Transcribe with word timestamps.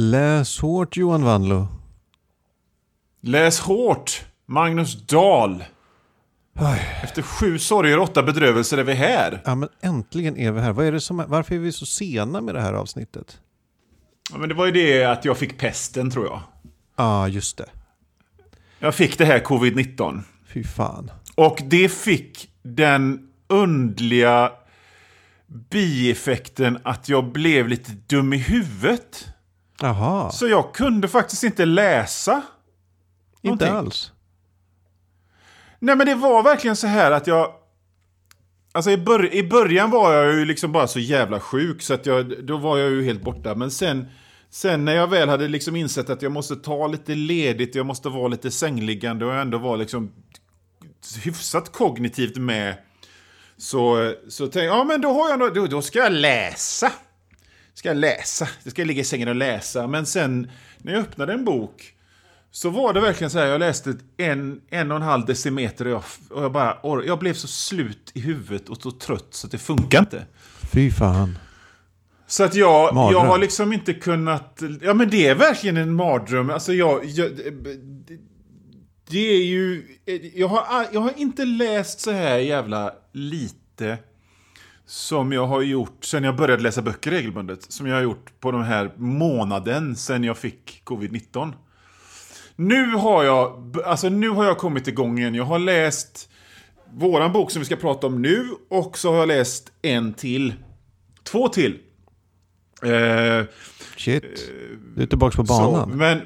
Läs 0.00 0.58
hårt 0.58 0.96
Johan 0.96 1.24
Wanlo. 1.24 1.68
Läs 3.20 3.60
hårt, 3.60 4.24
Magnus 4.46 5.06
Dahl. 5.06 5.64
Efter 7.02 7.22
sju 7.22 7.58
sorger 7.58 7.96
och 7.98 8.02
åtta 8.02 8.22
bedrövelser 8.22 8.78
är 8.78 8.84
vi 8.84 8.94
här. 8.94 9.42
Ja, 9.44 9.54
men 9.54 9.68
äntligen 9.80 10.36
är 10.36 10.52
vi 10.52 10.60
här. 10.60 10.72
Vad 10.72 10.86
är 10.86 10.92
det 10.92 11.00
som, 11.00 11.24
varför 11.28 11.54
är 11.54 11.58
vi 11.58 11.72
så 11.72 11.86
sena 11.86 12.40
med 12.40 12.54
det 12.54 12.60
här 12.60 12.72
avsnittet? 12.72 13.40
Ja, 14.32 14.38
men 14.38 14.48
det 14.48 14.54
var 14.54 14.66
ju 14.66 14.72
det 14.72 15.04
att 15.04 15.24
jag 15.24 15.38
fick 15.38 15.58
pesten 15.58 16.10
tror 16.10 16.26
jag. 16.26 16.40
Ja, 16.96 17.04
ah, 17.04 17.28
just 17.28 17.56
det. 17.56 17.68
Jag 18.78 18.94
fick 18.94 19.18
det 19.18 19.24
här 19.24 19.38
covid-19. 19.40 20.20
Fy 20.46 20.64
fan. 20.64 21.10
Och 21.34 21.58
det 21.64 21.88
fick 21.88 22.50
den 22.62 23.28
undliga 23.48 24.52
bieffekten 25.70 26.78
att 26.82 27.08
jag 27.08 27.32
blev 27.32 27.68
lite 27.68 27.92
dum 28.06 28.32
i 28.32 28.38
huvudet. 28.38 29.28
Jaha. 29.80 30.30
Så 30.30 30.48
jag 30.48 30.74
kunde 30.74 31.08
faktiskt 31.08 31.44
inte 31.44 31.64
läsa. 31.64 32.42
Inte 33.42 33.64
någonting. 33.64 33.68
alls. 33.68 34.12
Nej 35.78 35.96
men 35.96 36.06
det 36.06 36.14
var 36.14 36.42
verkligen 36.42 36.76
så 36.76 36.86
här 36.86 37.10
att 37.10 37.26
jag... 37.26 37.52
Alltså 38.72 38.90
i, 38.90 38.96
bör 38.98 39.34
i 39.34 39.48
början 39.48 39.90
var 39.90 40.12
jag 40.12 40.34
ju 40.34 40.44
liksom 40.44 40.72
bara 40.72 40.86
så 40.86 40.98
jävla 40.98 41.40
sjuk 41.40 41.82
så 41.82 41.94
att 41.94 42.06
jag, 42.06 42.44
då 42.44 42.56
var 42.56 42.78
jag 42.78 42.90
ju 42.90 43.04
helt 43.04 43.22
borta. 43.22 43.54
Men 43.54 43.70
sen, 43.70 44.08
sen 44.50 44.84
när 44.84 44.94
jag 44.94 45.06
väl 45.06 45.28
hade 45.28 45.48
liksom 45.48 45.76
insett 45.76 46.10
att 46.10 46.22
jag 46.22 46.32
måste 46.32 46.56
ta 46.56 46.86
lite 46.86 47.14
ledigt, 47.14 47.74
jag 47.74 47.86
måste 47.86 48.08
vara 48.08 48.28
lite 48.28 48.50
sängliggande 48.50 49.26
och 49.26 49.34
ändå 49.34 49.58
vara 49.58 49.76
liksom 49.76 50.12
hyfsat 51.24 51.72
kognitivt 51.72 52.36
med. 52.36 52.74
Så, 53.56 54.14
så 54.28 54.42
tänkte 54.44 54.60
jag, 54.60 54.76
ja 54.76 54.84
men 54.84 55.00
då 55.00 55.12
har 55.12 55.30
jag 55.30 55.54
då, 55.54 55.66
då 55.66 55.82
ska 55.82 55.98
jag 55.98 56.12
läsa. 56.12 56.92
Ska 57.78 57.88
jag 57.88 57.96
läsa, 57.96 58.48
då 58.64 58.70
ska 58.70 58.80
jag 58.82 58.86
ligga 58.86 59.00
i 59.00 59.04
sängen 59.04 59.28
och 59.28 59.34
läsa. 59.34 59.86
Men 59.86 60.06
sen 60.06 60.50
när 60.78 60.92
jag 60.92 61.00
öppnade 61.02 61.32
en 61.32 61.44
bok 61.44 61.94
så 62.50 62.70
var 62.70 62.92
det 62.92 63.00
verkligen 63.00 63.30
så 63.30 63.38
här, 63.38 63.46
jag 63.46 63.58
läste 63.58 63.94
en, 64.16 64.60
en 64.70 64.90
och 64.90 64.96
en 64.96 65.02
halv 65.02 65.24
decimeter 65.26 65.84
och 65.86 65.90
jag, 65.92 66.02
och 66.30 66.44
jag 66.44 66.52
bara, 66.52 67.04
jag 67.04 67.18
blev 67.18 67.34
så 67.34 67.46
slut 67.48 68.10
i 68.14 68.20
huvudet 68.20 68.68
och 68.68 68.76
så 68.82 68.90
trött 68.90 69.26
så 69.30 69.46
att 69.46 69.50
det 69.50 69.58
funkar 69.58 69.98
inte. 70.00 70.26
Fy 70.72 70.90
fan. 70.90 71.38
Så 72.26 72.44
att 72.44 72.54
jag, 72.54 72.94
Mardröm. 72.94 73.12
jag 73.12 73.24
har 73.30 73.38
liksom 73.38 73.72
inte 73.72 73.94
kunnat, 73.94 74.62
ja 74.82 74.94
men 74.94 75.10
det 75.10 75.26
är 75.26 75.34
verkligen 75.34 75.76
en 75.76 75.94
mardröm. 75.94 76.50
Alltså 76.50 76.72
jag, 76.72 77.04
jag 77.04 77.36
det- 77.36 78.18
det 79.10 79.18
är 79.32 79.44
ju, 79.44 79.84
jag 80.34 80.48
har, 80.48 80.86
jag 80.92 81.00
har 81.00 81.12
inte 81.16 81.44
läst 81.44 82.00
så 82.00 82.10
här 82.12 82.38
jävla 82.38 82.92
lite 83.12 83.98
som 84.88 85.32
jag 85.32 85.46
har 85.46 85.62
gjort 85.62 86.04
sen 86.04 86.24
jag 86.24 86.36
började 86.36 86.62
läsa 86.62 86.82
böcker 86.82 87.10
regelbundet. 87.10 87.72
Som 87.72 87.86
jag 87.86 87.94
har 87.94 88.02
gjort 88.02 88.40
på 88.40 88.50
den 88.50 88.62
här 88.62 88.92
månaden 88.96 89.96
sen 89.96 90.24
jag 90.24 90.38
fick 90.38 90.82
covid-19. 90.84 91.52
Nu 92.56 92.94
har 92.94 93.24
jag, 93.24 93.76
alltså 93.84 94.08
nu 94.08 94.28
har 94.28 94.44
jag 94.44 94.58
kommit 94.58 94.88
igång 94.88 95.18
igen. 95.18 95.34
Jag 95.34 95.44
har 95.44 95.58
läst 95.58 96.30
våran 96.92 97.32
bok 97.32 97.50
som 97.50 97.60
vi 97.60 97.66
ska 97.66 97.76
prata 97.76 98.06
om 98.06 98.22
nu 98.22 98.46
och 98.70 98.98
så 98.98 99.10
har 99.10 99.18
jag 99.18 99.28
läst 99.28 99.72
en 99.82 100.14
till. 100.14 100.54
Två 101.22 101.48
till. 101.48 101.78
Eh, 102.82 103.44
Shit. 103.96 104.24
Du 104.96 105.02
är 105.02 105.06
tillbaka 105.06 105.36
på 105.36 105.46
så, 105.46 105.52
banan. 105.52 105.90
men, 105.98 106.20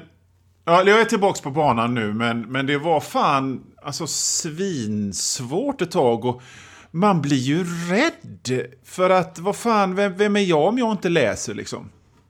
ja, 0.65 0.83
jag 0.83 1.01
är 1.01 1.05
tillbaka 1.05 1.41
på 1.43 1.51
banan 1.51 1.93
nu, 1.95 2.13
men, 2.13 2.41
men 2.41 2.65
det 2.65 2.77
var 2.77 2.99
fan 2.99 3.63
alltså, 3.81 4.07
svinsvårt 4.07 5.81
ett 5.81 5.91
tag. 5.91 6.25
Och 6.25 6.41
man 6.95 7.21
blir 7.21 7.37
ju 7.37 7.63
rädd. 7.89 8.67
För 8.83 9.09
att, 9.09 9.39
vad 9.39 9.55
fan, 9.55 9.95
vem, 9.95 10.13
vem 10.17 10.35
är 10.35 10.39
jag 10.41 10.67
om 10.67 10.77
jag 10.77 10.91
inte 10.91 11.09
läser 11.09 11.53
liksom? 11.53 11.89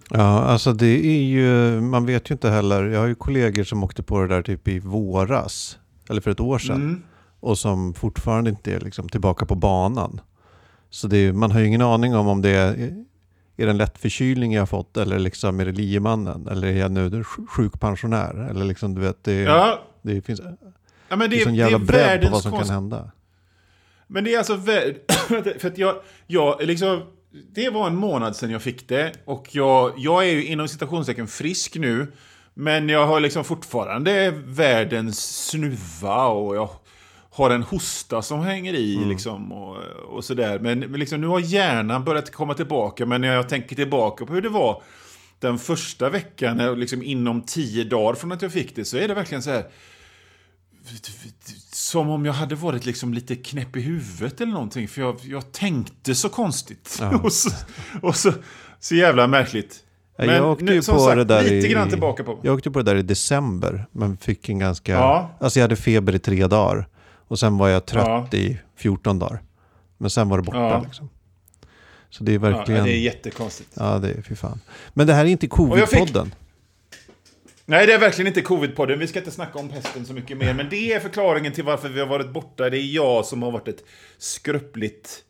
Ja, 0.10 0.44
alltså 0.44 0.74
det 0.74 1.06
är 1.06 1.22
ju, 1.24 1.82
man 1.82 2.06
vet 2.06 2.30
ju 2.30 2.34
inte 2.34 2.50
heller. 2.50 2.84
Jag 2.84 3.00
har 3.00 3.08
ju 3.08 3.16
kollegor 3.16 3.64
som 3.64 3.84
åkte 3.84 4.04
på 4.04 4.22
det 4.22 4.28
där 4.28 4.42
typ 4.42 4.68
i 4.68 4.80
våras. 4.80 5.78
Eller 6.10 6.22
för 6.22 6.32
ett 6.32 6.40
år 6.40 6.58
sedan. 6.60 6.76
Mm. 6.76 7.02
Och 7.40 7.58
som 7.58 7.94
fortfarande 7.94 8.50
inte 8.50 8.74
är 8.76 8.80
liksom 8.80 9.10
tillbaka 9.10 9.46
på 9.46 9.56
banan. 9.56 10.22
Så 10.90 11.08
är, 11.16 11.32
man 11.34 11.52
har 11.52 11.60
ju 11.60 11.66
ingen 11.68 11.82
aning 11.82 12.16
om 12.16 12.28
om 12.28 12.42
det 12.42 12.50
är, 12.50 13.04
är 13.58 13.68
en 13.68 13.78
lätt 13.78 13.98
förkylning 13.98 14.54
jag 14.54 14.62
har 14.62 14.66
fått 14.68 14.98
eller 14.98 15.20
liksom 15.20 15.60
är 15.60 15.66
det 15.66 15.72
liemannen 15.72 16.48
eller 16.48 16.68
är 16.68 16.78
jag 16.78 16.92
nu 16.92 17.06
en 17.06 17.24
sj- 17.24 17.48
sjukpensionär? 17.48 18.48
Eller 18.50 18.66
liksom 18.66 18.96
du 18.96 19.02
vet, 19.02 19.24
det, 19.24 19.34
Ja, 19.34 19.80
det 20.02 20.22
finns 20.22 20.42
ja, 21.10 21.16
men 21.16 21.20
det 21.20 21.28
det, 21.28 21.42
är 21.42 21.46
sån 21.46 21.56
jävla 21.56 21.80
bredd 21.80 22.22
på 22.22 22.30
vad 22.32 22.42
som 22.42 22.52
kan 22.52 22.60
konst- 22.60 22.72
hända. 22.72 23.12
Men 24.08 24.24
det 24.24 24.34
är 24.34 24.38
alltså 24.38 24.58
för 25.60 25.68
att 25.68 25.78
jag, 25.78 25.96
jag 26.28 26.62
liksom, 26.62 27.02
det 27.56 27.70
var 27.70 27.88
en 27.88 27.96
månad 27.96 28.36
sedan 28.36 28.52
jag 28.52 28.62
fick 28.62 28.88
det 28.88 29.12
och 29.26 29.48
jag, 29.52 29.94
jag 29.98 30.24
är 30.24 30.32
ju 30.32 30.46
inom 30.46 30.68
citationstecken 30.68 31.28
frisk 31.28 31.76
nu. 31.76 32.12
Men 32.54 32.90
jag 32.90 33.08
har 33.08 33.20
liksom 33.20 33.44
fortfarande 33.44 34.32
världens 34.46 35.48
snuva 35.48 36.26
och 36.26 36.56
jag 36.56 36.70
har 37.30 37.50
en 37.50 37.64
hosta 37.64 38.22
som 38.22 38.40
hänger 38.40 38.74
i 38.74 39.06
liksom 39.06 39.52
och, 39.52 39.78
och 40.10 40.26
sådär. 40.26 40.60
Men, 40.60 40.80
men 40.80 41.00
liksom, 41.00 41.22
nu 41.22 41.28
har 41.28 41.40
hjärnan 41.40 42.04
börjat 42.04 42.32
komma 42.32 42.54
tillbaka. 42.54 43.06
Men 43.06 43.22
när 43.22 43.36
jag 43.36 43.50
tänker 43.50 43.76
tillbaka 43.76 44.26
på 44.26 44.34
hur 44.34 44.42
det 44.42 44.50
var 44.50 44.82
den 45.40 45.60
första 45.60 46.10
veckan, 46.10 46.80
liksom 46.80 47.04
inom 47.04 47.42
tio 47.42 47.84
dagar 47.84 48.14
från 48.14 48.32
att 48.32 48.42
jag 48.42 48.52
fick 48.52 48.76
det, 48.76 48.86
så 48.86 48.98
är 48.98 49.08
det 49.08 49.14
verkligen 49.14 49.44
så 49.44 49.52
här 49.52 49.64
som 51.72 52.10
om 52.10 52.26
jag 52.26 52.34
hade 52.34 52.56
varit 52.56 52.86
liksom 52.86 53.14
lite 53.14 53.36
knäpp 53.36 53.76
i 53.78 53.82
huvudet 53.82 54.42
eller 54.42 54.52
någonting. 54.52 54.88
För 54.88 55.02
jag, 55.02 55.18
jag 55.24 55.52
tänkte 55.52 56.16
så 56.16 56.30
konstigt. 56.30 56.98
Ja. 57.02 57.18
och 57.24 57.34
så, 57.34 57.50
och 58.02 58.16
så, 58.16 58.32
så 58.80 58.96
jävla 58.96 59.28
märkligt. 59.28 59.80
Ja, 60.18 60.26
jag 60.26 60.52
åkte 60.52 60.82
som 60.82 60.96
på 60.96 61.02
sagt, 61.06 61.16
det 61.16 61.24
där 61.24 61.44
lite 61.44 61.68
i, 61.68 61.72
grann 61.72 61.90
tillbaka 61.90 62.24
på. 62.24 62.40
Jag 62.42 62.56
åkte 62.56 62.72
på 62.72 62.80
det 62.80 62.92
där 62.92 62.96
i 62.96 63.02
december, 63.02 63.86
men 63.92 64.18
fick 64.18 64.50
en 64.50 64.60
ganska... 64.60 64.92
Ja. 64.92 65.32
Alltså 65.40 65.60
jag 65.60 65.64
hade 65.64 65.76
feber 65.76 66.16
i 66.16 66.20
tre 66.20 66.48
dagar. 66.48 66.88
Och 67.28 67.40
sen 67.40 67.58
var 67.58 67.70
jag 67.70 67.86
trött 67.86 68.28
Ja. 68.32 68.38
i 68.38 68.60
14 68.76 69.20
dagar. 69.20 69.42
Men 69.98 70.10
sen 70.10 70.30
var 70.30 70.38
det 70.38 70.44
borta 70.44 70.58
Ja. 70.58 70.82
liksom. 70.86 71.10
Så 72.10 72.24
det 72.24 72.32
är 72.32 72.34
Ja, 72.34 72.40
verkligen... 72.40 72.84
det 72.86 72.92
är 72.92 73.00
jättekonstigt. 73.00 73.70
Ja, 73.74 74.00
det 74.00 74.12
är 74.12 74.22
fy 74.22 74.36
fan. 74.36 74.60
Men 74.94 75.08
det 75.08 75.14
här 75.14 75.26
är 75.26 75.30
inte 75.30 75.48
covid-podden. 75.48 76.32
Nej, 77.66 77.88
det 77.88 77.94
är 77.94 78.00
verkligen 78.00 78.28
inte 78.28 78.42
covid-podden. 78.42 78.96
Vi 78.96 79.08
ska 79.08 79.20
inte 79.20 79.32
snacka 79.32 79.60
om 79.60 79.70
pesten 79.70 80.06
så 80.06 80.14
mycket 80.14 80.38
mer. 80.38 80.54
Men 80.54 80.70
det 80.70 80.94
är 80.94 81.00
förklaringen 81.00 81.54
till 81.54 81.64
varför 81.64 81.90
vi 81.90 82.00
har 82.00 82.08
varit 82.08 82.30
borta. 82.30 82.70
Det 82.70 82.78
är 82.78 82.96
jag 82.96 83.26
som 83.26 83.44
har 83.44 83.52
varit 83.52 83.68
ett 83.68 83.84
skröpligt... 84.18 85.24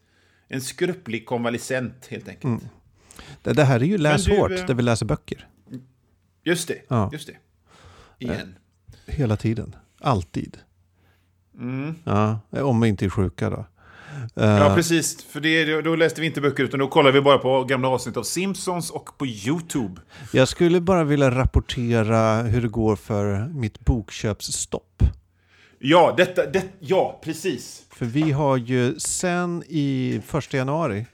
En 0.47 0.61
skröplig 0.61 1.25
konvalescent, 1.25 2.07
helt 2.09 2.27
enkelt. 2.27 2.43
Mm. 2.43 2.59
Det, 3.41 3.53
det 3.53 3.63
här 3.63 3.79
är 3.79 3.85
ju 3.85 3.97
läs 3.97 4.25
du, 4.25 4.37
hårt, 4.37 4.51
eh, 4.51 4.65
där 4.65 4.73
vi 4.73 4.83
läser 4.83 5.05
böcker. 5.05 5.47
Just 6.43 6.67
det. 6.67 6.81
Ja. 6.87 7.09
Just 7.13 7.27
det. 7.27 7.37
Igen. 8.19 8.55
Hela 9.05 9.37
tiden. 9.37 9.75
Alltid. 9.99 10.57
Mm. 11.59 11.95
Ja, 12.03 12.39
om 12.49 12.81
vi 12.81 12.89
inte 12.89 13.05
är 13.05 13.09
sjuka 13.09 13.49
då. 13.49 13.65
Ja, 14.33 14.67
Eh, 14.69 14.75
precis. 14.75 15.23
För 15.23 15.39
det, 15.39 15.81
då 15.81 15.95
läste 15.95 16.21
vi 16.21 16.27
inte 16.27 16.41
böcker, 16.41 16.63
utan 16.63 16.79
då 16.79 16.87
kollade 16.87 17.11
vi 17.13 17.21
bara 17.21 17.37
på 17.37 17.63
gamla 17.63 17.87
avsnitt 17.87 18.17
av 18.17 18.23
Simpsons 18.23 18.89
och 18.89 19.17
på 19.17 19.25
YouTube. 19.25 20.01
jag 20.31 20.47
skulle 20.47 20.81
bara 20.81 21.03
vilja 21.03 21.31
rapportera 21.31 22.41
hur 22.41 22.61
det 22.61 22.67
går 22.67 22.95
för 22.95 23.47
mitt 23.47 23.79
bokköpsstopp. 23.79 25.03
Ja, 25.79 26.13
detta, 26.17 26.45
det, 26.45 26.63
ja 26.79 27.19
precis. 27.23 27.85
För 27.89 28.05
vi 28.05 28.31
har 28.31 28.57
ju 28.57 28.99
sen 28.99 29.63
i 29.67 30.21
första 30.25 30.57
januari 30.57 31.05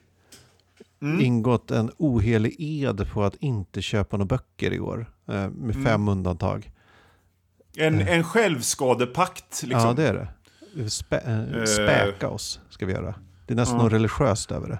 Mm. 1.01 1.21
ingått 1.21 1.71
en 1.71 1.91
ohelig 1.97 2.55
ed 2.59 3.11
på 3.13 3.23
att 3.23 3.35
inte 3.39 3.81
köpa 3.81 4.17
några 4.17 4.25
böcker 4.27 4.73
i 4.73 4.79
år. 4.79 5.05
eh, 5.27 5.33
Med 5.33 5.75
Mm. 5.75 5.83
fem 5.85 6.07
undantag. 6.07 6.71
En, 7.77 8.01
en 8.01 8.23
självskadepakt, 8.23 9.63
liksom. 9.63 9.87
Ja, 9.87 9.93
det 9.93 10.07
är 10.07 10.13
det. 10.13 10.27
Spä, 10.87 11.17
eh, 11.17 11.39
Eh. 11.59 11.65
späka 11.65 12.29
oss 12.29 12.59
ska 12.69 12.85
vi 12.85 12.93
göra. 12.93 13.15
Det 13.45 13.53
är 13.53 13.55
nästan 13.55 13.77
Ja. 13.77 13.83
något 13.83 13.93
religiöst 13.93 14.51
över 14.51 14.67
det. 14.69 14.79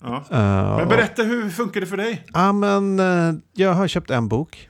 Ja. 0.00 0.16
Eh, 0.30 0.76
Men 0.78 0.88
berätta, 0.88 1.22
hur 1.22 1.50
funkar 1.50 1.80
det 1.80 1.86
för 1.86 1.96
dig? 1.96 2.26
Ja, 2.32 2.52
men 2.52 2.98
jag 3.52 3.72
har 3.74 3.88
köpt 3.88 4.10
en 4.10 4.28
bok. 4.28 4.68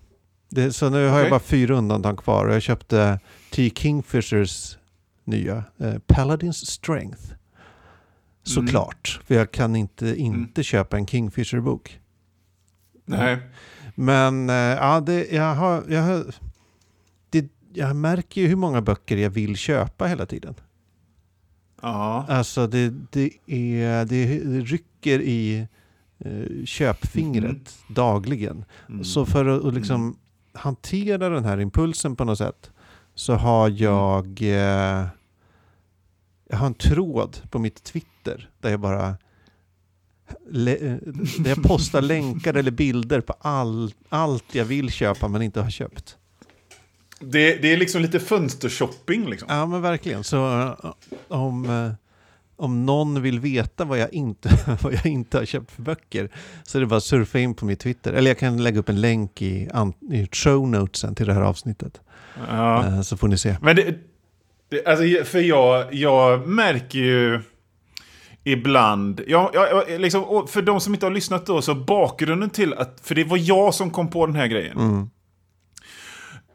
Det, 0.51 0.73
så 0.73 0.91
nu 0.91 0.97
har 1.09 1.13
jag 1.15 1.21
Okej. 1.21 1.31
bara 1.31 1.41
fyra 1.41 1.75
undantag 1.75 2.19
kvar. 2.19 2.49
Jag 2.49 2.63
köpte 2.63 3.19
T. 3.51 3.71
Kingfishers 3.77 4.79
nya 5.25 5.65
eh, 5.79 5.95
Paladins 6.07 6.67
Strength. 6.71 7.23
Såklart, 8.43 9.21
för 9.27 9.35
jag 9.35 9.51
kan 9.51 9.77
inte 9.77 10.15
inte 10.17 10.63
köpa 10.63 10.97
en 10.97 11.07
Kingfisher-bok. 11.07 12.01
Nej. 13.05 13.39
Men 13.95 14.51
eh, 14.51 14.55
ja, 14.57 15.01
det, 15.01 15.33
jag, 15.33 15.55
har, 15.55 15.85
jag, 15.89 16.03
har, 16.03 16.25
jag 17.73 17.97
märker 17.97 18.41
ju 18.41 18.47
hur 18.47 18.57
många 18.57 18.83
böcker 18.83 19.17
jag 19.17 19.31
vill 19.31 19.57
köpa 19.57 20.07
hela 20.07 20.27
tiden. 20.27 20.55
Ja. 21.83 22.27
Alltså 22.29 22.67
det, 22.67 22.95
det, 23.11 23.31
är, 23.47 24.05
det 24.05 24.39
rycker 24.61 25.21
i 25.21 25.67
eh, 26.19 26.65
köpfingret 26.65 27.79
dagligen. 27.89 28.65
Mm. 28.89 29.05
Så 29.05 29.27
för 29.27 29.47
att 29.47 29.75
liksom 29.75 30.17
hantera 30.53 31.29
den 31.29 31.45
här 31.45 31.61
impulsen 31.61 32.17
på 32.17 32.25
något 32.25 32.39
sätt 32.39 32.71
så 33.15 33.35
har 33.35 33.69
jag, 33.69 34.43
eh, 34.43 35.07
jag 36.49 36.57
har 36.57 36.67
en 36.67 36.75
tråd 36.75 37.37
på 37.51 37.59
mitt 37.59 37.83
Twitter 37.83 38.51
där 38.61 38.71
jag 38.71 38.81
bara 38.81 39.09
eh, 39.09 39.15
där 41.39 41.49
jag 41.49 41.63
postar 41.63 42.03
länkar 42.03 42.55
eller 42.55 42.71
bilder 42.71 43.21
på 43.21 43.33
all, 43.41 43.95
allt 44.09 44.55
jag 44.55 44.65
vill 44.65 44.91
köpa 44.91 45.29
men 45.29 45.43
inte 45.43 45.61
har 45.61 45.71
köpt. 45.71 46.17
Det, 47.21 47.55
det 47.63 47.73
är 47.73 47.77
liksom 47.77 48.03
lite 48.03 48.21
fönstershopping 48.21 49.31
liksom. 49.31 49.49
Ja 49.51 49.67
men 49.67 49.83
verkligen. 49.83 50.25
Så 50.25 50.61
eh, 50.61 50.93
om, 51.29 51.65
eh, 51.65 51.93
om 52.57 52.87
någon 52.87 53.23
vill 53.23 53.41
veta 53.41 53.85
vad 53.85 53.99
jag, 53.99 54.13
inte, 54.13 54.51
vad 54.83 54.93
jag 54.95 55.07
inte 55.07 55.39
har 55.39 55.45
köpt 55.45 55.71
för 55.71 55.83
böcker 55.83 56.29
så 56.63 56.79
är 56.79 56.81
det 56.81 56.87
bara 56.87 56.97
att 56.97 57.05
surfa 57.05 57.39
in 57.39 57.55
på 57.55 57.65
min 57.65 57.77
Twitter. 57.77 58.13
Eller 58.13 58.31
jag 58.31 58.39
kan 58.39 58.63
lägga 58.63 58.81
upp 58.81 58.89
en 58.89 59.01
länk 59.01 59.43
i, 59.43 59.69
i 60.13 60.29
show 60.33 60.69
notesen 60.69 61.15
till 61.15 61.27
det 61.27 61.35
här 61.35 61.43
avsnittet. 61.43 62.01
Ja. 62.49 62.87
Eh, 62.87 63.01
Så 63.01 63.17
får 63.17 63.29
ni 63.29 63.39
se. 63.39 63.57
Men 63.63 63.77
det, 63.77 63.95
det, 64.69 64.87
alltså, 64.87 65.25
för 65.25 65.39
jag, 65.41 65.95
jag 65.95 66.49
märker 66.49 66.99
ju 66.99 67.41
ibland, 68.45 69.21
jag, 69.27 69.51
jag, 69.55 69.85
jag, 69.89 70.01
liksom, 70.01 70.47
för 70.49 70.63
de 70.63 70.81
som 70.81 70.95
inte 70.95 71.07
har 71.07 71.11
lyssnat 71.11 71.47
då, 71.47 71.63
så 71.63 71.75
bakgrunden 71.75 72.51
till 72.51 72.75
att, 72.75 73.01
för 73.03 73.15
det 73.15 73.25
var 73.25 73.39
jag 73.41 73.75
som 73.75 73.91
kom 73.91 74.11
på 74.11 74.27
den 74.27 74.37
här 74.37 74.47
grejen. 74.47 74.79
Mm. 74.79 75.11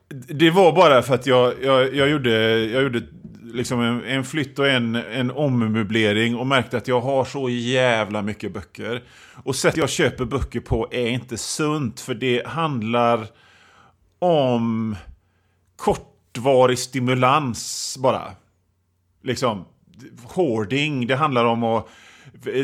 Det 0.10 0.52
var 0.52 0.72
bara 0.72 1.02
för 1.02 1.16
att 1.16 1.28
jag, 1.28 1.54
jag, 1.64 1.96
jag 1.96 2.10
gjorde, 2.10 2.60
jag 2.60 2.84
gjorde 2.84 3.02
liksom 3.44 3.82
en, 3.82 4.04
en 4.04 4.24
flytt 4.24 4.60
och 4.60 4.68
en, 4.68 4.96
en 4.96 5.32
ommöblering 5.32 6.36
och 6.36 6.48
märkte 6.48 6.78
att 6.78 6.88
jag 6.88 7.02
har 7.02 7.26
så 7.26 7.50
jävla 7.50 8.22
mycket 8.22 8.54
böcker. 8.54 9.04
Och 9.44 9.56
sättet 9.56 9.78
jag 9.78 9.90
köper 9.90 10.26
böcker 10.26 10.60
på 10.60 10.88
är 10.92 11.08
inte 11.08 11.38
sunt, 11.38 12.00
för 12.00 12.14
det 12.14 12.48
handlar 12.48 13.28
om 14.20 14.96
kortvarig 15.76 16.80
stimulans 16.80 17.98
bara. 18.00 18.32
Liksom, 19.24 19.66
hoarding, 20.24 21.08
det 21.08 21.16
handlar 21.16 21.46
om 21.46 21.64
att 21.64 21.88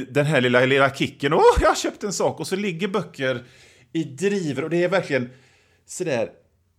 den 0.09 0.25
här 0.25 0.41
lilla, 0.41 0.65
lilla 0.65 0.95
kicken, 0.95 1.33
åh, 1.33 1.57
jag 1.61 1.67
har 1.67 1.75
köpt 1.75 2.03
en 2.03 2.13
sak, 2.13 2.39
och 2.39 2.47
så 2.47 2.55
ligger 2.55 2.87
böcker 2.87 3.43
i 3.93 4.03
driver 4.03 4.63
och 4.63 4.69
det 4.69 4.83
är 4.83 4.89
verkligen 4.89 5.29
sådär 5.85 6.29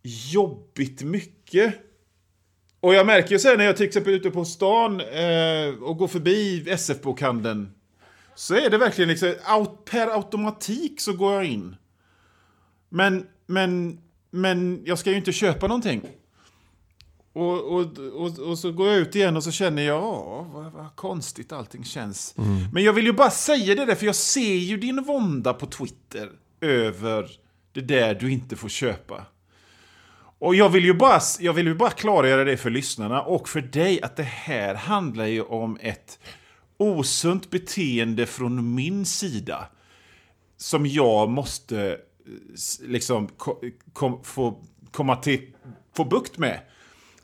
jobbigt 0.02 1.02
mycket. 1.02 1.74
Och 2.80 2.94
jag 2.94 3.06
märker 3.06 3.30
ju 3.30 3.38
sen 3.38 3.58
när 3.58 3.64
jag 3.64 3.76
till 3.76 3.86
exempel 3.86 4.12
är 4.12 4.16
ute 4.16 4.30
på 4.30 4.44
stan 4.44 5.00
eh, 5.00 5.82
och 5.82 5.96
går 5.96 6.08
förbi 6.08 6.70
SF-bokhandeln 6.70 7.74
så 8.34 8.54
är 8.54 8.70
det 8.70 8.78
verkligen 8.78 9.08
liksom 9.08 9.34
out, 9.58 9.84
per 9.84 10.06
automatik 10.06 11.00
så 11.00 11.12
går 11.12 11.34
jag 11.34 11.44
in. 11.44 11.76
Men, 12.88 13.26
men, 13.46 14.00
men 14.30 14.82
jag 14.84 14.98
ska 14.98 15.10
ju 15.10 15.16
inte 15.16 15.32
köpa 15.32 15.66
någonting. 15.66 16.02
Och, 17.32 17.74
och, 17.74 17.98
och, 17.98 18.38
och 18.38 18.58
så 18.58 18.72
går 18.72 18.88
jag 18.88 18.98
ut 18.98 19.16
igen 19.16 19.36
och 19.36 19.44
så 19.44 19.50
känner 19.50 19.82
jag, 19.82 20.02
ja, 20.02 20.46
vad, 20.52 20.72
vad 20.72 20.96
konstigt 20.96 21.52
allting 21.52 21.84
känns. 21.84 22.34
Men 22.72 22.84
jag 22.84 22.92
vill 22.92 23.04
ju 23.06 23.12
bara 23.12 23.30
säga 23.30 23.74
det 23.74 23.84
där, 23.84 23.94
för 23.94 24.06
jag 24.06 24.14
ser 24.14 24.54
ju 24.54 24.76
din 24.76 25.02
vånda 25.02 25.54
på 25.54 25.66
Twitter 25.66 26.30
över 26.60 27.30
det 27.72 27.80
där 27.80 28.14
du 28.14 28.32
inte 28.32 28.56
får 28.56 28.68
köpa. 28.68 29.26
Och 30.42 30.54
jag 30.54 30.68
vill 30.68 30.84
ju 30.84 30.94
bara, 30.94 31.20
jag 31.40 31.52
vill 31.52 31.66
ju 31.66 31.74
bara 31.74 31.90
klargöra 31.90 32.44
det 32.44 32.56
för 32.56 32.70
lyssnarna 32.70 33.22
och 33.22 33.48
för 33.48 33.60
dig 33.60 34.02
att 34.02 34.16
det 34.16 34.22
här 34.22 34.74
handlar 34.74 35.26
ju 35.26 35.42
om 35.42 35.78
ett 35.80 36.18
osunt 36.76 37.50
beteende 37.50 38.26
från 38.26 38.74
min 38.74 39.06
sida 39.06 39.66
som 40.56 40.86
jag 40.86 41.30
måste 41.30 41.80
eh, 41.88 41.94
liksom 42.88 43.28
ko, 43.28 43.60
kom, 43.92 44.24
få 44.24 44.58
komma 44.90 45.16
till, 45.16 45.40
få 45.96 46.04
bukt 46.04 46.38
med. 46.38 46.60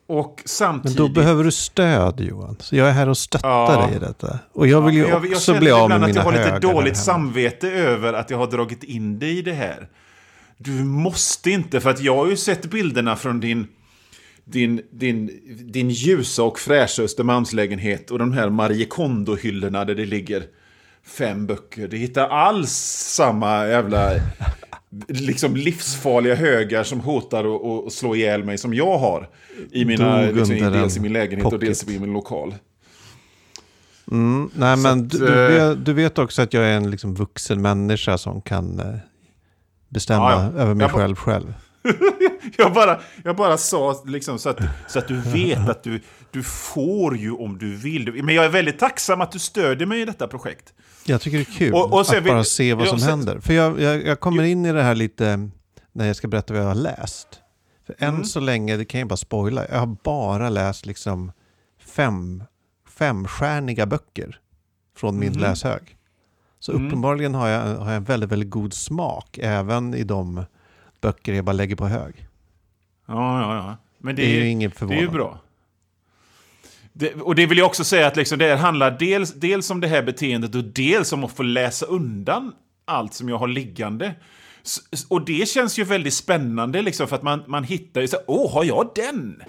Och 0.07 0.35
Men 0.37 0.49
samtidigt... 0.49 0.99
då 0.99 1.09
behöver 1.09 1.45
du 1.45 1.51
stöd 1.51 2.21
Johan. 2.21 2.57
Så 2.61 2.77
jag 2.77 2.89
är 2.89 2.93
här 2.93 3.09
och 3.09 3.19
stöttar 3.19 3.49
Ja. 3.49 3.87
dig 3.87 3.97
i 3.97 3.99
detta. 3.99 4.39
Och 4.53 4.67
jag 4.67 4.83
vill 4.83 4.95
ju 4.95 5.01
Ja, 5.01 5.07
men 5.07 5.13
jag, 5.15 5.25
jag 5.27 5.33
också 5.33 5.47
känner 5.47 5.61
bli 5.61 5.71
av 5.71 5.85
ibland 5.85 6.01
med 6.01 6.11
att 6.11 6.17
jag 6.17 6.25
mina 6.27 6.39
har 6.39 6.45
lite 6.45 6.55
högar 6.55 6.61
dåligt 6.75 6.97
här 6.97 7.13
hemma. 7.13 7.25
samvete 7.25 7.71
över 7.71 8.13
att 8.13 8.31
jag 8.31 8.39
har 8.39 8.47
dragit 8.47 8.83
in 8.85 9.19
dig 9.19 9.39
i 9.39 9.43
det 9.43 9.53
här. 9.53 9.89
Du 10.59 10.85
måste 10.85 11.51
inte, 11.51 11.81
för 11.81 11.91
att 11.91 12.01
jag 12.01 12.17
har 12.17 12.29
ju 12.29 12.37
sett 12.37 12.71
bilderna 12.71 13.17
från 13.17 13.41
din, 13.41 13.67
din, 14.45 14.83
din, 14.91 15.41
din 15.73 15.91
ljusa 15.91 16.43
och 16.43 16.59
fräscha 16.59 17.03
Östermalmslägenhet 17.03 18.11
och 18.11 18.19
de 18.19 18.33
här 18.33 18.51
Marie 18.51 18.85
Kondo-hyllorna 18.85 19.85
där 19.85 19.95
det 19.95 20.07
ligger 20.07 20.43
fem 21.07 21.47
böcker. 21.47 21.89
Det 21.89 21.97
hittar 21.97 22.29
alls 22.29 22.71
samma 23.17 23.67
jävla 23.67 24.21
liksom 25.09 25.57
livsfarliga 25.57 26.35
högar 26.35 26.85
som 26.85 27.01
hotar 27.01 27.45
att, 27.87 27.93
slå 27.93 28.17
ihjäl 28.17 28.45
mig 28.45 28.59
som 28.59 28.75
jag 28.75 28.99
har. 28.99 29.29
I 29.71 29.85
mina, 29.85 30.21
liksom, 30.21 30.57
dels 30.57 30.97
i 30.97 31.01
min 31.01 31.13
lägenhet 31.13 31.47
och 31.47 31.53
pocket. 31.53 31.67
dels 31.67 31.89
i 31.89 31.99
min 31.99 32.13
lokal. 32.13 32.55
Mm, 34.11 34.51
nej, 34.55 34.77
men 34.77 34.99
att, 35.01 35.11
du, 35.11 35.19
du, 35.19 35.27
eh, 35.27 35.69
vet, 35.69 35.85
du 35.85 35.93
vet 35.93 36.19
också 36.19 36.43
att 36.43 36.55
jag 36.55 36.65
är 36.65 36.77
en 36.77 36.91
liksom 36.91 37.15
vuxen 37.15 37.63
människa 37.63 38.19
som 38.19 38.41
kan 38.41 38.81
eh, 38.81 38.95
bestämma 39.89 40.31
Ja, 40.33 40.51
ja. 40.55 40.61
över 40.63 40.75
mig 40.75 40.89
själv 40.89 41.17
själv. 41.17 41.55
Jag 42.57 42.73
bara, 42.73 43.01
jag 43.25 43.37
bara 43.37 43.57
sa 43.59 44.03
liksom 44.07 44.39
så 44.39 44.49
att, 44.49 44.59
så 44.89 44.99
att 44.99 45.09
du 45.09 45.21
vet 45.21 45.69
att 45.69 45.83
du, 45.83 46.01
du 46.31 46.43
får 46.43 47.17
ju 47.17 47.31
om 47.33 47.59
du 47.59 47.77
vill. 47.77 48.25
Men 48.25 48.35
jag 48.35 48.45
är 48.45 48.49
väldigt 48.49 48.79
tacksam 48.79 49.21
att 49.21 49.33
du 49.33 49.39
stödjer 49.39 49.87
mig 49.87 50.01
i 50.01 50.05
detta 50.05 50.29
projekt. 50.29 50.73
Jag 51.05 51.21
tycker 51.21 51.39
det 51.39 51.43
är 51.43 51.59
kul 51.59 51.75
Och- 51.75 51.93
och 51.93 52.01
att 52.01 52.25
bara 52.25 52.45
se 52.45 52.75
vad 52.75 52.89
som 52.89 52.99
sen- 52.99 53.09
händer. 53.09 53.41
För 53.41 53.53
jag, 53.55 53.81
jag, 53.81 54.07
jag 54.07 54.21
kommer 54.21 54.43
in 54.43 54.67
i 54.67 54.73
det 54.73 54.83
här 54.83 54.95
lite 54.95 55.49
när 55.93 56.07
jag 56.07 56.17
ska 56.17 56.29
berätta 56.29 56.55
vad 56.55 56.63
jag 56.63 56.69
har 56.69 56.75
läst. 56.75 57.29
För 57.87 57.95
än 57.99 58.09
Mm. 58.09 58.25
så 58.25 58.41
länge, 58.41 58.77
det 58.77 58.85
kan 58.85 59.01
jag 59.01 59.09
bara 59.09 59.17
spoila, 59.17 59.67
jag 59.71 59.79
har 59.79 59.97
bara 60.05 60.49
läst 60.49 60.87
liksom 60.87 61.33
fem, 61.87 62.45
femstjärniga 62.99 63.87
böcker 63.87 64.39
från 64.97 65.19
min 65.19 65.33
Mhm. 65.33 65.41
läshög. 65.41 65.97
Så 66.61 66.73
Mm. 66.73 66.87
uppenbarligen 66.87 67.35
har 67.35 67.49
jag, 67.49 67.77
har 67.77 67.93
jag 67.93 68.01
väldigt, 68.01 68.33
väldigt 68.33 68.51
god 68.51 68.75
smak 68.75 69.39
även 69.43 69.95
i 69.95 70.05
de 70.05 70.45
böcker 71.01 71.33
jag 71.33 71.45
bara 71.45 71.53
lägger 71.53 71.77
på 71.77 71.87
hög. 71.87 72.15
Ja, 73.07 73.41
ja, 73.41 73.57
ja. 73.57 73.77
Men 73.99 74.17
Det, 74.17 74.23
det, 74.23 74.29
är 74.29 74.35
ju 74.35 74.41
är, 74.41 74.45
inget 74.45 74.79
det 74.79 74.95
är 74.95 75.01
ju 75.01 75.09
bra. 75.09 75.39
Det, 76.93 77.15
och 77.15 77.35
det 77.35 77.47
vill 77.47 77.59
jag 77.59 77.67
också 77.67 77.85
säga 77.85 78.07
att 78.07 78.17
liksom 78.17 78.39
det 78.39 78.57
handlar 78.57 78.91
dels, 78.99 79.35
dels 79.35 79.71
om 79.71 79.81
det 79.81 79.89
här 79.89 80.03
beteendet 80.03 80.55
och 80.55 80.65
dels 80.65 81.13
om 81.13 81.25
att 81.25 81.33
få 81.33 81.43
läsa 81.43 81.87
undan 81.87 82.53
allt 82.85 83.15
som 83.15 83.29
jag 83.29 83.39
har 83.39 83.49
liggande. 83.49 84.15
Och 85.09 85.25
det 85.25 85.49
känns 85.49 85.79
ju 85.79 85.85
väldigt 85.85 86.15
spännande 86.15 86.83
liksom 86.83 87.09
för 87.09 87.17
att 87.17 87.23
man, 87.23 87.43
man 87.47 87.65
hittar 87.65 88.01
ju 88.01 88.09
så 88.09 88.17
här, 88.17 88.25
åh, 88.29 88.53
har 88.55 88.65
jag 88.65 88.91
den? 88.95 89.43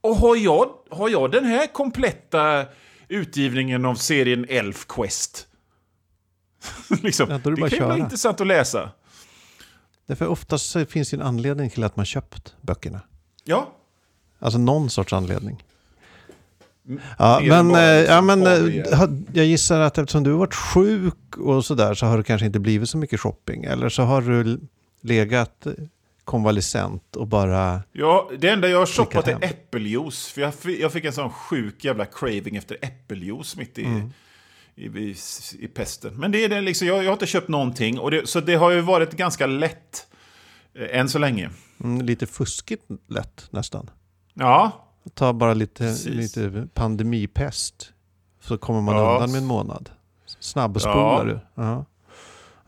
Och 0.00 0.16
har 0.16 0.36
jag, 0.36 0.70
har 0.90 1.08
jag 1.08 1.30
den 1.30 1.44
här 1.44 1.66
kompletta 1.66 2.64
utgivningen 3.08 3.84
av 3.84 3.94
serien 3.94 4.46
Elf 4.48 4.86
Quest? 4.86 5.46
liksom, 7.02 7.30
Ja, 7.30 7.38
det 7.38 7.56
kan 7.56 7.78
ju 7.78 7.84
vara 7.84 7.98
intressant 7.98 8.40
att 8.40 8.46
läsa. 8.46 8.90
Därför 10.06 10.26
oftast 10.26 10.76
finns 10.88 11.10
det 11.10 11.16
en 11.16 11.22
anledning 11.22 11.70
till 11.70 11.84
att 11.84 11.96
man 11.96 12.06
köpt 12.06 12.54
böckerna. 12.60 13.00
Ja, 13.44 13.72
Alltså 14.42 14.58
någon 14.58 14.90
sorts 14.90 15.12
anledning. 15.12 15.64
Ja, 17.18 17.40
mer 17.42 17.52
än 17.52 17.66
men, 17.66 17.74
eh, 17.74 18.04
ja, 18.04 18.20
men 18.20 18.46
eh, 18.46 18.82
jag 19.32 19.46
gissar 19.46 19.80
att 19.80 19.98
eftersom 19.98 20.22
du 20.22 20.30
har 20.30 20.38
varit 20.38 20.54
sjuk 20.54 21.36
och 21.36 21.64
sådär 21.64 21.94
så 21.94 22.06
har 22.06 22.18
det 22.18 22.24
kanske 22.24 22.46
inte 22.46 22.58
blivit 22.58 22.90
så 22.90 22.98
mycket 22.98 23.20
shopping. 23.20 23.64
Eller 23.64 23.88
så 23.88 24.02
har 24.02 24.22
du 24.22 24.60
legat 25.00 25.66
eh, 25.66 25.72
konvalescent 26.24 27.16
och 27.16 27.26
bara... 27.26 27.82
Ja, 27.92 28.30
det 28.38 28.48
enda 28.48 28.68
jag 28.68 28.78
har 28.78 28.86
shoppat 28.86 29.28
är 29.28 29.38
äppeljuice. 29.44 30.26
För 30.26 30.40
jag, 30.40 30.52
jag 30.80 30.92
fick 30.92 31.04
en 31.04 31.12
sån 31.12 31.30
sjuk 31.30 31.84
jävla 31.84 32.04
craving 32.04 32.56
efter 32.56 32.76
äppeljuice 32.82 33.56
mitt 33.56 33.78
i, 33.78 33.84
Mm. 33.84 34.12
I, 34.76 34.84
i, 34.86 35.16
i 35.58 35.68
pesten. 35.68 36.14
Men 36.16 36.32
det 36.32 36.44
är 36.44 36.48
det 36.48 36.60
liksom, 36.60 36.86
jag, 36.88 36.98
jag 36.98 37.04
har 37.04 37.12
inte 37.12 37.26
köpt 37.26 37.48
någonting. 37.48 37.98
Och 37.98 38.10
det, 38.10 38.28
så 38.28 38.40
det 38.40 38.54
har 38.54 38.70
ju 38.70 38.80
varit 38.80 39.12
ganska 39.12 39.46
lätt 39.46 40.06
eh, 40.74 40.98
än 41.00 41.08
så 41.08 41.18
länge. 41.18 41.50
Mm, 41.84 42.02
lite 42.06 42.26
fuskigt 42.26 42.82
lätt 43.08 43.46
nästan. 43.50 43.90
Ja, 44.34 44.88
Ta 45.14 45.32
bara 45.32 45.54
lite, 45.54 45.84
Precis. 45.84 46.06
lite 46.36 46.68
pandemipest. 46.74 47.92
Så 48.40 48.58
kommer 48.58 48.80
man 48.80 48.96
Ja. 48.96 49.14
undan 49.14 49.30
med 49.32 49.38
en 49.38 49.46
månad. 49.46 49.90
Snabbspolar 50.40 51.24
du. 51.26 51.62
Ja. 51.62 51.84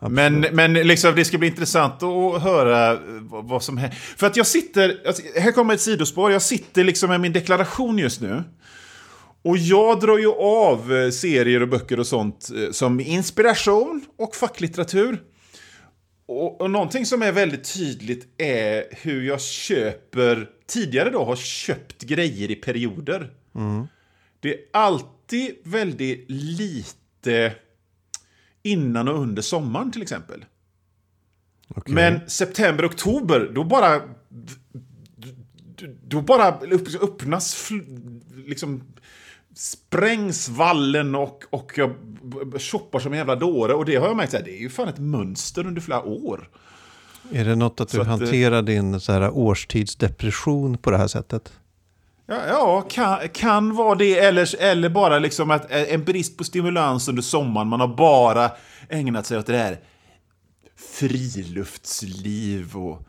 men, 0.09 0.45
men 0.51 0.73
liksom, 0.73 1.15
det 1.15 1.25
ska 1.25 1.37
bli 1.37 1.47
intressant 1.47 2.03
att 2.03 2.41
höra 2.41 2.91
eh, 2.93 2.99
vad, 3.21 3.45
vad 3.47 3.63
som 3.63 3.77
händer. 3.77 3.97
För 3.97 4.27
att 4.27 4.37
jag 4.37 4.47
sitter, 4.47 5.01
alltså, 5.07 5.23
här 5.39 5.51
kommer 5.51 5.73
ett 5.73 5.81
sidospår, 5.81 6.31
jag 6.31 6.41
sitter 6.41 6.83
liksom 6.83 7.09
med 7.09 7.21
min 7.21 7.33
deklaration 7.33 7.97
just 7.97 8.21
nu. 8.21 8.43
Och 9.45 9.57
jag 9.57 9.99
drar 9.99 10.17
ju 10.17 10.31
av 10.31 10.93
eh, 10.93 11.09
serier 11.09 11.61
och 11.61 11.67
böcker 11.67 11.99
och 11.99 12.07
sånt 12.07 12.49
eh, 12.55 12.71
som 12.71 12.99
inspiration 12.99 14.05
och 14.17 14.35
facklitteratur. 14.35 15.23
Och, 16.25 16.61
och 16.61 16.71
någonting 16.71 17.05
som 17.05 17.21
är 17.21 17.31
väldigt 17.31 17.73
tydligt 17.73 18.27
är 18.41 18.83
hur 18.91 19.23
jag 19.23 19.41
köper, 19.41 20.49
tidigare 20.67 21.09
då 21.09 21.25
har 21.25 21.35
köpt 21.35 22.03
grejer 22.03 22.51
i 22.51 22.55
perioder. 22.55 23.33
Det 24.39 24.53
är 24.53 24.59
alltid 24.73 25.55
väldigt 25.63 26.25
lite 26.27 27.53
innan 28.63 29.07
och 29.07 29.19
under 29.19 29.41
sommaren 29.41 29.91
till 29.91 30.01
exempel. 30.01 30.45
Okej. 31.67 31.93
Men 31.93 32.29
september, 32.29 32.85
oktober, 32.85 33.51
då 33.55 33.63
bara... 33.63 34.01
Då 36.07 36.21
bara 36.21 36.47
öppnas 37.01 37.69
liksom 38.45 38.83
sprängs 39.55 40.49
vallen 40.49 41.15
och, 41.15 41.43
och 41.49 41.71
jag 41.75 41.95
shoppar 42.59 42.99
som 42.99 43.11
en 43.11 43.17
jävla 43.17 43.35
dåre. 43.35 43.73
Och 43.73 43.85
det 43.85 43.95
har 43.95 44.07
jag 44.07 44.17
märkt, 44.17 44.33
här, 44.33 44.41
det 44.45 44.57
är 44.57 44.61
ju 44.61 44.69
fan 44.69 44.87
ett 44.87 44.99
mönster 44.99 45.67
under 45.67 45.81
flera 45.81 46.03
år. 46.03 46.49
Är 47.31 47.45
det 47.45 47.55
något 47.55 47.81
att 47.81 47.89
Så 47.89 47.97
du 47.97 48.01
att, 48.01 48.07
eh, 48.07 48.11
hanterar 48.11 48.61
din 48.61 48.99
så 48.99 49.11
här, 49.11 49.37
årstidsdepression 49.37 50.77
på 50.77 50.91
det 50.91 50.97
här 50.97 51.07
sättet? 51.07 51.53
Ja, 52.27 52.37
ja 52.47 52.85
kan, 52.89 53.29
kan 53.29 53.75
vara 53.75 53.95
det. 53.95 54.19
Eller, 54.19 54.61
eller 54.61 54.89
bara 54.89 55.19
liksom 55.19 55.51
att 55.51 55.71
eh, 55.71 55.93
en 55.93 56.03
brist 56.03 56.37
på 56.37 56.43
stimulans 56.43 57.07
under 57.07 57.21
sommaren. 57.21 57.67
Man 57.67 57.79
har 57.79 57.87
bara 57.87 58.51
ägnat 58.89 59.25
sig 59.25 59.37
åt 59.37 59.45
det 59.45 59.57
här 59.57 59.79
friluftsliv 60.75 62.77
och 62.77 63.01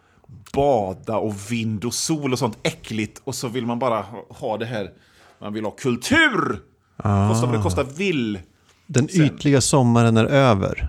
bada 0.53 1.17
och 1.17 1.35
vind 1.51 1.85
och 1.85 1.95
sol 1.95 2.33
och 2.33 2.39
sånt 2.39 2.59
äckligt. 2.63 3.21
Och 3.25 3.35
så 3.35 3.49
vill 3.49 3.67
man 3.67 3.79
bara 3.79 4.05
ha 4.29 4.57
det 4.57 4.67
här. 4.67 4.91
Man 5.41 5.53
vill 5.53 5.65
ha 5.65 5.71
kultur! 5.71 6.63
Kosta 7.03 7.47
vad 7.47 7.55
det 7.55 7.63
kosta 7.63 7.83
vill. 7.83 8.39
Den 8.87 9.09
Sen- 9.09 9.25
ytliga 9.25 9.61
sommaren 9.61 10.17
är 10.17 10.25
över. 10.25 10.89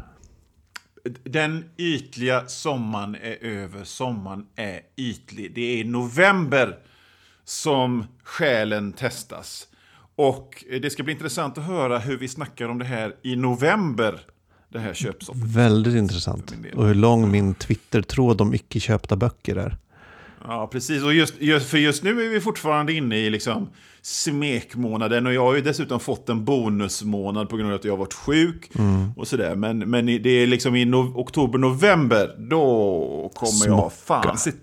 Den 1.23 1.65
ytliga 1.77 2.47
sommaren 2.47 3.15
är 3.15 3.37
över. 3.45 3.83
Sommaren 3.83 4.45
är 4.55 4.79
ytlig. 4.95 5.51
Det 5.55 5.61
är 5.61 5.77
i 5.77 5.83
november 5.83 6.77
som 7.43 8.05
själen 8.23 8.93
testas. 8.93 9.67
Och 10.15 10.63
det 10.81 10.89
ska 10.89 11.03
bli 11.03 11.13
intressant 11.13 11.57
att 11.57 11.63
höra 11.63 11.99
hur 11.99 12.17
vi 12.17 12.27
snackar 12.27 12.69
om 12.69 12.77
det 12.79 12.85
här 12.85 13.15
i 13.23 13.35
november. 13.35 14.19
Det 14.69 14.79
här 14.79 14.93
köpsoffret. 14.93 15.45
Väldigt 15.45 15.95
intressant. 15.95 16.53
Och 16.75 16.87
hur 16.87 16.95
lång 16.95 17.31
min 17.31 17.53
Twitter-tråd 17.53 18.41
om 18.41 18.53
icke 18.53 18.79
köpta 18.79 19.15
böcker 19.15 19.55
är. 19.55 19.77
Ja, 20.43 20.67
precis. 20.71 21.03
Och 21.03 21.13
just, 21.13 21.41
just, 21.41 21.69
för 21.69 21.77
just 21.77 22.03
nu 22.03 22.25
är 22.25 22.29
vi 22.29 22.41
fortfarande 22.41 22.93
inne 22.93 23.17
i 23.17 23.29
liksom 23.29 23.69
smekmånaden. 24.01 25.27
Och 25.27 25.33
jag 25.33 25.41
har 25.41 25.55
ju 25.55 25.61
dessutom 25.61 25.99
fått 25.99 26.29
en 26.29 26.45
bonusmånad 26.45 27.49
på 27.49 27.57
grund 27.57 27.71
av 27.71 27.75
att 27.75 27.85
jag 27.85 27.91
har 27.91 27.97
varit 27.97 28.13
sjuk. 28.13 28.71
Och 29.15 29.27
sådär. 29.27 29.55
Men, 29.55 29.79
men 29.79 30.05
det 30.05 30.29
är 30.29 30.47
liksom 30.47 30.75
i 30.75 30.85
no, 30.85 31.13
oktober, 31.15 31.59
november, 31.59 32.35
då 32.49 33.31
kommer 33.35 33.67
jag 33.67 33.93
fan 33.93 34.37
sit, 34.37 34.55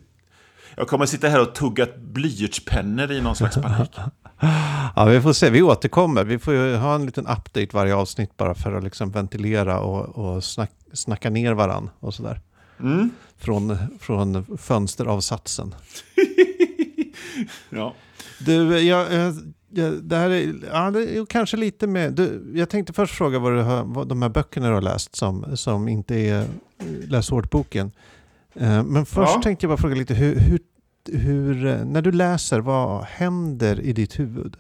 Jag 0.76 0.88
kommer 0.88 1.06
sitta 1.06 1.28
här 1.28 1.40
och 1.40 1.54
tugga 1.54 1.86
blyertspennor 1.98 3.12
i 3.12 3.20
någon 3.20 3.36
slags 3.36 3.56
panik. 3.56 3.90
Ja, 4.96 5.04
vi 5.04 5.20
får 5.20 5.32
se. 5.32 5.50
Vi 5.50 5.62
återkommer. 5.62 6.24
Vi 6.24 6.38
får 6.38 6.54
ju 6.54 6.76
ha 6.76 6.94
en 6.94 7.06
liten 7.06 7.26
update 7.26 7.68
varje 7.72 7.94
avsnitt 7.94 8.36
bara 8.36 8.54
för 8.54 8.72
att 8.72 8.84
liksom 8.84 9.10
ventilera 9.10 9.80
och, 9.80 10.18
och 10.18 10.44
snack, 10.44 10.70
snacka 10.92 11.30
ner 11.30 11.52
varann 11.52 11.90
och 12.00 12.14
sådär. 12.14 12.40
Mm. 12.80 13.10
Från, 13.38 13.76
från 14.00 14.56
fönsteravsatsen. 14.58 15.74
Ja. 17.70 17.94
Du, 18.46 18.78
jag, 18.80 19.12
eh, 19.14 19.32
jag, 19.70 20.02
det 20.04 20.16
här 20.16 20.30
är, 20.30 20.54
ja, 20.72 20.90
det 20.90 21.16
är 21.18 21.26
kanske 21.26 21.56
lite 21.56 21.86
med... 21.86 22.12
Du, 22.12 22.52
jag 22.54 22.68
tänkte 22.70 22.92
först 22.92 23.14
fråga 23.14 23.38
vad, 23.38 23.52
du 23.52 23.62
har, 23.62 23.84
vad 23.84 24.08
de 24.08 24.22
här 24.22 24.28
böckerna 24.28 24.68
du 24.68 24.74
har 24.74 24.82
läst 24.82 25.16
som, 25.16 25.56
som 25.56 25.88
inte 25.88 26.14
är 26.14 26.40
eh, 26.40 26.46
läsårsboken. 27.08 27.92
Eh, 28.54 28.82
Men 28.84 29.06
först 29.06 29.32
Ja. 29.34 29.42
tänkte 29.42 29.64
jag 29.66 29.70
bara 29.70 29.76
fråga 29.80 29.94
lite 29.94 30.14
hur, 30.14 30.34
hur, 30.38 30.60
hur, 31.18 31.84
när 31.84 32.02
du 32.02 32.12
läser, 32.12 32.60
vad 32.60 33.04
händer 33.04 33.80
i 33.80 33.92
ditt 33.92 34.18
huvud? 34.18 34.56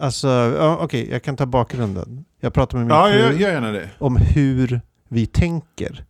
Alltså, 0.00 0.28
ja, 0.28 0.78
okej, 0.80 1.10
jag 1.10 1.22
kan 1.22 1.36
ta 1.36 1.46
bakgrunden. 1.46 2.24
Jag 2.40 2.52
pratar 2.54 2.78
med 2.78 2.86
min 2.86 2.96
Ja, 2.96 3.06
fru 3.06 3.88
om 3.98 4.16
hur 4.16 4.80
vi 5.08 5.26
tänker. 5.26 6.04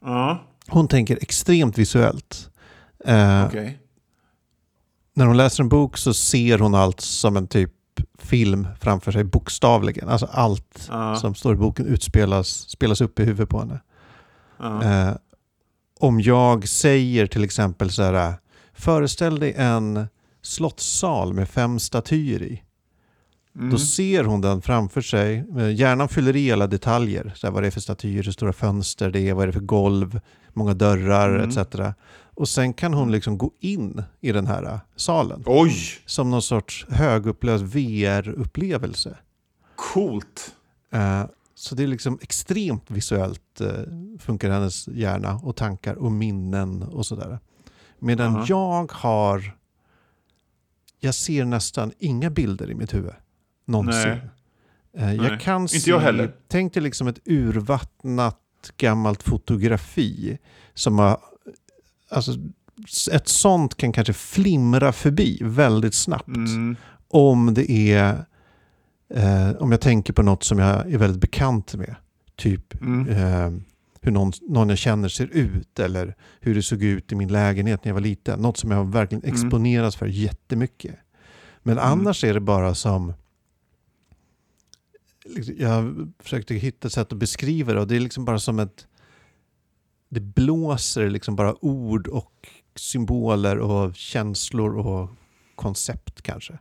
Ja, 0.00 0.44
Hon 0.68 0.88
tänker 0.88 1.18
extremt 1.22 1.78
visuellt. 1.78 2.50
Eh, 3.04 3.46
okej. 3.46 3.78
när 5.14 5.26
hon 5.26 5.36
läser 5.36 5.62
en 5.62 5.68
bok 5.68 5.96
så 5.98 6.14
ser 6.14 6.58
hon 6.58 6.74
allt 6.74 7.00
som 7.00 7.36
en 7.36 7.46
typ 7.46 7.72
film 8.18 8.66
framför 8.80 9.12
sig, 9.12 9.24
bokstavligen. 9.24 10.08
Alltså 10.08 10.26
allt 10.32 10.86
Ja, 10.88 11.16
som 11.16 11.34
står 11.34 11.54
i 11.54 11.56
boken 11.56 11.86
utspelas 11.86 12.48
spelas 12.48 13.00
upp 13.00 13.20
i 13.20 13.24
huvudet 13.24 13.48
på 13.48 13.58
henne. 13.58 13.80
Eh, 14.84 15.16
om 16.00 16.20
jag 16.20 16.68
säger 16.68 17.26
till 17.26 17.44
exempel 17.44 17.90
så 17.90 18.02
här, 18.02 18.34
föreställ 18.72 19.38
dig 19.38 19.54
en 19.56 20.06
slottssal 20.42 21.32
med 21.34 21.48
fem 21.48 21.78
statyer 21.78 22.42
i. 22.42 22.62
Mm. 23.58 23.70
Då 23.70 23.78
ser 23.78 24.24
hon 24.24 24.40
den 24.40 24.62
framför 24.62 25.00
sig. 25.00 25.44
Eh, 25.58 25.70
Hjärnan 25.74 26.08
fyller 26.08 26.36
i 26.36 26.52
alla 26.52 26.66
detaljer. 26.66 27.32
Så 27.36 27.46
här, 27.46 27.54
vad 27.54 27.62
det 27.62 27.66
är 27.66 27.70
för 27.70 27.80
statyer, 27.80 28.22
hur 28.22 28.32
stora 28.32 28.52
fönster 28.52 29.10
det 29.10 29.28
är, 29.28 29.34
vad 29.34 29.42
är 29.42 29.46
det 29.46 29.52
för 29.52 29.60
golv, 29.60 30.20
många 30.52 30.74
dörrar 30.74 31.38
Mm. 31.38 31.48
etc. 31.50 31.58
Och 32.34 32.48
sen 32.48 32.72
kan 32.72 32.94
hon 32.94 33.12
liksom 33.12 33.38
gå 33.38 33.50
in 33.60 34.02
i 34.20 34.32
den 34.32 34.46
här 34.46 34.62
eh, 34.64 34.78
salen. 34.96 35.42
Oj, 35.46 35.74
Som 36.06 36.30
någon 36.30 36.42
sorts 36.42 36.86
högupplöst 36.88 37.64
VR-upplevelse. 37.64 39.16
coolt. 39.76 40.54
Eh, 40.92 41.22
Så 41.54 41.74
det 41.74 41.82
är 41.82 41.86
liksom 41.86 42.18
extremt 42.22 42.90
visuellt 42.90 43.60
eh, 43.60 43.68
funkar 44.18 44.50
hennes 44.50 44.88
hjärna 44.88 45.40
och 45.42 45.56
tankar 45.56 45.94
och 45.94 46.12
minnen 46.12 46.82
och 46.82 47.06
sådär. 47.06 47.38
Medan 47.98 48.36
Aha. 48.36 48.44
jag 48.48 48.92
har, 48.92 49.56
jag 51.00 51.14
ser 51.14 51.44
nästan 51.44 51.92
inga 51.98 52.30
bilder 52.30 52.70
i 52.70 52.74
mitt 52.74 52.94
huvud. 52.94 53.12
Någonsin. 53.68 54.08
Nej. 54.10 54.20
Eh, 54.96 55.14
Jag 55.14 55.30
Nej, 55.30 55.38
kan 55.40 55.62
inte 55.62 55.80
se, 55.80 55.90
jag 55.90 56.00
heller. 56.00 56.32
Tänk 56.48 56.74
dig 56.74 56.82
liksom 56.82 57.08
ett 57.08 57.18
urvattnat 57.24 58.38
gammalt 58.76 59.22
fotografi 59.22 60.38
som 60.74 60.98
har, 60.98 61.18
alltså 62.10 62.32
ett 63.12 63.28
sånt 63.28 63.76
kan 63.76 63.92
kanske 63.92 64.12
flimra 64.12 64.92
förbi 64.92 65.38
väldigt 65.42 65.94
snabbt 65.94 66.28
Mm. 66.28 66.76
om 67.08 67.54
det 67.54 67.70
är 67.70 68.24
eh, 69.14 69.50
om 69.50 69.70
jag 69.72 69.80
tänker 69.80 70.12
på 70.12 70.22
något 70.22 70.44
som 70.44 70.58
jag 70.58 70.92
är 70.92 70.98
väldigt 70.98 71.20
bekant 71.20 71.74
med. 71.74 71.94
Typ 72.36 72.80
Mm. 72.80 73.08
eh, 73.08 73.60
hur 74.00 74.12
någon, 74.12 74.32
någon 74.48 74.68
jag 74.68 74.78
känner 74.78 75.08
ser 75.08 75.26
ut 75.26 75.78
eller 75.78 76.14
hur 76.40 76.54
det 76.54 76.62
såg 76.62 76.82
ut 76.82 77.12
i 77.12 77.14
min 77.14 77.32
lägenhet 77.32 77.84
när 77.84 77.88
jag 77.90 77.94
var 77.94 78.00
liten. 78.00 78.40
Något 78.40 78.56
som 78.56 78.70
jag 78.70 78.92
verkligen 78.92 79.24
Mm. 79.24 79.34
exponeras 79.34 79.96
för 79.96 80.06
jättemycket. 80.06 80.94
Men 81.62 81.78
Mm. 81.78 81.90
annars 81.92 82.24
är 82.24 82.34
det 82.34 82.40
bara 82.40 82.74
som 82.74 83.12
jag 85.56 86.12
försökte 86.18 86.54
hitta 86.54 86.90
sätt 86.90 87.12
att 87.12 87.18
beskriva 87.18 87.72
det 87.72 87.80
och 87.80 87.86
det 87.86 87.96
är 87.96 88.00
liksom 88.00 88.24
bara 88.24 88.38
som 88.38 88.58
ett 88.58 88.86
det 90.08 90.20
blåser 90.20 91.10
liksom 91.10 91.36
bara 91.36 91.64
ord 91.64 92.08
och 92.08 92.48
symboler 92.74 93.58
och 93.58 93.96
känslor 93.96 94.76
och 94.76 95.10
koncept 95.54 96.22
kanske. 96.22 96.58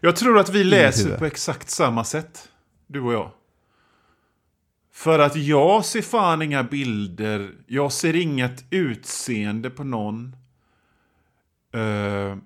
Jag 0.00 0.16
tror 0.16 0.38
att 0.38 0.48
vi 0.48 0.64
läser 0.64 1.18
på 1.18 1.24
exakt 1.24 1.70
samma 1.70 2.04
sätt, 2.04 2.48
du 2.86 3.00
och 3.00 3.12
jag. 3.12 3.30
För 4.92 5.18
att 5.18 5.36
jag 5.36 5.84
ser 5.84 6.02
fan 6.02 6.42
inga 6.42 6.62
bilder, 6.62 7.54
jag 7.66 7.92
ser 7.92 8.16
inget 8.16 8.64
utseende 8.70 9.70
på 9.70 9.84
någon. 9.84 10.36
Eh, 11.72 12.36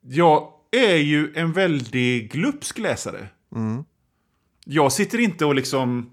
jag 0.00 0.52
är 0.70 0.96
ju 0.96 1.32
en 1.34 1.52
väldigt 1.52 2.32
glupsk 2.32 2.78
läsare. 2.78 3.28
Mm. 3.54 3.84
Jag 4.68 4.92
sitter 4.92 5.18
inte 5.18 5.44
och 5.44 5.54
liksom 5.54 6.10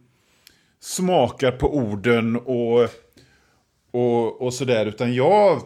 smakar 0.80 1.52
på 1.52 1.76
orden 1.76 2.36
och, 2.36 2.90
och, 3.92 4.42
och 4.42 4.54
sådär, 4.54 4.86
utan 4.86 5.14
jag, 5.14 5.62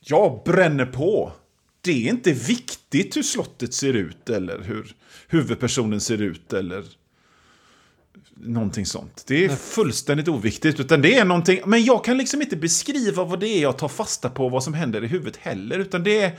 jag 0.00 0.42
bränner 0.44 0.86
på. 0.86 1.32
Det 1.80 2.06
är 2.06 2.10
inte 2.10 2.32
viktigt 2.32 3.16
hur 3.16 3.22
slottet 3.22 3.74
ser 3.74 3.94
ut 3.94 4.30
eller 4.30 4.62
hur 4.62 4.96
huvudpersonen 5.28 6.00
ser 6.00 6.22
ut 6.22 6.52
eller 6.52 6.84
någonting 8.34 8.86
sånt. 8.86 9.24
Det 9.26 9.44
är 9.44 9.48
fullständigt 9.48 10.28
oviktigt, 10.28 10.80
utan 10.80 11.02
det 11.02 11.14
är 11.14 11.24
någonting, 11.24 11.60
men 11.66 11.84
jag 11.84 12.04
kan 12.04 12.18
liksom 12.18 12.42
inte 12.42 12.56
beskriva 12.56 13.24
vad 13.24 13.40
det 13.40 13.48
är 13.48 13.62
jag 13.62 13.78
tar 13.78 13.88
fasta 13.88 14.30
på, 14.30 14.48
vad 14.48 14.64
som 14.64 14.74
händer 14.74 15.04
i 15.04 15.06
huvudet 15.06 15.36
heller, 15.36 15.78
utan 15.78 16.04
det 16.04 16.20
är... 16.20 16.38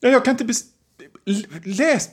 Ja, 0.00 0.08
jag 0.08 0.24
kan 0.24 0.32
inte 0.32 0.44
bes... 0.44 0.64
Läs... 1.64 2.08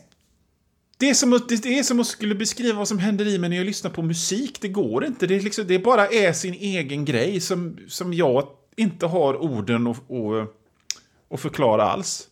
Det 1.01 1.09
är, 1.09 1.13
som 1.13 1.33
att, 1.33 1.49
det 1.49 1.79
är 1.79 1.83
som 1.83 1.99
att 1.99 2.07
skulle 2.07 2.35
beskriva 2.35 2.77
vad 2.77 2.87
som 2.87 2.99
händer 2.99 3.27
i 3.27 3.37
mig 3.37 3.49
när 3.49 3.57
jag 3.57 3.65
lyssnar 3.65 3.91
på 3.91 4.01
musik. 4.01 4.57
Det 4.61 4.67
går 4.67 5.05
inte. 5.05 5.27
Det, 5.27 5.35
är 5.35 5.41
liksom, 5.41 5.67
det 5.67 5.79
bara 5.79 6.07
är 6.07 6.33
sin 6.33 6.53
egen 6.53 7.05
grej 7.05 7.41
som, 7.41 7.77
som 7.87 8.13
jag 8.13 8.47
inte 8.75 9.05
har 9.05 9.41
orden 9.43 9.87
att 9.87 9.97
och, 10.07 10.47
och 11.27 11.39
förklara 11.39 11.83
alls. 11.83 12.27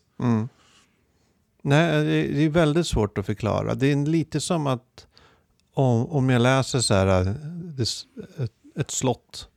Nej, 1.62 2.04
det 2.34 2.44
är 2.46 2.50
väldigt 2.50 2.88
svårt 2.88 3.18
att 3.18 3.26
förklara. 3.26 3.76
Det 3.76 3.92
är 3.92 4.06
lite 4.06 4.40
som 4.40 4.68
att 4.68 5.08
om, 5.74 6.06
om 6.08 6.30
jag 6.30 6.42
läser 6.42 6.80
så 6.80 6.94
här, 6.94 7.36
s- 7.82 8.04
ett, 8.38 8.52
ett 8.76 8.92
slott. 8.92 9.48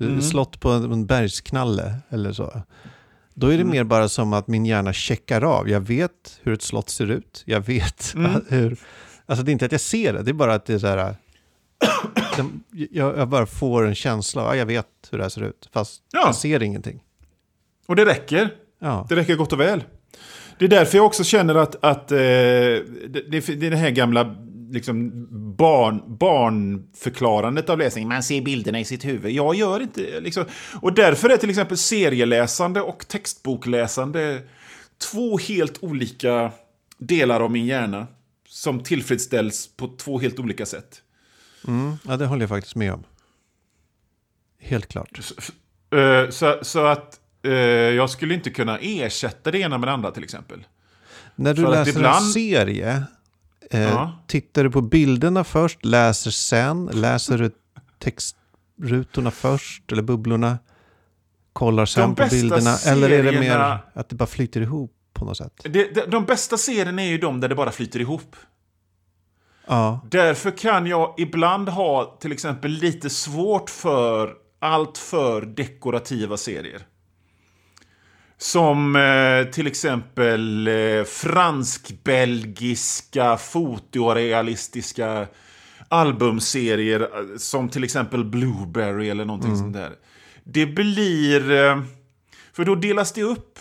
Mm. 0.00 0.22
Slott 0.22 0.60
på 0.60 0.68
en 0.70 1.06
bergsknalle 1.06 1.96
eller 2.08 2.32
så. 2.32 2.62
Då 3.38 3.46
är 3.46 3.50
det 3.50 3.54
Mm. 3.62 3.70
mer 3.70 3.84
bara 3.84 4.08
som 4.08 4.32
att 4.32 4.48
min 4.48 4.66
hjärna 4.66 4.92
checkar 4.92 5.42
av. 5.44 5.68
Jag 5.68 5.80
vet 5.80 6.40
hur 6.42 6.52
ett 6.52 6.62
slott 6.62 6.90
ser 6.90 7.10
ut. 7.10 7.42
Jag 7.46 7.60
vet 7.60 8.14
Mm. 8.16 8.32
hur... 8.48 8.76
Alltså 9.26 9.44
det 9.44 9.50
är 9.50 9.52
inte 9.52 9.64
att 9.66 9.72
jag 9.72 9.80
ser 9.80 10.12
det, 10.12 10.22
det 10.22 10.30
är 10.30 10.32
bara 10.32 10.54
att 10.54 10.66
det 10.66 10.74
är 10.74 10.78
så 10.78 10.86
här... 10.86 11.14
den- 12.36 12.62
jag, 12.90 13.18
jag 13.18 13.28
bara 13.28 13.46
får 13.46 13.86
en 13.86 13.94
känsla 13.94 14.42
av 14.42 14.48
att 14.48 14.58
jag 14.58 14.66
vet 14.66 14.86
hur 15.10 15.18
det 15.18 15.24
här 15.24 15.28
ser 15.28 15.42
ut. 15.42 15.68
Fast 15.72 16.02
Ja. 16.12 16.22
jag 16.26 16.34
ser 16.34 16.62
ingenting. 16.62 17.02
Och 17.86 17.96
det 17.96 18.04
räcker. 18.04 18.54
Ja. 18.80 19.06
Det 19.08 19.16
räcker 19.16 19.36
gott 19.36 19.52
och 19.52 19.60
väl. 19.60 19.84
Det 20.58 20.64
är 20.64 20.68
därför 20.68 20.98
jag 20.98 21.06
också 21.06 21.24
känner 21.24 21.54
att, 21.54 21.84
att 21.84 22.12
eh, 22.12 22.16
det, 22.18 22.82
det, 23.30 23.48
är 23.48 23.70
det 23.70 23.76
här 23.76 23.90
gamla 23.90 24.36
liksom, 24.70 25.10
barn, 25.56 26.02
barnförklarandet 26.18 27.70
av 27.70 27.78
läsning. 27.78 28.08
Man 28.08 28.22
ser 28.22 28.40
bilderna 28.40 28.80
i 28.80 28.84
sitt 28.84 29.04
huvud. 29.04 29.32
Jag 29.32 29.54
gör 29.54 29.80
inte... 29.80 30.20
Liksom, 30.20 30.44
och 30.80 30.92
därför 30.92 31.28
är 31.28 31.36
till 31.36 31.50
exempel 31.50 31.76
serieläsande 31.76 32.80
och 32.80 33.08
textbokläsande 33.08 34.42
två 34.98 35.38
helt 35.38 35.82
olika 35.82 36.52
delar 36.98 37.40
av 37.40 37.50
min 37.50 37.66
hjärna 37.66 38.06
som 38.48 38.82
tillfredsställs 38.82 39.70
på 39.76 39.96
två 39.96 40.18
helt 40.18 40.38
olika 40.38 40.66
sätt. 40.66 41.02
Mm, 41.68 41.96
ja, 42.08 42.16
det 42.16 42.26
håller 42.26 42.42
jag 42.42 42.48
faktiskt 42.48 42.76
med 42.76 42.92
om. 42.92 43.04
Helt 44.60 44.86
klart. 44.86 45.20
Så, 45.20 45.34
eh, 45.96 46.30
så, 46.30 46.58
så 46.62 46.86
att 46.86 47.20
eh, 47.42 47.52
jag 47.52 48.10
skulle 48.10 48.34
inte 48.34 48.50
kunna 48.50 48.78
ersätta 48.78 49.50
det 49.50 49.58
ena 49.58 49.78
med 49.78 49.88
det 49.88 49.92
andra 49.92 50.10
till 50.10 50.24
exempel. 50.24 50.64
När 51.34 51.54
du 51.54 51.62
För 51.62 51.70
läser 51.70 51.90
ibland- 51.96 52.16
en 52.16 52.32
serie, 52.32 53.02
eh, 53.70 53.80
Ja. 53.80 54.12
tittar 54.26 54.64
du 54.64 54.70
på 54.70 54.80
bilderna 54.80 55.44
först, 55.44 55.84
läser 55.84 56.30
sen, 56.30 56.86
läser 56.86 57.38
du 57.38 57.50
textrutorna 57.98 59.30
först, 59.30 59.92
eller 59.92 60.02
bubblorna, 60.02 60.58
kollar 61.52 61.86
sen 61.86 62.14
på 62.14 62.26
bilderna, 62.30 62.76
eller 62.86 63.10
är 63.10 63.22
det 63.22 63.40
mer 63.40 63.78
att 63.92 64.08
det 64.08 64.16
bara 64.16 64.26
flyter 64.26 64.60
ihop 64.60 64.92
på 65.12 65.24
något 65.24 65.36
sätt? 65.36 65.52
Det, 65.64 65.94
de, 65.94 66.00
de 66.00 66.24
bästa 66.24 66.58
serierna 66.58 67.02
är 67.02 67.06
ju 67.06 67.18
de 67.18 67.40
där 67.40 67.48
det 67.48 67.54
bara 67.54 67.72
flyter 67.72 68.00
ihop. 68.00 68.36
Ja, 69.66 70.00
Därför 70.10 70.50
kan 70.50 70.86
jag 70.86 71.14
ibland 71.18 71.68
ha 71.68 72.16
till 72.20 72.32
exempel 72.32 72.70
lite 72.70 73.10
svårt 73.10 73.70
för 73.70 74.34
allt 74.58 74.98
för 74.98 75.42
dekorativa 75.42 76.36
serier. 76.36 76.82
Som 78.38 78.96
eh, 78.96 79.44
till 79.52 79.66
exempel 79.66 80.68
eh, 80.68 81.04
fransk-belgiska 81.04 83.36
fotorealistiska 83.36 85.26
albumserier 85.88 87.00
eh, 87.00 87.08
som 87.36 87.68
till 87.68 87.84
exempel 87.84 88.24
Blueberry 88.24 89.08
eller 89.08 89.24
någonting 89.24 89.56
sånt 89.56 89.74
där. 89.74 89.92
Det 90.44 90.66
blir... 90.66 91.50
Eh, 91.50 91.82
för 92.52 92.64
då 92.64 92.74
delas 92.74 93.12
det 93.12 93.22
upp. 93.22 93.58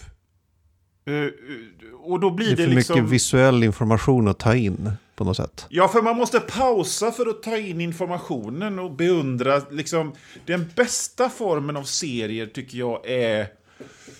Eh, 1.05 1.27
och 2.03 2.19
då 2.19 2.31
blir 2.31 2.49
det 2.49 2.55
det, 2.55 2.63
är 2.63 2.67
för 2.67 2.75
liksom... 2.75 2.95
mycket 2.95 3.11
visuell 3.11 3.63
information 3.63 4.27
att 4.27 4.39
ta 4.39 4.55
in 4.55 4.91
på 5.15 5.23
något 5.23 5.37
sätt. 5.37 5.65
Ja, 5.69 5.87
för 5.87 6.01
man 6.01 6.17
måste 6.17 6.39
pausa 6.39 7.11
för 7.11 7.29
att 7.29 7.43
ta 7.43 7.57
in 7.57 7.81
informationen 7.81 8.79
och 8.79 8.91
beundra. 8.91 9.61
Liksom, 9.71 10.13
den 10.45 10.71
bästa 10.75 11.29
formen 11.29 11.77
av 11.77 11.83
serier 11.83 12.45
tycker 12.45 12.77
jag 12.77 13.09
är 13.09 13.47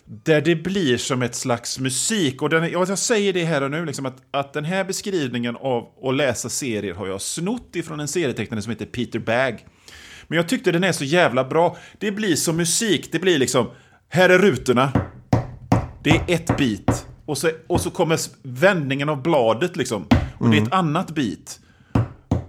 där 0.05 0.41
det 0.41 0.55
blir 0.55 0.97
som 0.97 1.21
ett 1.21 1.35
slags 1.35 1.79
musik. 1.79 2.41
Och 2.41 2.49
den, 2.49 2.71
ja, 2.71 2.85
jag 2.87 2.99
säger 2.99 3.33
det 3.33 3.45
här 3.45 3.63
och 3.63 3.71
nu, 3.71 3.85
liksom, 3.85 4.05
att, 4.05 4.17
att 4.31 4.53
den 4.53 4.65
här 4.65 4.83
beskrivningen 4.83 5.55
av 5.55 5.87
att 6.03 6.15
läsa 6.15 6.49
serier 6.49 6.93
har 6.93 7.07
jag 7.07 7.21
snott 7.21 7.75
ifrån 7.75 7.99
en 7.99 8.07
serietecknare 8.07 8.61
som 8.61 8.69
heter 8.69 8.85
Peter 8.85 9.19
Bagg. 9.19 9.65
Men 10.27 10.35
jag 10.35 10.49
tyckte 10.49 10.71
den 10.71 10.83
är 10.83 10.91
så 10.91 11.03
jävla 11.03 11.43
bra. 11.43 11.77
Det 11.99 12.11
blir 12.11 12.35
som 12.35 12.57
musik. 12.57 13.11
Det 13.11 13.19
blir 13.19 13.39
liksom, 13.39 13.69
här 14.09 14.29
är 14.29 14.39
rutorna. 14.39 14.91
Det 16.03 16.09
är 16.09 16.23
ett 16.27 16.57
bit. 16.57 17.05
Och 17.25 17.37
så, 17.37 17.51
och 17.67 17.81
så 17.81 17.89
kommer 17.89 18.19
vändningen 18.43 19.09
av 19.09 19.21
bladet 19.21 19.75
liksom. 19.75 20.07
Och 20.37 20.49
det 20.49 20.57
är 20.57 20.61
ett 20.61 20.73
annat 20.73 21.11
bit. 21.11 21.59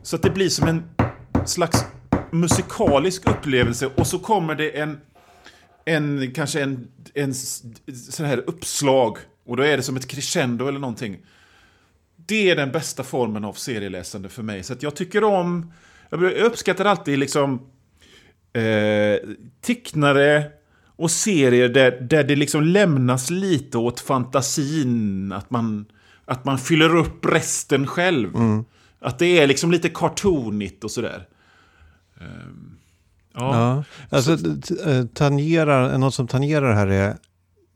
Så 0.02 0.16
att 0.16 0.22
det 0.22 0.30
blir 0.30 0.48
som 0.48 0.68
en 0.68 0.82
slags 1.46 1.84
musikalisk 2.32 3.30
upplevelse. 3.30 3.90
Och 3.96 4.06
så 4.06 4.18
kommer 4.18 4.54
det 4.54 4.78
en, 4.78 5.00
en 5.86 6.32
kanske 6.34 6.62
en, 6.62 6.88
en 7.14 7.34
sån 7.34 8.26
här 8.26 8.44
uppslag. 8.46 9.18
Och 9.44 9.56
då 9.56 9.62
är 9.62 9.76
det 9.76 9.82
som 9.82 9.96
ett 9.96 10.08
crescendo 10.08 10.68
eller 10.68 10.78
någonting. 10.78 11.18
Det 12.16 12.50
är 12.50 12.56
den 12.56 12.72
bästa 12.72 13.02
formen 13.02 13.44
av 13.44 13.52
serieläsande 13.52 14.28
för 14.28 14.42
mig. 14.42 14.62
Så 14.62 14.72
att 14.72 14.82
jag 14.82 14.96
tycker 14.96 15.24
om... 15.24 15.72
Jag 16.10 16.22
uppskattar 16.32 16.84
alltid 16.84 17.18
liksom 17.18 17.70
eh, 18.52 19.28
tecknare 19.60 20.50
och 20.96 21.10
serier 21.10 21.68
där, 21.68 22.00
där 22.00 22.24
det 22.24 22.36
liksom 22.36 22.62
lämnas 22.62 23.30
lite 23.30 23.78
åt 23.78 24.00
fantasin. 24.00 25.32
Att 25.32 25.50
man, 25.50 25.86
att 26.24 26.44
man 26.44 26.58
fyller 26.58 26.96
upp 26.96 27.26
resten 27.26 27.86
själv. 27.86 28.36
Att 28.98 29.18
det 29.18 29.38
är 29.38 29.46
liksom 29.46 29.70
lite 29.70 29.88
cartoonigt 29.88 30.84
och 30.84 30.90
sådär. 30.90 31.28
Ehm, 32.20 32.78
ja. 33.36 33.84
Ja, 34.10 34.16
alltså 34.16 34.32
eh, 34.86 35.06
tangerar, 35.06 35.98
något 35.98 36.14
som 36.14 36.28
tangerar 36.28 36.74
här 36.74 36.86
är 36.86 37.16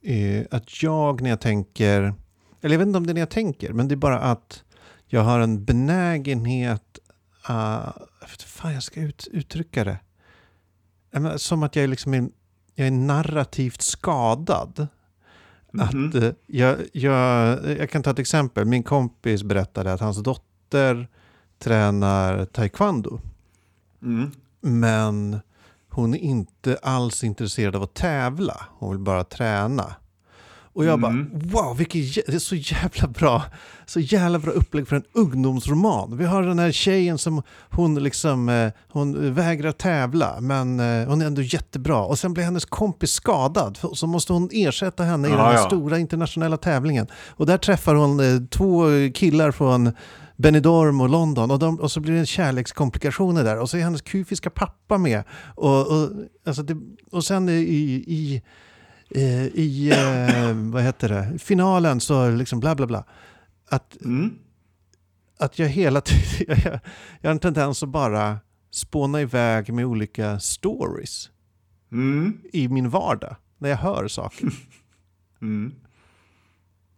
eh, 0.03 0.47
att 0.51 0.83
jag 0.83 1.23
när 1.23 1.31
jag 1.31 1.41
tänker, 1.41 2.15
eller 2.61 2.75
jag 2.75 2.79
vet 2.79 2.87
inte 2.87 2.99
om 2.99 3.07
det 3.07 3.13
är 3.13 3.15
när 3.15 3.21
jag 3.21 3.31
tänker, 3.31 3.73
men 3.73 3.89
det 3.89 3.95
är 3.95 3.97
bara 3.97 4.21
att 4.21 4.65
jag 5.07 5.21
har 5.21 5.41
en 5.41 5.65
benägenhet, 5.65 6.99
uh, 7.51 7.89
fan 8.47 8.75
jag 8.75 8.83
ska 8.83 9.01
ut, 9.01 9.29
uttrycka 9.33 9.85
det. 9.85 9.99
Som 11.37 11.63
att 11.63 11.77
jag 11.77 11.83
är, 11.83 11.89
liksom 11.89 12.31
jag 12.75 12.87
är 12.87 12.91
narrativt 12.91 13.83
skadad. 13.83 14.89
Att, 15.73 16.15
eh, 16.15 16.31
jag, 16.47 16.77
jag, 16.93 17.59
jag 17.79 17.91
kan 17.91 18.03
ta 18.03 18.11
ett 18.11 18.19
exempel. 18.19 18.65
Min 18.65 18.83
kompis 18.83 19.43
berättade 19.43 19.93
att 19.93 20.01
hans 20.01 20.23
dotter 20.23 21.09
tränar 21.59 22.45
taekwondo. 22.45 23.21
Mm. 24.03 24.31
Men 24.61 25.41
hon 25.91 26.15
är 26.15 26.19
inte 26.19 26.79
alls 26.83 27.25
intresserad 27.25 27.77
av 27.77 27.83
att 27.83 27.95
tävla. 27.95 28.57
Hon 28.79 28.91
vill 28.91 28.99
bara 28.99 29.25
träna. 29.25 29.95
Och 30.73 30.85
jag 30.85 31.01
bara, 31.01 31.27
wow, 31.33 31.77
vilket 31.77 32.27
det 32.27 32.35
är 32.35 32.39
så 32.39 32.55
jävla 32.55 33.09
bra. 33.09 33.43
Så 33.87 34.01
jävla 34.01 34.39
bra 34.39 34.53
upplägg 34.53 34.89
för 34.89 34.97
en 34.97 35.05
ungdomsroman. 35.13 36.17
Vi 36.17 36.25
har 36.25 36.43
den 36.43 36.59
här 36.59 36.73
tjejen 36.73 37.19
som 37.19 37.43
hon 37.71 37.95
liksom, 37.95 38.49
eh, 38.49 38.73
hon 38.89 39.35
vägrar 39.35 39.73
tävla, 39.73 40.41
men 40.41 40.81
eh, 40.81 41.09
hon 41.09 41.23
är 41.23 41.27
ändå 41.27 41.43
jättebra. 41.43 42.01
Och 42.03 42.19
sen 42.19 42.35
blir 42.35 42.45
hennes 42.45 42.65
kompis 42.65 43.11
skadad, 43.13 43.79
så 43.95 44.07
måste 44.07 44.33
hon 44.33 44.49
ersätta 44.53 45.03
henne 45.03 45.29
i 45.29 45.31
Ja, 45.31 45.37
den 45.37 45.47
här 45.47 45.53
ja. 45.55 45.67
stora 45.67 45.99
internationella 45.99 46.57
tävlingen. 46.57 47.07
Och 47.29 47.47
där 47.47 47.59
träffar 47.59 47.95
hon 47.95 48.21
eh, 48.21 48.41
två 48.51 48.85
killar 49.15 49.51
från 49.51 49.93
Benidorm 50.41 51.01
och 51.01 51.09
London 51.09 51.51
och, 51.51 51.59
de, 51.59 51.81
och 51.81 51.91
så 51.93 52.01
blir 52.01 52.13
det 52.13 52.19
en 52.19 52.27
kärlekskomplikationer 52.27 53.45
där 53.45 53.59
och 53.59 53.71
så 53.71 53.77
är 53.77 53.81
hennes 53.83 54.03
kufiska 54.03 54.51
pappa 54.51 54.99
med. 54.99 55.23
Och, 55.55 55.81
och, 56.03 56.11
alltså 56.47 56.63
det, 56.63 56.77
och 57.11 57.25
sen 57.25 57.49
i, 57.49 57.53
i, 58.07 58.43
eh, 59.11 59.47
i 59.47 59.91
eh, 59.91 60.55
vad 60.73 60.83
heter 60.83 61.09
det, 61.09 61.39
finalen 61.39 62.01
så 62.01 62.31
liksom 62.31 62.61
bla 62.61 62.75
bla 62.75 62.87
bla. 62.87 63.05
Att, 63.71 63.97
Mm. 64.05 64.35
att 65.39 65.59
jag 65.59 65.69
hela 65.69 66.01
tiden, 66.01 66.57
jag, 66.65 66.81
jag 67.21 67.29
har 67.29 67.33
en 67.35 67.39
tendens 67.39 67.83
att 67.83 67.89
bara 67.89 68.39
spåna 68.71 69.21
iväg 69.21 69.73
med 69.73 69.85
olika 69.87 70.41
stories 70.41 71.31
Mm. 71.93 72.39
i 72.53 72.69
min 72.69 72.91
vardag 72.91 73.37
när 73.59 73.69
jag 73.69 73.77
hör 73.77 74.09
saker. 74.09 74.53
Mm. 75.43 75.75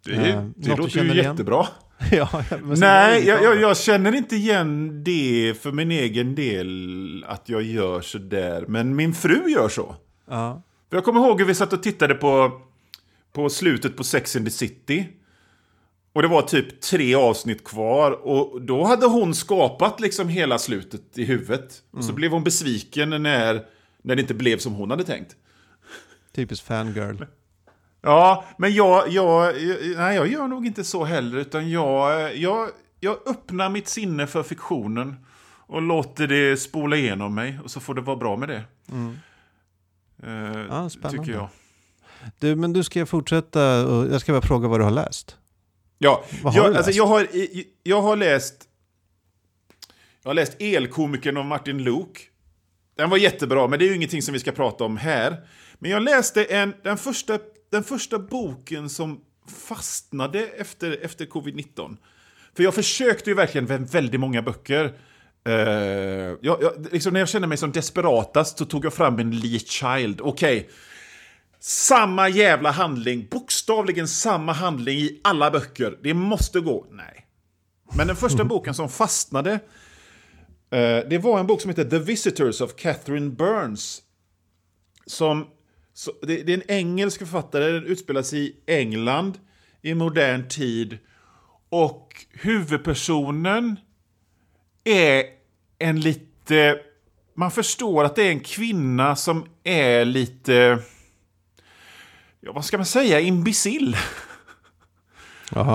Det, 0.05 0.12
Eh, 0.31 0.42
det 0.57 0.70
du 0.70 0.76
låter 0.76 1.05
ju 1.05 1.12
igen? 1.12 1.16
jättebra. 1.31 1.66
ja, 2.11 2.45
Nej, 2.62 3.27
jag, 3.27 3.43
jag, 3.43 3.61
jag 3.61 3.77
känner 3.77 4.15
inte 4.15 4.37
igen 4.37 5.05
det 5.05 5.55
för 5.61 5.73
min 5.73 5.91
egen 5.91 6.35
del, 6.35 7.25
att 7.29 7.49
jag 7.49 7.62
gör 7.62 8.01
så 8.01 8.19
där. 8.19 8.65
Men 8.69 8.97
min 8.97 9.15
fru 9.15 9.51
gör 9.51 9.69
så. 9.69 9.97
Ja. 10.29 10.62
För 10.91 10.97
jag 10.97 11.05
kommer 11.05 11.21
ihåg 11.21 11.41
hur 11.41 11.47
vi 11.47 11.55
satt 11.55 11.73
och 11.73 11.83
tittade 11.83 12.15
på, 12.15 12.61
på 13.33 13.51
slutet 13.51 13.97
på 13.97 14.05
Sex 14.05 14.37
and 14.37 14.45
the 14.45 14.51
City. 14.51 15.09
Och 16.12 16.23
det 16.23 16.29
var 16.29 16.43
typ 16.43 16.81
tre 16.81 17.15
avsnitt 17.15 17.65
kvar. 17.65 18.11
Och 18.12 18.62
då 18.62 18.85
hade 18.85 19.07
hon 19.07 19.35
skapat 19.35 20.01
liksom 20.01 20.29
hela 20.29 20.59
slutet 20.59 21.19
i 21.19 21.25
huvudet. 21.25 21.83
Och 21.91 22.05
så 22.05 22.12
blev 22.12 22.31
hon 22.31 22.45
besviken 22.45 23.11
när, 23.11 23.65
när 24.03 24.17
det 24.17 24.23
inte 24.23 24.35
blev 24.35 24.59
som 24.59 24.73
hon 24.73 24.91
hade 24.91 25.05
tänkt. 25.05 25.37
Typiskt 26.35 26.67
fangirl. 26.67 27.25
Ja, 28.03 28.45
men 28.59 28.75
jag, 28.75 29.09
jag, 29.09 29.55
nej, 29.97 30.17
jag 30.17 30.29
gör 30.29 30.47
nog 30.49 30.67
inte 30.67 30.85
så 30.85 31.05
heller. 31.05 31.38
Utan 31.38 31.71
jag, 31.71 32.37
jag, 32.37 32.69
jag 33.01 33.19
öppnar 33.29 33.69
mitt 33.69 33.88
sinne 33.88 34.27
för 34.27 34.43
fiktionen. 34.43 35.17
Och 35.67 35.83
låter 35.83 36.27
det 36.27 36.57
spola 36.57 36.97
igenom 36.97 37.35
mig. 37.35 37.59
Och 37.65 37.71
så 37.71 37.81
får 37.81 37.95
det 37.95 38.01
vara 38.01 38.17
bra 38.17 38.37
med 38.37 38.49
det. 38.49 38.62
Eh, 40.23 40.65
Ja, 40.71 40.91
spännande. 40.91 41.19
Tycker 41.19 41.33
jag. 41.33 41.49
Du, 42.38 42.57
men 42.57 42.73
du 42.73 42.85
ska 42.85 43.07
fortsätta 43.07 43.87
och 43.87 44.07
jag 44.12 44.21
ska 44.21 44.33
bara 44.33 44.43
fråga 44.43 44.69
vad 44.69 44.81
du 44.81 44.85
har 44.85 44.91
läst. 44.91 45.37
Ja, 45.99 46.25
Vad 46.43 46.55
har 46.55 46.61
jag, 46.62 46.73
du 46.73 46.77
alltså, 46.77 46.88
läst? 46.88 46.97
jag, 46.97 47.07
har, 47.07 47.27
jag 47.83 48.03
har 48.03 48.17
läst... 48.17 48.69
Jag 50.23 50.29
har 50.31 50.35
läst 50.35 50.57
Elkomikern 50.61 51.37
av 51.37 51.45
Martin 51.45 51.79
Luuk. 51.85 52.29
Den 52.97 53.11
var 53.11 53.17
jättebra, 53.17 53.69
men 53.69 53.79
det 53.79 53.85
är 53.85 53.88
ju 53.88 53.97
ingenting 53.97 54.23
som 54.23 54.33
vi 54.33 54.41
ska 54.41 54.53
prata 54.53 54.85
om 54.85 54.97
här. 54.97 55.37
Men 55.79 55.91
jag 55.91 56.03
läste 56.03 56.45
en, 56.45 56.75
den, 56.83 56.97
första, 56.99 57.38
den 57.72 57.85
första 57.85 58.18
boken 58.18 58.88
som 58.88 59.20
fastnade 59.68 60.46
efter, 60.46 60.98
efter 61.04 61.26
covid-19. 61.26 61.96
För 62.56 62.62
jag 62.62 62.74
försökte 62.74 63.30
ju 63.30 63.37
verkligen 63.37 63.64
med 63.64 63.88
väldigt 63.90 64.20
många 64.20 64.42
böcker. 64.42 64.85
Eh, 65.44 65.54
jag, 65.54 66.38
jag, 66.40 66.87
liksom 66.92 67.12
när 67.12 67.20
jag 67.20 67.28
kände 67.28 67.48
mig 67.48 67.58
som 67.58 67.72
desperatast 67.72 68.58
så 68.58 68.64
tog 68.64 68.85
jag 68.85 68.94
fram 68.94 69.18
en 69.18 69.30
Lee 69.30 69.58
Child. 69.58 70.20
Okej, 70.20 70.70
samma 71.61 72.28
jävla 72.28 72.70
handling, 72.70 73.28
bokstavligen 73.30 74.08
samma 74.08 74.52
handling 74.52 74.98
i 74.98 75.20
alla 75.24 75.50
böcker. 75.50 75.98
Det 76.02 76.14
måste 76.14 76.61
gå. 76.61 76.87
Nej. 76.90 77.26
Men 77.96 78.06
den 78.06 78.16
första 78.16 78.44
boken 78.54 78.74
som 78.74 78.88
fastnade, 78.88 79.52
eh, 80.70 80.98
det 81.11 81.22
var 81.22 81.40
en 81.40 81.46
bok 81.46 81.61
som 81.61 81.68
heter 81.68 81.85
The 81.85 81.98
Visitors 81.98 82.61
of 82.61 82.76
Catherine 82.76 83.30
Burns. 83.30 84.02
Som, 85.06 85.46
så, 85.94 86.12
det, 86.22 86.42
det 86.42 86.52
är 86.52 86.57
en 86.57 86.70
engelsk 86.70 87.18
författare, 87.18 87.72
den 87.72 87.87
utspelas 87.87 88.33
i 88.33 88.57
England 88.66 89.38
i 89.83 89.94
modern 89.94 90.48
tid. 90.48 90.98
Och 91.68 92.26
huvudpersonen 92.31 93.76
är 94.85 95.24
en 95.78 96.00
lite... 96.00 96.78
Man 97.35 97.50
förstår 97.50 98.05
att 98.05 98.16
det 98.16 98.22
är 98.22 98.31
en 98.31 98.40
kvinna 98.40 99.16
som 99.16 99.46
är 99.64 100.05
lite... 100.05 100.78
Ja, 102.40 102.52
vad 102.52 102.64
ska 102.64 102.76
man 102.76 102.87
säga? 102.87 103.20
Imbecill. 103.20 103.96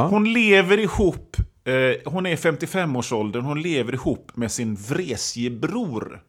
Hon 0.09 0.33
lever 0.33 0.77
ihop, 0.77 1.37
eh, 1.63 2.11
hon 2.11 2.25
är 2.25 2.35
55-årsåldern, 2.35 3.45
hon 3.45 3.61
lever 3.61 3.93
ihop 3.93 4.31
med 4.35 4.51
sin 4.51 4.75
vresige 4.75 5.49
bror. 5.49 6.23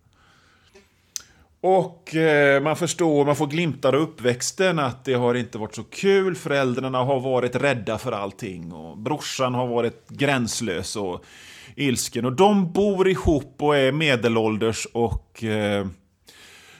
Och 1.60 2.14
eh, 2.14 2.62
man 2.62 2.76
förstår, 2.76 3.24
man 3.24 3.36
får 3.36 3.46
glimtar 3.46 3.92
av 3.92 4.00
uppväxten 4.00 4.78
att 4.78 5.04
det 5.04 5.14
har 5.14 5.34
inte 5.34 5.58
varit 5.58 5.74
så 5.74 5.82
kul. 5.82 6.34
Föräldrarna 6.34 6.98
har 6.98 7.20
varit 7.20 7.56
rädda 7.56 7.98
för 7.98 8.12
allting 8.12 8.72
och 8.72 8.98
brorsan 8.98 9.54
har 9.54 9.66
varit 9.66 10.08
gränslös 10.08 10.96
och 10.96 11.24
ilsken. 11.76 12.24
Och 12.24 12.32
de 12.32 12.72
bor 12.72 13.08
ihop 13.08 13.54
och 13.58 13.76
är 13.76 13.92
medelålders 13.92 14.86
och 14.92 15.44
eh, 15.44 15.86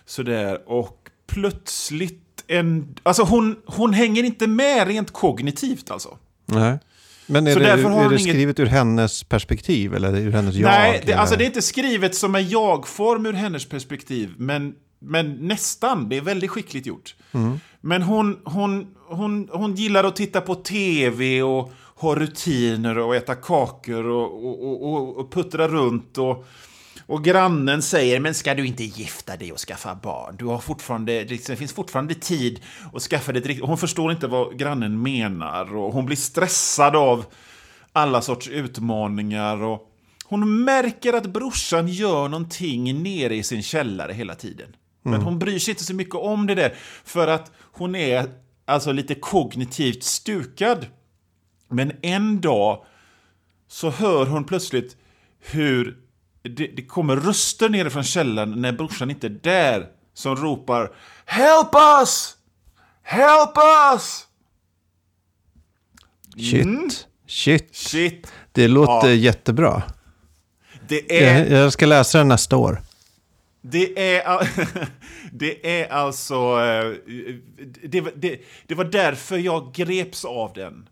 sådär. 0.04 0.60
Och 0.66 1.08
plötsligt 1.26 2.44
en... 2.46 2.96
Alltså 3.02 3.22
hon, 3.22 3.56
hon 3.66 3.92
hänger 3.92 4.22
inte 4.22 4.46
med 4.46 4.88
rent 4.88 5.12
kognitivt 5.12 5.90
alltså. 5.90 6.18
Nej. 6.46 6.78
Men 7.30 7.46
är 7.46 7.52
Så 7.52 7.58
det, 7.58 7.64
därför 7.66 7.88
har 7.90 8.04
är 8.04 8.08
det 8.08 8.14
inget- 8.14 8.28
skrivet 8.34 8.60
ur 8.60 8.66
hennes 8.66 9.24
perspektiv 9.24 9.94
eller 9.94 10.16
ur 10.16 10.32
hennes 10.32 10.54
jag? 10.54 10.70
Nej, 10.70 11.02
det, 11.06 11.12
alltså 11.12 11.36
det 11.36 11.44
är 11.44 11.46
inte 11.46 11.62
skrivet 11.62 12.14
som 12.14 12.34
en 12.34 12.48
jag-form 12.48 13.26
ur 13.26 13.32
hennes 13.32 13.68
perspektiv, 13.68 14.34
men, 14.36 14.74
men 14.98 15.32
nästan. 15.48 16.08
Det 16.08 16.16
är 16.16 16.20
väldigt 16.20 16.50
skickligt 16.50 16.86
gjort. 16.86 17.14
Men 17.80 18.02
hon, 18.02 18.38
hon, 18.44 18.86
hon, 19.08 19.48
hon 19.52 19.74
gillar 19.74 20.04
att 20.04 20.16
titta 20.16 20.40
på 20.40 20.54
tv 20.54 21.42
och 21.42 21.72
ha 21.94 22.14
rutiner 22.14 22.98
och 22.98 23.16
äta 23.16 23.34
kakor 23.34 24.06
och, 24.06 24.44
och, 24.46 24.92
och, 24.92 25.16
och 25.16 25.32
puttra 25.32 25.68
runt. 25.68 26.18
Och, 26.18 26.46
och 27.08 27.24
grannen 27.24 27.82
säger, 27.82 28.20
men 28.20 28.34
ska 28.34 28.54
du 28.54 28.66
inte 28.66 28.84
gifta 28.84 29.36
dig 29.36 29.52
och 29.52 29.58
skaffa 29.58 29.94
barn? 29.94 30.36
Du 30.38 30.44
har 30.44 30.58
fortfarande, 30.58 31.24
liksom, 31.24 31.52
det 31.52 31.56
finns 31.56 31.72
fortfarande 31.72 32.14
tid 32.14 32.60
att 32.92 33.02
skaffa 33.02 33.32
dig 33.32 33.40
ett 33.40 33.46
riktigt... 33.46 33.66
Hon 33.66 33.78
förstår 33.78 34.12
inte 34.12 34.26
vad 34.26 34.58
grannen 34.58 35.02
menar 35.02 35.76
och 35.76 35.92
hon 35.92 36.06
blir 36.06 36.16
stressad 36.16 36.96
av 36.96 37.24
alla 37.92 38.22
sorts 38.22 38.48
utmaningar. 38.48 39.62
Och 39.62 39.92
hon 40.24 40.64
märker 40.64 41.12
att 41.12 41.26
brorsan 41.26 41.88
gör 41.88 42.28
någonting 42.28 43.02
nere 43.02 43.36
i 43.36 43.42
sin 43.42 43.62
källare 43.62 44.12
hela 44.12 44.34
tiden. 44.34 44.76
Men 45.02 45.22
hon 45.22 45.38
bryr 45.38 45.58
sig 45.58 45.72
inte 45.72 45.84
så 45.84 45.94
mycket 45.94 46.14
om 46.14 46.46
det 46.46 46.54
där, 46.54 46.74
för 47.04 47.28
att 47.28 47.52
hon 47.72 47.94
är 47.94 48.30
alltså 48.64 48.92
lite 48.92 49.14
kognitivt 49.14 50.02
stukad. 50.02 50.86
Men 51.68 51.92
en 52.02 52.40
dag 52.40 52.84
så 53.68 53.90
hör 53.90 54.26
hon 54.26 54.44
plötsligt 54.44 54.96
hur 55.40 56.07
det, 56.48 56.66
det 56.66 56.82
kommer 56.82 57.16
röster 57.16 57.68
nere 57.68 57.90
från 57.90 58.04
källaren 58.04 58.60
när 58.62 58.72
brorsan 58.72 59.10
inte 59.10 59.26
är 59.26 59.38
där. 59.42 59.86
Som 60.14 60.36
ropar 60.36 60.90
Help 61.24 61.74
us! 62.02 62.36
Help 63.02 63.56
us! 63.94 64.24
Shit. 66.36 66.64
Mm. 66.64 66.88
Shit. 67.26 67.74
Shit. 67.76 68.32
Det 68.52 68.68
låter 68.68 69.08
Ja. 69.08 69.14
jättebra. 69.14 69.82
Det 70.88 71.24
är... 71.24 71.38
Jag, 71.38 71.62
jag 71.62 71.72
ska 71.72 71.86
läsa 71.86 72.18
den 72.18 72.28
nästa 72.28 72.56
år. 72.56 72.82
Det 73.62 74.16
är, 74.16 74.48
det 75.32 75.80
är 75.80 75.92
alltså... 75.92 76.34
eh, 76.34 76.94
Det, 77.82 78.00
det, 78.16 78.40
det 78.66 78.74
var 78.74 78.84
därför 78.84 79.38
jag 79.38 79.74
greps 79.74 80.24
av 80.24 80.52
den. 80.52 80.88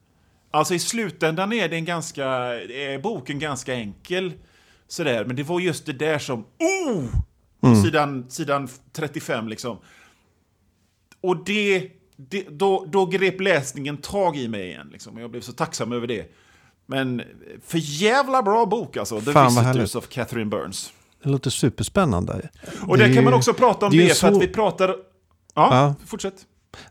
Alltså 0.51 0.75
i 0.75 0.79
slutändan 0.79 1.53
är, 1.53 1.69
det 1.69 1.77
en 1.77 1.85
ganska, 1.85 2.25
är 2.27 2.99
boken 2.99 3.39
ganska 3.39 3.75
enkel. 3.75 4.33
Sådär, 4.89 5.25
men 5.25 5.37
det 5.37 5.43
var 5.43 5.61
just 5.61 5.87
det 5.87 5.93
där 5.93 6.19
som... 6.19 6.39
Oh! 6.39 7.05
På 7.61 7.77
sidan, 7.83 8.27
sidan 8.29 8.69
35 8.93 9.49
liksom. 9.49 9.79
Och 11.21 11.45
det, 11.45 11.91
det, 12.17 12.47
då, 12.51 12.85
då 12.89 13.07
grep 13.07 13.41
läsningen 13.41 13.97
tag 13.97 14.37
i 14.37 14.49
mig 14.49 14.67
igen. 14.67 14.89
Liksom. 14.93 15.17
och 15.17 15.23
Jag 15.23 15.31
blev 15.31 15.41
så 15.41 15.53
tacksam 15.53 15.93
över 15.93 16.07
det. 16.07 16.33
Men 16.87 17.23
för 17.67 17.79
jävla 17.83 18.43
bra 18.43 18.67
bok 18.67 18.97
alltså. 18.97 19.21
The 19.21 19.33
Fan, 19.33 19.55
Visitors 19.73 19.95
of 19.95 20.09
Catherine 20.09 20.51
Burns. 20.51 20.93
Det 21.23 21.29
låter 21.29 21.51
superspännande. 21.51 22.49
Och 22.87 22.99
Det 22.99 23.03
där 23.05 23.11
är 23.11 23.15
kan 23.15 23.25
man 23.25 23.35
också 23.35 23.55
prata 23.55 23.87
om 23.87 23.93
det 23.93 24.09
det, 24.09 24.15
för 24.15 24.29
att 24.29 24.43
vi 24.43 24.49
pratar... 24.49 24.89
Ja, 24.89 24.95
Ja. 25.55 25.95
fortsätt. 26.07 26.35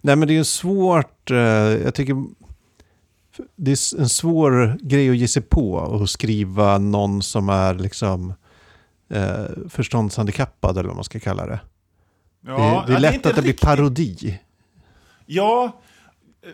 Nej 0.01 0.15
men 0.15 0.27
det 0.27 0.34
är 0.34 0.36
ju 0.36 0.43
svårt, 0.43 1.31
eh, 1.31 1.38
jag 1.38 1.95
tycker 1.95 2.15
det 3.56 3.71
är 3.71 4.00
en 4.00 4.10
svår 4.10 4.78
grej 4.82 5.10
att 5.10 5.17
ge 5.17 5.28
sig 5.28 5.41
på 5.41 5.74
och 5.74 6.10
skriva 6.10 6.78
någon 6.78 7.21
som 7.21 7.50
är 7.50 7.74
liksom 7.74 8.34
eh, 9.10 9.45
förståndshandikappad 9.69 10.78
eller 10.78 10.88
vad 10.88 10.95
man 10.95 11.04
ska 11.04 11.19
kalla 11.19 11.45
det. 11.45 11.60
Ja, 12.48 12.54
det, 12.58 12.63
är, 12.63 12.88
det 12.88 12.93
är 12.95 13.00
lätt 13.00 13.13
inte 13.15 13.30
att 13.30 13.36
det 13.36 13.41
blir 13.41 13.52
riktigt- 13.52 13.67
parodi. 13.67 14.39
Ja, 15.26 15.82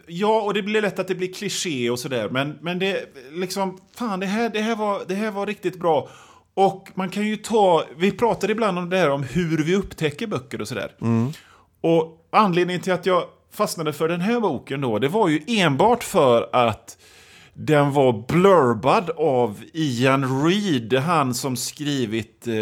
ja, 0.08 0.42
och 0.42 0.54
det 0.54 0.62
blir 0.64 0.82
lätt 0.82 1.00
att 1.00 1.08
det 1.08 1.16
blir 1.16 1.34
kliché 1.34 1.90
och 1.90 2.00
sådär. 2.00 2.30
Men, 2.30 2.58
men 2.62 2.80
det, 2.80 3.06
liksom, 3.32 3.78
fan, 3.96 4.20
det 4.20 4.26
här, 4.26 4.50
det, 4.50 4.62
här 4.62 4.76
var, 4.76 5.02
det 5.08 5.16
här 5.16 5.32
var 5.32 5.46
riktigt 5.46 5.80
bra. 5.80 6.10
Och 6.54 6.90
man 6.96 7.10
kan 7.10 7.28
ju 7.28 7.36
ta, 7.38 7.84
vi 7.98 8.12
pratar 8.12 8.52
ibland 8.52 8.78
om 8.80 8.90
det 8.90 8.98
här 8.98 9.10
om 9.10 9.24
hur 9.24 9.64
vi 9.64 9.76
upptäcker 9.76 10.28
böcker 10.28 10.62
och 10.62 10.68
sådär. 10.68 10.92
Och 11.82 12.28
anledningen 12.32 12.82
till 12.82 12.94
att 12.94 13.06
jag 13.06 13.24
fastnade 13.52 13.94
för 13.94 14.08
den 14.08 14.22
här 14.22 14.40
boken 14.40 14.82
då, 14.82 15.00
det 15.00 15.08
var 15.08 15.30
ju 15.30 15.42
enbart 15.48 16.04
för 16.04 16.50
att 16.54 16.98
den 17.54 17.92
var 17.92 18.26
blurbad 18.28 19.10
av 19.10 19.64
Ian 19.74 20.44
Reid, 20.46 20.94
han 20.94 21.34
som 21.34 21.56
skrivit 21.56 22.48
eh, 22.48 22.54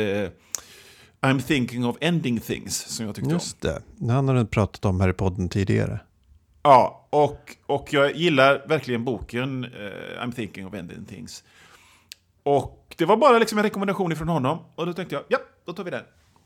I'm 1.22 1.42
thinking 1.42 1.86
of 1.86 1.98
ending 2.02 2.40
things, 2.40 2.78
som 2.78 3.06
jag 3.06 3.16
tyckte 3.16 3.28
om. 3.28 3.34
Just 3.34 3.62
det, 3.62 3.82
han 4.10 4.28
har 4.28 4.36
du 4.36 4.46
pratat 4.46 4.86
om 4.86 5.02
här 5.02 5.10
i 5.10 5.14
podden 5.14 5.50
tidigare. 5.50 6.00
Ja, 6.64 7.08
och, 7.10 7.56
och 7.66 7.94
jag 7.94 8.16
gillar 8.16 8.68
verkligen 8.68 9.06
boken 9.06 9.64
eh, 9.64 10.24
I'm 10.24 10.32
thinking 10.32 10.68
of 10.68 10.74
ending 10.74 11.06
things. 11.06 11.44
Och 12.44 12.96
det 12.98 13.06
var 13.06 13.18
bara 13.18 13.40
liksom 13.40 13.58
en 13.58 13.64
rekommendation 13.64 14.16
från 14.16 14.30
honom. 14.30 14.60
Och 14.76 14.86
då 14.86 14.94
tänkte 14.94 15.16
jag, 15.16 15.24
ja, 15.28 15.38
då 15.66 15.74
tar 15.74 15.84
vi 15.84 15.92
den. 15.92 16.04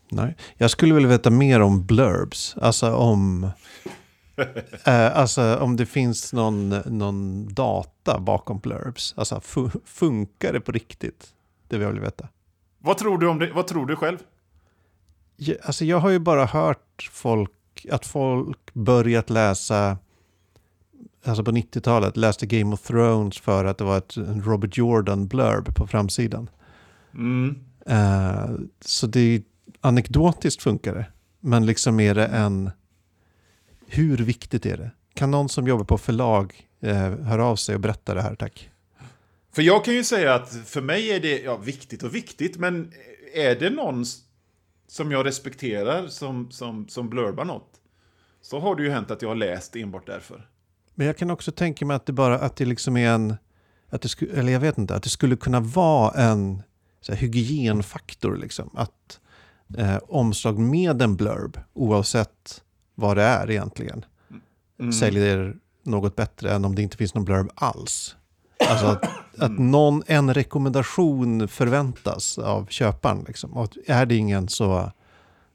Nej. 0.08 0.36
Jag 0.56 0.70
skulle 0.70 0.94
vilja 0.94 1.08
veta 1.08 1.30
mer 1.30 1.60
om 1.60 1.86
blurbs. 1.86 2.56
Alltså 2.60 2.94
om, 2.94 3.50
eh, 4.86 5.16
alltså 5.16 5.56
om 5.56 5.76
det 5.76 5.86
finns 5.86 6.32
någon, 6.32 6.68
någon 6.86 7.48
data 7.54 8.18
bakom 8.20 8.58
blurbs. 8.58 9.14
Alltså 9.16 9.34
fu- 9.40 9.80
funkar 9.84 10.52
det 10.52 10.60
på 10.60 10.72
riktigt? 10.72 11.34
Det 11.68 11.78
vill 11.78 11.86
jag 11.86 11.94
veta. 11.94 12.28
Vad 12.78 12.98
tror 12.98 13.18
du 13.18 13.28
om 13.28 13.38
det? 13.38 13.50
Vad 13.52 13.66
tror 13.66 13.86
du 13.86 13.96
själv? 13.96 14.18
Ja, 15.36 15.54
Alltså 15.62 15.84
jag 15.84 15.98
har 15.98 16.10
ju 16.10 16.18
bara 16.18 16.44
hört 16.46 17.08
folk, 17.12 17.86
att 17.90 18.06
folk 18.06 18.74
börjat 18.74 19.30
läsa, 19.30 19.98
alltså 21.24 21.44
på 21.44 21.50
90-talet, 21.50 22.16
läste 22.16 22.46
Game 22.46 22.74
of 22.74 22.80
Thrones 22.82 23.38
för 23.38 23.64
att 23.64 23.78
det 23.78 23.84
var 23.84 23.98
ett 23.98 24.14
Robert 24.16 24.76
Jordan-blurb 24.76 25.74
på 25.74 25.86
framsidan. 25.86 26.50
Mm. 27.14 27.56
Eh, 27.86 28.50
så 28.80 29.06
det 29.06 29.20
är 29.20 29.42
anekdotiskt 29.80 30.62
funkar 30.62 30.94
det. 30.94 31.06
Men 31.40 31.66
liksom 31.66 32.00
är 32.00 32.14
det 32.14 32.26
en... 32.26 32.70
Hur 33.86 34.16
viktigt 34.16 34.66
är 34.66 34.76
det? 34.76 34.90
Kan 35.14 35.30
någon 35.30 35.48
som 35.48 35.66
jobbar 35.66 35.84
på 35.84 35.98
förlag 35.98 36.68
eh, 36.80 36.96
höra 37.10 37.44
av 37.44 37.56
sig 37.56 37.74
och 37.74 37.80
berätta 37.80 38.14
det 38.14 38.22
här, 38.22 38.34
tack? 38.34 38.70
För 39.52 39.62
jag 39.62 39.84
kan 39.84 39.94
ju 39.94 40.04
säga 40.04 40.34
att 40.34 40.52
för 40.66 40.80
mig 40.80 41.10
är 41.10 41.20
det 41.20 41.42
ja, 41.42 41.56
viktigt 41.56 42.02
och 42.02 42.14
viktigt, 42.14 42.56
men 42.56 42.92
är 43.34 43.54
det 43.54 43.70
någon 43.70 44.04
som 44.88 45.12
jag 45.12 45.26
respekterar 45.26 46.08
som, 46.08 46.50
som, 46.50 46.88
som 46.88 47.08
blurbar 47.08 47.44
något, 47.44 47.70
så 48.42 48.60
har 48.60 48.76
det 48.76 48.82
ju 48.82 48.90
hänt 48.90 49.10
att 49.10 49.22
jag 49.22 49.28
har 49.28 49.36
läst 49.36 49.76
enbart 49.76 50.06
därför. 50.06 50.48
Men 50.94 51.06
jag 51.06 51.16
kan 51.16 51.30
också 51.30 51.52
tänka 51.52 51.86
mig 51.86 51.96
att 51.96 52.06
det 52.06 52.12
bara 52.12 52.38
att 52.38 52.56
det 52.56 52.64
liksom 52.64 52.96
är 52.96 53.08
en... 53.08 53.36
Att 53.88 54.02
det 54.02 54.08
sku, 54.08 54.26
eller 54.34 54.52
jag 54.52 54.60
vet 54.60 54.78
inte, 54.78 54.94
att 54.94 55.02
det 55.02 55.08
skulle 55.08 55.36
kunna 55.36 55.60
vara 55.60 56.22
en 56.22 56.62
så 57.00 57.12
här, 57.12 57.18
hygienfaktor. 57.18 58.36
Liksom. 58.36 58.70
Att 58.74 59.20
eh, 59.78 59.96
omslag 59.96 60.58
med 60.58 61.02
en 61.02 61.16
blurb, 61.16 61.58
oavsett 61.72 62.62
vad 62.94 63.16
det 63.16 63.22
är 63.22 63.50
egentligen, 63.50 64.04
Mm. 64.80 64.92
säljer 64.92 65.56
något 65.82 66.16
bättre 66.16 66.52
än 66.54 66.64
om 66.64 66.74
det 66.74 66.82
inte 66.82 66.96
finns 66.96 67.14
någon 67.14 67.24
blurb 67.24 67.50
alls. 67.54 68.16
Alltså 68.68 68.86
att, 68.86 69.04
att 69.38 69.58
någon, 69.58 70.02
en 70.06 70.34
rekommendation 70.34 71.48
förväntas 71.48 72.38
av 72.38 72.66
köparen. 72.70 73.24
Liksom. 73.26 73.52
Och 73.54 73.76
är 73.86 74.06
det 74.06 74.14
ingen 74.16 74.48
så 74.48 74.92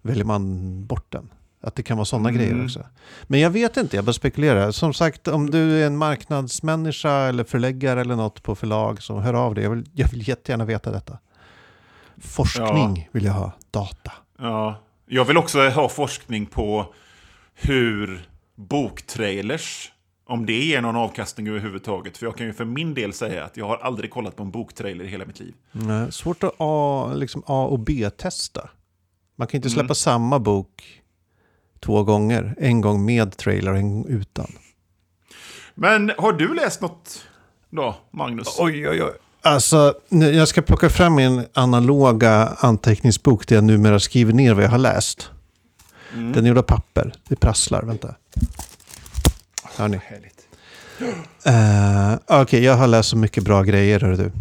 väljer 0.02 0.24
man 0.26 0.86
bort 0.86 1.06
den. 1.12 1.30
Att 1.62 1.76
det 1.76 1.84
kan 1.84 1.98
vara 1.98 2.06
sådana 2.06 2.30
Mm. 2.30 2.42
grejer 2.42 2.64
också. 2.66 2.86
Men 3.24 3.40
jag 3.40 3.50
vet 3.50 3.78
inte, 3.78 3.96
jag 3.96 4.06
bara 4.06 4.14
spekulerar. 4.14 4.72
Som 4.72 4.94
sagt, 4.94 5.28
om 5.28 5.50
du 5.50 5.82
är 5.82 5.88
en 5.88 5.98
marknadsmänniska 5.98 7.12
eller 7.12 7.44
förläggare 7.44 8.02
eller 8.02 8.16
något 8.16 8.44
på 8.44 8.56
förlag 8.56 9.02
så 9.02 9.20
hör 9.20 9.34
av 9.34 9.56
dig. 9.56 9.64
Jag 9.64 9.72
vill, 9.72 9.86
jag 9.94 10.08
vill 10.10 10.28
jättegärna 10.28 10.66
veta 10.66 10.92
detta. 10.92 11.18
Forskning 12.18 13.10
vill 13.12 13.26
jag 13.26 13.34
ha, 13.34 13.52
data. 13.72 14.12
Ja. 14.40 14.76
Jag 15.06 15.26
vill 15.26 15.38
också 15.38 15.70
ha 15.70 15.90
forskning 15.90 16.46
på 16.46 16.94
hur 17.62 18.30
boktrailers, 18.56 19.92
om 20.28 20.46
det 20.46 20.64
ger 20.64 20.82
någon 20.82 20.96
avkastning 20.96 21.48
överhuvudtaget. 21.48 22.18
För 22.18 22.26
jag 22.26 22.38
kan 22.38 22.48
ju 22.48 22.54
för 22.54 22.66
min 22.66 22.94
del 22.94 23.14
säga 23.14 23.44
att 23.46 23.58
jag 23.58 23.68
har 23.68 23.78
aldrig 23.78 24.12
kollat 24.12 24.36
på 24.36 24.44
en 24.44 24.52
boktrailer 24.52 25.06
i 25.06 25.08
hela 25.08 25.26
mitt 25.26 25.40
liv. 25.40 25.54
Nej, 25.72 26.12
svårt 26.12 26.44
att 26.44 26.54
A, 26.58 27.12
liksom 27.16 27.44
A 27.46 27.66
och 27.66 27.80
B-testa. 27.80 28.70
Man 29.36 29.48
kan 29.48 29.58
inte 29.58 29.70
släppa 29.70 29.84
Mm. 29.86 29.96
samma 29.96 30.40
bok 30.40 31.02
två 31.80 32.04
gånger. 32.04 32.56
En 32.58 32.82
gång 32.82 33.06
med 33.06 33.38
trailer 33.38 33.72
och 33.72 33.78
en 33.78 33.90
gång 33.94 34.06
utan. 34.10 34.48
Men 35.76 36.12
har 36.18 36.34
du 36.34 36.54
läst 36.56 36.82
något 36.82 37.24
då, 37.70 37.96
Magnus? 38.12 38.56
Oj, 38.60 38.90
oj, 38.90 39.04
oj. 39.04 39.12
Alltså, 39.42 39.94
nu- 40.10 40.32
jag 40.32 40.48
ska 40.48 40.62
plocka 40.62 40.90
fram 40.90 41.16
min 41.16 41.46
analoga 41.54 42.48
anteckningsbok 42.60 43.48
där 43.48 43.56
jag 43.56 43.64
numera 43.64 44.00
skriver 44.00 44.34
ner 44.34 44.54
vad 44.54 44.64
jag 44.64 44.70
har 44.70 44.78
läst. 44.78 45.32
Mm. 46.14 46.32
Den 46.32 46.44
är 46.44 46.48
gjord 46.48 46.58
av 46.58 46.62
papper. 46.62 47.14
Det 47.28 47.36
prasslar, 47.36 47.84
vänta. 47.84 48.16
Hör 49.78 49.88
ni? 49.88 50.00
Uh, 51.48 52.20
Okej, 52.42 52.64
jag 52.64 52.76
har 52.78 52.88
läst 52.88 53.10
så 53.10 53.18
mycket 53.18 53.44
bra 53.44 53.64
grejer, 53.64 54.00
hör 54.00 54.12
du. 54.18 54.32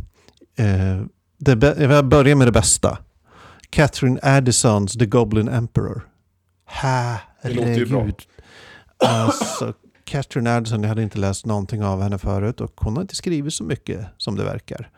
Uh, 0.65 1.07
det 1.39 1.79
jag 1.81 2.05
börjar 2.09 2.35
med 2.37 2.47
det 2.47 2.53
bästa. 2.53 2.99
Catherine 3.71 4.19
Addisons 4.23 4.93
The 4.93 5.07
Goblin 5.07 5.49
Emperor. 5.49 6.09
Det 7.43 7.49
låter 7.51 7.75
ju 7.75 7.87
bra. 7.87 7.99
Herregud. 7.99 8.23
Alltså, 8.97 9.75
Catherine 10.05 10.51
Addison, 10.57 10.83
jag 10.83 10.89
hade 10.89 11.03
inte 11.03 11.19
läst 11.19 11.47
någonting 11.47 11.85
av 11.85 12.03
henne 12.03 12.19
förut 12.19 12.61
och 12.61 12.73
hon 12.77 12.95
har 12.97 13.03
inte 13.03 13.17
skrivit 13.17 13.55
så 13.55 13.65
mycket 13.65 14.07
som 14.17 14.37
det 14.37 14.45
verkar. 14.45 14.91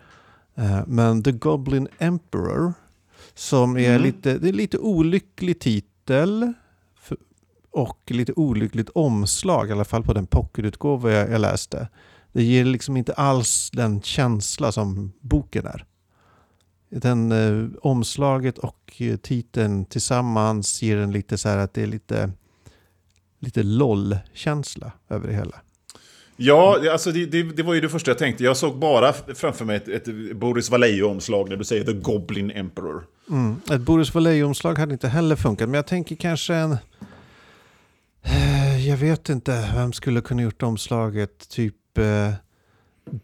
Eh, 0.54 0.80
men 0.86 1.22
The 1.22 1.32
Goblin 1.32 1.88
Emperor, 1.98 2.72
som 3.34 3.76
är 3.76 3.90
Mm. 3.90 4.02
lite, 4.02 4.38
det 4.38 4.48
är 4.48 4.52
lite 4.52 4.78
olycklig 4.78 5.60
titel 5.60 5.89
titel 6.10 6.52
och 7.70 8.00
lite 8.06 8.32
olyckligt 8.36 8.88
omslag, 8.88 9.68
i 9.68 9.72
alla 9.72 9.84
fall 9.84 10.02
på 10.02 10.12
den 10.12 10.26
pocketutgåva 10.26 11.12
jag, 11.12 11.30
jag 11.30 11.40
läste. 11.40 11.88
Det 12.32 12.42
ger 12.42 12.64
liksom 12.64 12.96
inte 12.96 13.12
alls 13.12 13.70
den 13.72 14.02
känsla 14.02 14.72
som 14.72 15.12
boken 15.20 15.66
är. 15.66 15.84
Den 16.88 17.32
eh, 17.32 17.68
omslaget 17.82 18.58
och 18.58 18.92
eh, 18.98 19.16
titeln 19.16 19.84
tillsammans 19.84 20.82
ger 20.82 20.96
en 20.96 21.12
lite 21.12 21.38
så 21.38 21.48
här 21.48 21.58
att 21.58 21.74
det 21.74 21.82
är 21.82 21.86
lite, 21.86 22.32
lite 23.38 23.62
LOL-känsla 23.62 24.92
över 25.08 25.28
det 25.28 25.34
hela. 25.34 25.60
Ja, 26.42 26.90
alltså 26.92 27.12
det, 27.12 27.26
det, 27.26 27.42
det 27.42 27.62
var 27.62 27.74
ju 27.74 27.80
det 27.80 27.88
första 27.88 28.10
jag 28.10 28.18
tänkte. 28.18 28.44
Jag 28.44 28.56
såg 28.56 28.78
bara 28.78 29.12
framför 29.34 29.64
mig 29.64 29.76
ett, 29.76 29.88
ett 29.88 30.36
Boris 30.36 30.70
Vallejo-omslag 30.70 31.48
när 31.48 31.56
du 31.56 31.64
säger 31.64 31.84
The 31.84 31.92
Goblin 31.92 32.50
Emperor. 32.50 33.06
Mm. 33.30 33.56
Ett 33.70 33.80
Boris 33.80 34.14
Vallejo-omslag 34.14 34.78
hade 34.78 34.92
inte 34.92 35.08
heller 35.08 35.36
funkat, 35.36 35.68
men 35.68 35.74
jag 35.74 35.86
tänker 35.86 36.16
kanske 36.16 36.54
en... 36.54 36.72
Eh, 38.22 38.88
Jag 38.88 38.96
vet 38.96 39.28
inte, 39.28 39.70
vem 39.74 39.92
skulle 39.92 40.20
kunna 40.20 40.42
gjort 40.42 40.62
omslaget? 40.62 41.48
Typ 41.48 41.98
eh, 41.98 42.32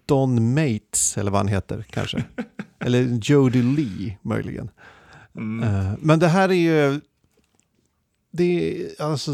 Don 0.06 0.54
Mates, 0.54 1.18
eller 1.18 1.30
vad 1.30 1.40
han 1.40 1.48
heter 1.48 1.84
kanske. 1.90 2.24
eller 2.80 3.20
Jody 3.22 3.62
Lee, 3.62 4.18
möjligen. 4.22 4.70
Mm. 5.36 5.68
Eh, 5.68 5.92
men 5.98 6.18
det 6.18 6.28
här 6.28 6.48
är 6.48 6.52
ju... 6.54 7.00
Det 8.30 8.80
är, 8.80 9.02
alltså, 9.02 9.30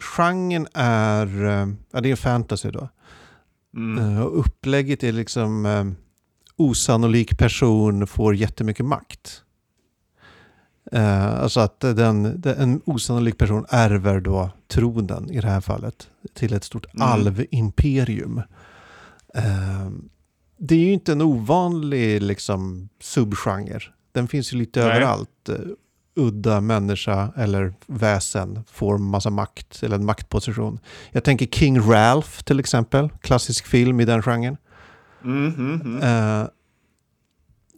genren 0.00 0.66
är... 0.74 1.44
eh, 1.44 1.68
Ja, 1.92 2.00
det 2.00 2.10
är 2.10 2.16
fantasy 2.16 2.70
då. 2.70 2.88
Mm. 3.76 4.16
Eh, 4.16 4.22
Och 4.22 4.38
upplägget 4.40 5.04
är 5.04 5.12
liksom 5.12 5.66
eh, 5.66 5.84
osannolik 6.56 7.38
person 7.38 8.06
får 8.06 8.34
jättemycket 8.34 8.86
makt. 8.86 9.42
Eh, 10.92 11.26
alltså 11.42 11.60
att 11.60 11.80
den, 11.80 12.40
den, 12.40 12.58
en 12.58 12.80
osannolik 12.84 13.38
person 13.38 13.66
ärver 13.68 14.20
då 14.20 14.50
tronen 14.68 15.30
i 15.30 15.40
det 15.40 15.48
här 15.48 15.60
fallet 15.60 16.08
till 16.34 16.52
ett 16.52 16.64
stort 16.64 16.86
Mm. 16.94 17.08
alvimperium. 17.08 18.38
Eh, 19.34 19.90
det 20.58 20.74
är 20.74 20.78
ju 20.78 20.92
inte 20.92 21.12
en 21.12 21.22
ovanlig 21.22 22.22
liksom, 22.22 22.88
subgenre. 23.00 23.80
Den 24.12 24.28
finns 24.28 24.52
ju 24.52 24.56
lite 24.58 24.80
Nej. 24.84 24.90
överallt. 24.90 25.48
Udda 26.16 26.60
människa 26.60 27.32
eller 27.36 27.74
väsen 27.86 28.64
får 28.72 28.98
massa 28.98 29.30
makt 29.30 29.82
eller 29.82 29.96
en 29.96 30.04
maktposition. 30.04 30.78
Jag 31.10 31.24
tänker 31.24 31.46
King 31.46 31.80
Ralph 31.80 32.42
till 32.42 32.60
exempel, 32.60 33.08
klassisk 33.20 33.66
film 33.66 34.00
i 34.00 34.04
den 34.04 34.22
genren. 34.22 34.56
Mm, 35.24 35.54
mm, 35.54 35.80
mm. 35.80 36.02
Eh, 36.42 36.48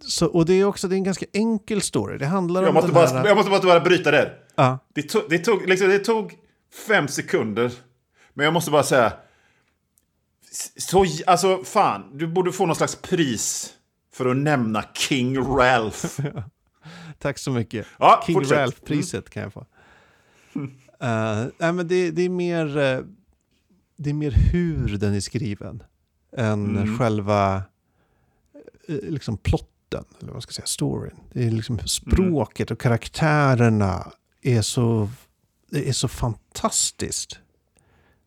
så, 0.07 0.27
och 0.27 0.47
det 0.47 0.55
är 0.55 0.65
också 0.65 0.89
det 0.89 0.95
är 0.95 0.97
en 0.97 1.05
ganska 1.05 1.27
enkel 1.33 1.83
story. 1.83 2.19
Det 2.19 2.27
handlar 2.27 2.63
Jag 2.63 2.69
om 2.69 2.75
måste, 2.75 2.93
bara, 2.93 3.07
här... 3.07 3.27
jag 3.27 3.37
måste 3.37 3.67
bara, 3.67 3.81
bryta 3.81 4.11
där. 4.11 4.35
Ja, 4.55 4.79
Det 4.95 5.03
tog, 5.03 5.23
det, 5.29 5.39
tog, 5.39 5.69
liksom, 5.69 5.89
det 5.89 5.99
tog 5.99 6.35
fem 6.89 7.09
sekunder. 7.09 7.73
Men 8.35 8.45
jag 8.45 8.55
måste 8.55 8.71
bara 8.71 8.83
säga. 8.83 9.13
Så, 10.77 11.07
alltså 11.27 11.65
fan, 11.65 12.19
du 12.19 12.27
borde 12.27 12.53
få 12.53 12.67
någon 12.67 12.77
slags 12.77 12.97
pris 12.97 13.73
för 14.15 14.27
att 14.27 14.37
nämna 14.37 14.85
King 14.95 15.39
Ralph. 15.39 16.21
tack 17.19 17.39
så 17.39 17.51
mycket. 17.51 17.87
Ja, 17.99 18.23
King. 18.27 18.41
Ralph-priset 18.45 19.31
kan 19.31 19.43
jag 19.43 19.53
få. 19.53 19.67
Eh, 21.01 21.45
nej, 21.59 21.73
men 21.73 21.89
det, 21.89 22.11
det, 22.11 22.23
är 22.23 22.29
mer, 22.29 22.77
eh, 22.79 23.01
det 23.97 24.11
är 24.11 24.15
mer 24.15 24.31
hur 24.31 24.97
den 24.99 25.15
är 25.15 25.21
skriven 25.21 25.83
än 26.37 26.77
Mm. 26.77 26.99
själva 26.99 27.63
eh, 28.89 28.95
liksom 29.03 29.37
plotten, 29.37 30.05
eller 30.19 30.27
vad 30.27 30.33
man 30.35 30.43
ska 30.43 30.53
säga, 30.53 30.67
storyn. 30.67 31.17
Det 31.33 31.47
är 31.47 31.51
liksom 31.51 31.79
språket 31.79 32.71
och 32.71 32.81
karaktärerna 32.81 34.13
är 34.43 34.63
så, 34.63 35.11
det 35.71 35.89
är 35.89 35.93
så 35.93 36.09
fantastiskt. 36.09 37.39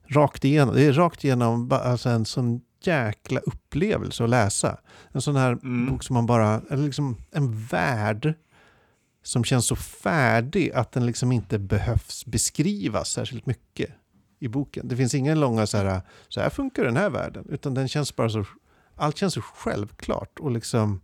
Rakt 0.07 0.45
igenom, 0.45 0.75
det 0.75 0.81
är 0.85 0.93
rakt 0.93 1.23
igenom 1.23 1.71
alltså 1.71 2.09
en 2.09 2.25
sån 2.25 2.61
jäkla 2.83 3.39
upplevelse 3.39 4.23
att 4.23 4.29
läsa. 4.29 4.77
En 5.11 5.21
sån 5.21 5.35
här 5.35 5.51
Mm. 5.51 5.85
bok 5.91 6.03
som 6.03 6.13
man 6.13 6.25
bara, 6.25 6.61
eller 6.69 6.83
liksom 6.85 7.17
en 7.31 7.65
värld 7.65 8.33
som 9.23 9.43
känns 9.43 9.65
så 9.65 9.75
färdig 9.75 10.71
att 10.71 10.91
den 10.91 11.05
liksom 11.05 11.31
inte 11.31 11.59
behövs 11.59 12.25
beskrivas 12.25 13.09
särskilt 13.11 13.45
mycket 13.45 13.89
i 14.39 14.47
boken. 14.47 14.87
Det 14.87 14.95
finns 14.95 15.15
inga 15.15 15.35
långa 15.35 15.67
så 15.67 15.77
här, 15.77 16.01
så 16.27 16.41
här 16.41 16.49
funkar 16.49 16.83
den 16.83 16.97
här 16.97 17.09
världen, 17.09 17.45
utan 17.49 17.73
den 17.73 17.87
känns 17.87 18.15
bara 18.15 18.29
så, 18.29 18.45
allt 18.95 19.17
känns 19.17 19.33
så 19.33 19.41
självklart 19.41 20.39
och 20.39 20.51
liksom 20.51 21.01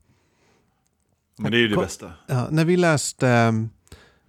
Men 1.37 1.51
det 1.51 1.57
är 1.57 1.59
ju 1.59 1.67
det 1.67 1.75
bästa. 1.77 2.13
Ja, 2.27 2.47
när 2.51 2.65
vi 2.65 2.77
läste 2.77 3.27
ehm, 3.29 3.69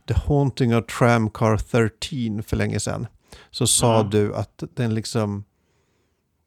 The 0.09 0.15
Haunting 0.15 0.77
of 0.77 0.87
Tramcar 0.99 1.57
13 1.57 2.43
för 2.43 2.57
länge 2.57 2.81
sedan 2.81 3.07
så 3.51 3.67
sa 3.67 3.97
Ja. 3.97 4.03
du 4.03 4.35
att 4.35 4.63
den 4.75 4.95
liksom 4.95 5.45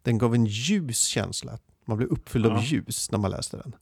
den 0.04 0.18
gav 0.18 0.36
en 0.36 0.46
ljus 0.46 1.02
känsla. 1.04 1.58
Man 1.86 1.98
blev 1.98 2.10
uppfylld 2.10 2.46
Ja. 2.46 2.50
av 2.52 2.64
ljus 2.64 3.12
när 3.12 3.20
man 3.20 3.32
läste 3.32 3.58
den. 3.58 3.76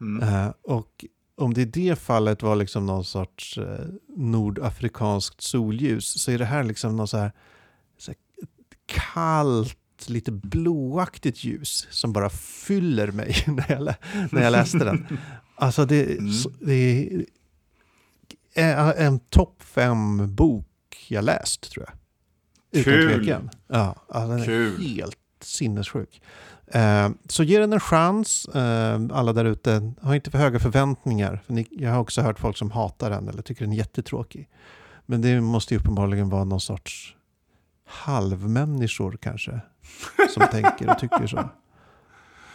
Mm. 0.00 0.28
Eh, 0.28 0.52
och 0.62 1.04
om 1.38 1.54
det 1.54 1.60
i 1.60 1.64
det 1.64 1.98
fallet 1.98 2.42
var 2.42 2.56
liksom 2.56 2.86
någon 2.86 3.04
sorts 3.04 3.58
eh, 3.58 3.86
nordafrikanskt 4.16 5.40
solljus 5.40 6.22
så 6.22 6.30
är 6.30 6.38
det 6.38 6.44
här 6.44 6.64
liksom 6.64 6.96
någon 6.96 7.08
så 7.08 7.16
här, 7.18 7.32
så 7.98 8.10
här 8.10 8.18
kallt, 8.86 10.08
lite 10.08 10.32
blåaktigt 10.32 11.44
ljus 11.44 11.86
som 11.90 12.12
bara 12.12 12.30
fyller 12.30 13.10
mig 13.12 13.36
när 13.46 13.70
jag, 13.72 13.94
när 14.32 14.42
jag 14.42 14.50
läste 14.52 14.78
den. 14.78 15.06
Alltså 15.60 15.84
det, 15.84 16.04
Mm. 16.18 16.32
så- 16.32 16.50
det 16.60 17.10
är 18.54 18.94
en 18.94 19.18
topp 19.18 19.62
fem 19.62 20.34
bok 20.34 20.66
jag 21.08 21.24
läst 21.24 21.70
tror 21.70 21.86
jag. 21.88 21.94
Utan 22.80 22.92
Kul. 22.92 23.08
tvekan. 23.24 23.50
Ja, 23.66 23.94
alltså 24.08 24.28
den 24.30 24.40
är 24.40 24.44
Kul. 24.44 24.82
helt 24.82 25.16
sinnessjuk. 25.40 26.22
Eh, 26.72 27.10
så 27.28 27.42
ge 27.42 27.58
den 27.58 27.72
en 27.72 27.80
chans. 27.80 28.44
Eh, 28.48 29.00
alla 29.12 29.32
där 29.32 29.44
ute, 29.44 29.92
har 30.02 30.14
inte 30.14 30.30
för 30.30 30.38
höga 30.38 30.58
förväntningar. 30.58 31.40
För 31.46 31.52
ni, 31.52 31.66
jag 31.70 31.90
har 31.90 31.98
också 32.00 32.22
hört 32.22 32.38
folk 32.38 32.56
som 32.56 32.70
hatar 32.70 33.10
den 33.10 33.28
eller 33.28 33.42
tycker 33.42 33.64
den 33.64 33.72
är 33.72 33.76
jättetråkig. 33.76 34.48
Men 35.06 35.22
det 35.22 35.40
måste 35.40 35.74
ju 35.74 35.80
uppenbarligen 35.80 36.28
vara 36.28 36.44
någon 36.44 36.60
sorts 36.60 37.16
halvmänniskor 37.86 39.18
kanske. 39.20 39.60
Som 40.34 40.46
tänker 40.50 40.90
och 40.90 40.98
tycker 40.98 41.26
så. 41.26 41.48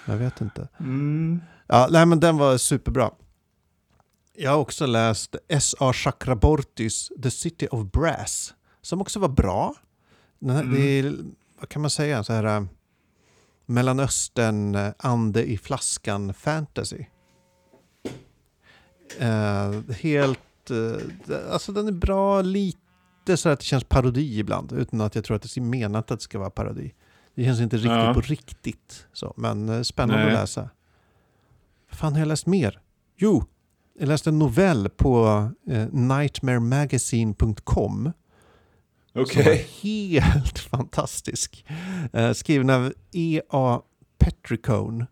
Jag 0.06 0.16
vet 0.16 0.42
inte. 0.42 0.68
Mm. 0.80 1.42
Ja, 1.68 1.88
nej 1.92 2.06
men 2.06 2.20
den 2.20 2.38
var 2.38 2.58
superbra. 2.58 3.12
Jag 4.36 4.52
har 4.52 4.58
också 4.58 4.86
läst 4.86 5.36
S.A. 5.48 5.94
Chakrabortys 5.94 7.12
The 7.24 7.32
City 7.32 7.68
of 7.72 7.92
Brass. 7.92 8.54
Som 8.82 9.02
också 9.02 9.20
var 9.20 9.30
bra. 9.30 9.76
Den 10.40 10.50
här, 10.56 10.62
Mm. 10.64 10.76
Det 10.76 10.82
är, 10.82 11.16
vad 11.60 11.70
kan 11.70 11.82
man 11.82 11.92
säga, 11.92 12.24
så 12.24 12.34
här 12.34 12.68
äh, 13.68 13.74
Mellanöstern, 13.74 14.76
äh, 14.76 14.94
ande 14.98 15.44
i 15.46 15.58
flaskan 15.58 16.34
fantasy. 16.34 17.06
Eh, 19.20 19.72
helt, 20.02 20.72
eh, 20.72 21.52
alltså 21.52 21.72
den 21.72 21.88
är 21.88 21.92
bra, 21.92 22.42
lite 22.42 23.38
så 23.38 23.50
att 23.50 23.60
det 23.60 23.66
känns 23.66 23.84
parodi 23.84 24.40
ibland, 24.40 24.72
utan 24.72 25.02
att 25.02 25.16
jag 25.16 25.24
tror 25.24 25.36
att 25.36 25.42
det 25.42 25.58
är 25.58 25.62
menat 25.62 26.12
att 26.12 26.20
det 26.20 26.24
ska 26.24 26.40
vara 26.40 26.50
parodi. 26.50 26.94
Det 27.36 27.44
känns 27.44 27.60
inte 27.62 27.76
riktigt 27.78 27.92
Ja. 27.92 28.14
på 28.14 28.22
riktigt. 28.22 29.08
Så, 29.14 29.34
men 29.38 29.70
eh, 29.70 29.82
spännande 29.82 30.24
Nej. 30.24 30.34
att 30.34 30.40
läsa. 30.42 30.70
Vad 31.90 32.00
fan 32.00 32.14
har 32.14 32.20
jag 32.20 32.28
läst 32.28 32.46
mer? 32.46 32.80
Jo, 33.18 33.46
jag 34.00 34.08
läste 34.08 34.30
en 34.30 34.40
novell 34.40 34.90
på 34.90 35.28
eh, 35.68 35.88
nightmaremagazine.com 39.14 39.26
som 39.26 39.44
var 39.44 39.54
helt 39.84 40.60
fantastisk. 40.72 41.66
Eh, 42.14 42.34
skriven 42.34 42.70
av 42.70 42.94
E.A. 43.12 43.82
Petricone. 44.18 45.06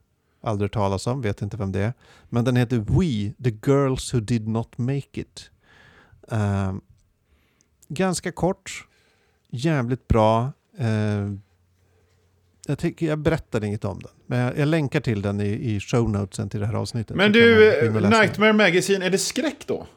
Aldrig 0.44 0.72
talas 0.72 1.08
om, 1.08 1.22
vet 1.22 1.42
inte 1.42 1.58
vem 1.58 1.72
det 1.72 1.80
är. 1.80 1.94
Men 2.30 2.46
den 2.46 2.56
heter 2.56 2.78
We, 2.78 3.34
the 3.44 3.70
girls 3.72 4.14
who 4.14 4.20
did 4.20 4.48
not 4.48 4.78
make 4.78 5.22
it. 5.22 5.50
Eh, 6.32 6.74
ganska 7.88 8.32
kort, 8.32 8.88
jävligt 9.50 10.08
bra. 10.08 10.52
Eh, 10.78 11.32
jag, 12.68 12.78
tycker, 12.78 13.06
jag 13.06 13.20
berättade 13.20 13.68
inget 13.68 13.86
om 13.86 14.00
den, 14.00 14.12
men 14.26 14.40
jag, 14.40 14.58
jag 14.58 14.68
länkar 14.68 15.02
till 15.02 15.22
den 15.22 15.42
i, 15.42 15.76
i 15.76 15.80
show 15.80 16.10
notesen 16.10 16.50
till 16.50 16.60
det 16.60 16.66
här 16.66 16.74
avsnittet. 16.74 17.18
Men 17.18 17.32
du, 17.32 17.74
eh. 17.86 17.94
Nightmare 17.94 18.54
Magazine, 18.54 19.06
är 19.06 19.10
det 19.10 19.18
skräck 19.18 19.68
då? 19.68 19.88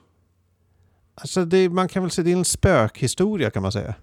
Alltså 1.14 1.44
det, 1.44 1.68
man 1.68 1.88
kan 1.88 2.02
väl 2.02 2.10
säga 2.10 2.24
det 2.24 2.32
är 2.32 2.36
en 2.36 2.44
spökhistoria 2.44 3.50
kan 3.50 3.62
man 3.62 3.72
säga. 3.72 3.94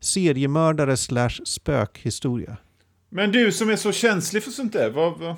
Seriemördare 0.00 0.96
slash 0.96 1.40
spökhistoria. 1.44 2.56
Men 3.08 3.32
du 3.32 3.52
som 3.52 3.70
är 3.70 3.76
så 3.76 3.92
känslig 3.92 4.42
för 4.42 4.50
sånt 4.50 4.72
där, 4.72 4.90
vad... 4.90 5.18
vad? 5.18 5.36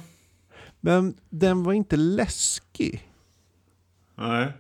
Men 0.80 1.16
den 1.30 1.62
var 1.62 1.72
inte 1.72 1.96
läskig. 1.96 3.08
Nej. 4.14 4.52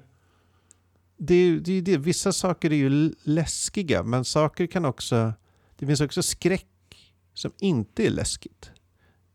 Det, 1.16 1.58
det, 1.58 1.72
är 1.72 1.82
det. 1.82 1.96
Vissa 1.96 2.32
saker 2.32 2.72
är 2.72 2.76
ju 2.76 3.14
läskiga, 3.22 4.02
men 4.02 4.24
saker 4.24 4.66
kan 4.66 4.84
också... 4.84 5.32
Det 5.76 5.86
finns 5.86 6.00
också 6.00 6.22
skräck 6.22 6.66
som 7.34 7.52
inte 7.58 8.06
är 8.06 8.10
läskigt. 8.10 8.70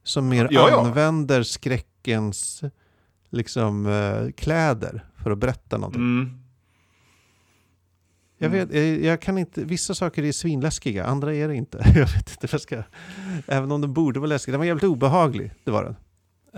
Som 0.04 0.30
mer 0.30 0.48
Ja, 0.52 0.70
ja. 0.70 0.86
använder 0.86 1.44
skräckens 1.44 2.64
liksom, 3.30 3.86
eh, 3.86 4.32
kläder 4.32 5.06
för 5.28 5.32
att 5.32 5.38
berätta 5.40 5.78
någonting. 5.78 6.02
Mm. 6.02 6.30
Jag, 8.38 8.54
Mm. 8.54 8.68
vet, 8.68 8.76
jag, 8.78 9.04
jag 9.12 9.22
kan 9.22 9.38
inte, 9.38 9.64
vissa 9.64 9.96
saker 9.96 10.24
är 10.24 10.32
svinläskiga, 10.32 11.06
andra 11.06 11.34
är 11.36 11.48
det 11.48 11.56
inte. 11.56 11.78
Jag 11.96 12.08
vet 12.08 12.30
inte 12.32 12.38
vad 12.42 12.54
jag 12.54 12.62
ska... 12.62 12.84
Även 13.48 13.72
om 13.72 13.82
den 13.82 13.94
borde 13.94 14.20
vara 14.20 14.28
läskig. 14.30 14.54
Den 14.54 14.60
var 14.60 14.66
jävligt 14.66 14.84
obehaglig, 14.84 15.52
det 15.64 15.72
var 15.72 15.84
den. 15.84 15.96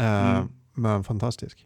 Mm. 0.06 0.48
Men 0.74 1.04
fantastisk. 1.04 1.66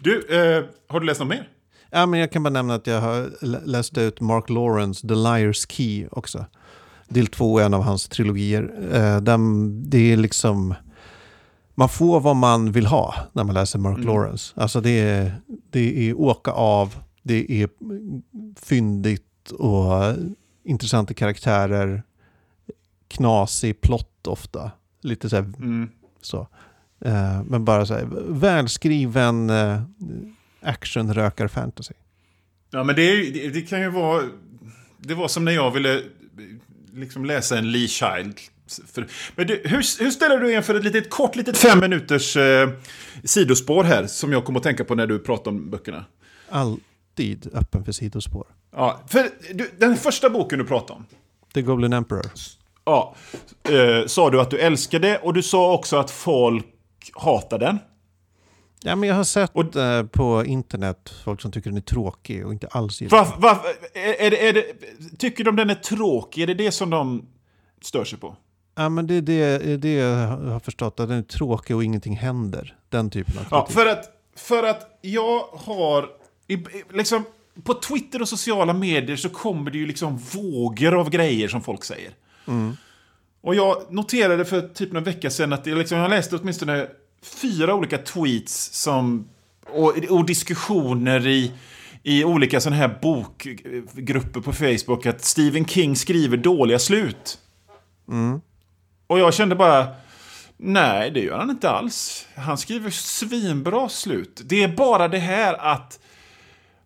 Du, 0.00 0.18
eh, 0.18 0.64
har 0.88 1.00
du 1.00 1.06
läst 1.06 1.20
något 1.20 1.28
mer? 1.28 1.48
Ja, 1.90 2.06
men 2.06 2.20
jag 2.20 2.32
kan 2.32 2.42
bara 2.42 2.50
nämna 2.50 2.74
att 2.74 2.86
jag 2.86 3.00
har 3.00 3.44
lä- 3.46 3.62
läst 3.64 3.98
ut 3.98 4.20
Mark 4.20 4.50
Lawrence, 4.50 5.08
The 5.08 5.14
Liar's 5.14 5.72
Key 5.72 6.06
också. 6.10 6.46
Del 7.08 7.26
två 7.26 7.58
är 7.58 7.64
en 7.64 7.74
av 7.74 7.82
hans 7.82 8.08
trilogier. 8.08 8.72
Eh, 8.92 9.20
den, 9.20 9.90
det 9.90 10.12
är 10.12 10.16
liksom... 10.16 10.74
Man 11.78 11.88
får 11.88 12.20
vad 12.20 12.36
man 12.36 12.72
vill 12.72 12.86
ha 12.86 13.14
när 13.32 13.44
man 13.44 13.54
läser 13.54 13.78
Mark 13.78 13.96
Mm. 13.98 14.06
Lawrence. 14.06 14.52
Alltså 14.56 14.80
det 14.80 14.90
är, 15.00 15.32
det 15.70 16.08
är 16.08 16.20
åka 16.20 16.50
av, 16.50 16.94
det 17.22 17.62
är 17.62 17.68
fyndigt 18.60 19.50
och 19.50 20.14
intressanta 20.64 21.14
karaktärer. 21.14 22.02
Knasig 23.08 23.80
plott 23.80 24.26
ofta. 24.26 24.70
Lite 25.02 25.30
så 25.30 25.36
här 25.36 25.42
Mm. 25.42 25.88
så. 26.20 26.48
Eh, 27.00 27.42
men 27.42 27.64
bara 27.64 27.86
så 27.86 27.94
här, 27.94 28.08
välskriven 28.28 29.50
eh, 29.50 29.82
action 30.62 31.14
fantasy. 31.48 31.94
Ja, 32.70 32.84
men 32.84 32.96
det, 32.96 33.30
det, 33.30 33.48
det 33.48 33.62
kan 33.62 33.80
ju 33.80 33.90
vara... 33.90 34.22
Det 34.98 35.14
var 35.14 35.28
som 35.28 35.44
när 35.44 35.52
jag 35.52 35.70
ville 35.70 35.94
eh, 35.94 36.02
liksom 36.92 37.24
läsa 37.24 37.58
en 37.58 37.72
Lee 37.72 37.88
Child. 37.88 38.34
För, 38.92 39.06
men 39.36 39.46
du, 39.46 39.62
hur, 39.64 40.02
hur 40.04 40.10
ställer 40.10 40.38
du 40.38 40.54
in 40.56 40.62
för 40.62 40.74
ett 40.74 40.84
litet 40.84 41.10
kort, 41.10 41.36
litet 41.36 41.56
fem 41.58 41.78
minuters 41.80 42.36
eh, 42.36 42.68
sidospår 43.24 43.84
här 43.84 44.06
som 44.06 44.32
jag 44.32 44.44
kommer 44.44 44.58
att 44.60 44.64
tänka 44.64 44.84
på 44.84 44.94
när 44.94 45.06
du 45.06 45.18
pratar 45.18 45.50
om 45.50 45.70
böckerna? 45.70 46.04
Alltid 46.48 47.50
öppen 47.54 47.84
för 47.84 47.92
sidospår. 47.92 48.46
Ja, 48.72 49.00
för 49.08 49.28
du, 49.54 49.70
den 49.78 49.96
första 49.96 50.30
boken 50.30 50.58
du 50.58 50.64
pratade 50.64 50.92
om, 50.98 51.06
The 51.54 51.62
Goblin 51.62 51.92
Emperor. 51.92 52.26
ja, 52.84 53.14
eh, 53.68 54.06
sa 54.06 54.30
du 54.30 54.40
att 54.40 54.50
du 54.50 54.58
älskade 54.58 55.18
och 55.18 55.34
du 55.34 55.42
sa 55.42 55.72
också 55.74 55.96
att 55.96 56.10
folk 56.10 56.66
hatar 57.14 57.58
den. 57.58 57.78
Ja, 58.82 58.96
men 58.96 59.08
jag 59.08 59.16
har 59.16 59.24
sett 59.24 59.50
Och- 59.54 59.76
eh, 59.76 60.06
på 60.06 60.44
internet 60.44 61.14
folk 61.24 61.40
som 61.40 61.52
tycker 61.52 61.70
den 61.70 61.76
är 61.76 61.80
tråkig 61.80 62.46
och 62.46 62.52
inte 62.52 62.66
alls 62.66 63.00
gillar 63.00 63.18
Varför, 63.18 63.34
varför, 63.40 63.68
är, 63.94 64.32
är 64.32 64.34
är 64.34 64.52
det, 64.52 64.64
tycker 65.18 65.44
de 65.44 65.56
den 65.56 65.70
är 65.70 65.74
tråkig? 65.74 66.42
Är 66.42 66.46
det 66.46 66.54
det 66.54 66.72
som 66.72 66.90
de 66.90 67.26
stör 67.82 68.04
sig 68.04 68.18
på? 68.18 68.36
Ja, 68.78 68.88
men 68.88 69.06
det 69.06 69.14
är 69.14 69.22
det, 69.22 69.76
det 69.76 69.92
jag 69.92 70.26
har 70.28 70.60
förstått, 70.60 71.00
att 71.00 71.08
den 71.08 71.18
är 71.18 71.22
tråkig 71.22 71.76
och 71.76 71.84
ingenting 71.84 72.16
händer. 72.16 72.76
Den 72.88 73.10
typen 73.10 73.38
av 73.38 73.44
Ja, 73.50 73.60
kritik. 73.66 73.74
för 73.76 73.86
att, 73.86 74.04
för 74.36 74.62
att 74.62 74.98
jag 75.02 75.40
har... 75.52 76.08
Liksom, 76.94 77.24
på 77.64 77.74
Twitter 77.74 78.22
och 78.22 78.28
sociala 78.28 78.72
medier 78.72 79.16
så 79.16 79.28
kommer 79.28 79.70
det 79.70 79.78
ju 79.78 79.86
liksom 79.86 80.18
vågor 80.18 81.00
av 81.00 81.10
grejer 81.10 81.48
som 81.48 81.62
folk 81.62 81.84
säger. 81.84 82.10
Och 83.40 83.54
jag 83.54 83.82
noterade 83.90 84.44
för 84.44 84.60
typ 84.60 84.94
en 84.94 85.04
vecka 85.04 85.30
sedan 85.30 85.52
att 85.52 85.64
det 85.64 85.74
liksom, 85.74 85.98
jag 85.98 86.10
läste 86.10 86.36
åtminstone 86.36 86.86
fyra 87.42 87.74
olika 87.74 87.98
tweets 87.98 88.82
som, 88.82 89.28
och, 89.70 89.94
och 90.10 90.26
diskussioner 90.26 91.26
i, 91.26 91.52
i 92.02 92.24
olika 92.24 92.60
sådana 92.60 92.76
här 92.76 92.98
bokgrupper 93.02 94.40
på 94.40 94.52
Facebook 94.52 95.06
att 95.06 95.24
Stephen 95.24 95.64
King 95.66 95.96
skriver 95.96 96.36
dåliga 96.36 96.78
slut. 96.78 97.38
Och 99.06 99.18
jag 99.18 99.34
kände 99.34 99.54
bara, 99.54 99.86
nej 100.56 101.10
det 101.10 101.20
gör 101.20 101.38
han 101.38 101.50
inte 101.50 101.70
alls. 101.70 102.26
Han 102.36 102.58
skriver 102.58 102.90
svinbra 102.90 103.88
slut. 103.88 104.40
Det 104.44 104.62
är 104.62 104.68
bara 104.68 105.08
det 105.08 105.18
här 105.18 105.54
att 105.54 106.00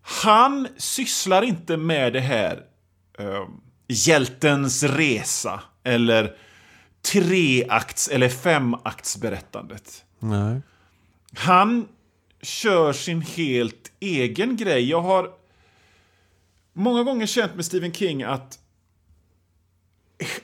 han 0.03 0.69
sysslar 0.77 1.43
inte 1.43 1.77
med 1.77 2.13
det 2.13 2.21
här 2.21 2.63
eh, 3.19 3.49
hjältens 3.89 4.83
resa 4.83 5.61
eller 5.85 6.37
treakts 7.03 8.09
eller 8.09 8.29
femaktsberättandet. 8.29 10.05
Nej. 10.19 10.61
Han 11.35 11.89
kör 12.43 12.93
sin 12.93 13.23
helt 13.23 13.93
egen 14.01 14.57
grej. 14.57 14.91
Jag 14.91 15.03
har 15.03 15.31
många 16.73 17.03
gånger 17.03 17.27
känt 17.27 17.55
med 17.55 17.65
Stephen 17.65 17.93
King 17.93 18.23
att 18.23 18.59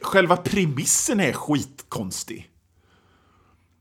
själva 0.01 0.37
premissen 0.37 1.21
är 1.21 1.33
skitkonstig. 1.33 2.51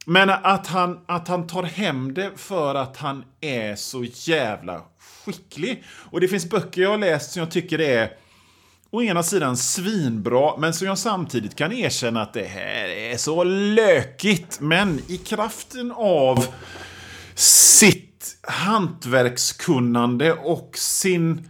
Men 0.05 0.29
att 0.29 0.67
han, 0.67 0.99
att 1.05 1.27
han 1.27 1.47
tar 1.47 1.63
hem 1.63 2.13
det 2.13 2.31
för 2.35 2.75
att 2.75 2.97
han 2.97 3.23
är 3.41 3.75
så 3.75 4.03
jävla 4.03 4.81
skicklig. 5.25 5.83
Och 5.87 6.21
det 6.21 6.27
finns 6.27 6.49
böcker 6.49 6.81
jag 6.81 6.89
har 6.89 6.97
läst 6.97 7.31
som 7.31 7.39
jag 7.39 7.51
tycker 7.51 7.81
är 7.81 8.11
å 8.89 9.01
ena 9.01 9.23
sidan 9.23 9.57
svinbra, 9.57 10.57
men 10.57 10.73
som 10.73 10.87
jag 10.87 10.97
samtidigt 10.97 11.55
kan 11.55 11.71
erkänna 11.73 12.21
att 12.21 12.33
det 12.33 12.43
här 12.43 12.87
är 12.87 13.17
så 13.17 13.43
lökigt. 13.43 14.57
Men 14.61 15.01
i 15.07 15.17
kraften 15.17 15.91
av 15.91 16.45
sitt 17.35 18.37
hantverkskunnande 18.41 20.33
och 20.33 20.71
sin... 20.77 21.49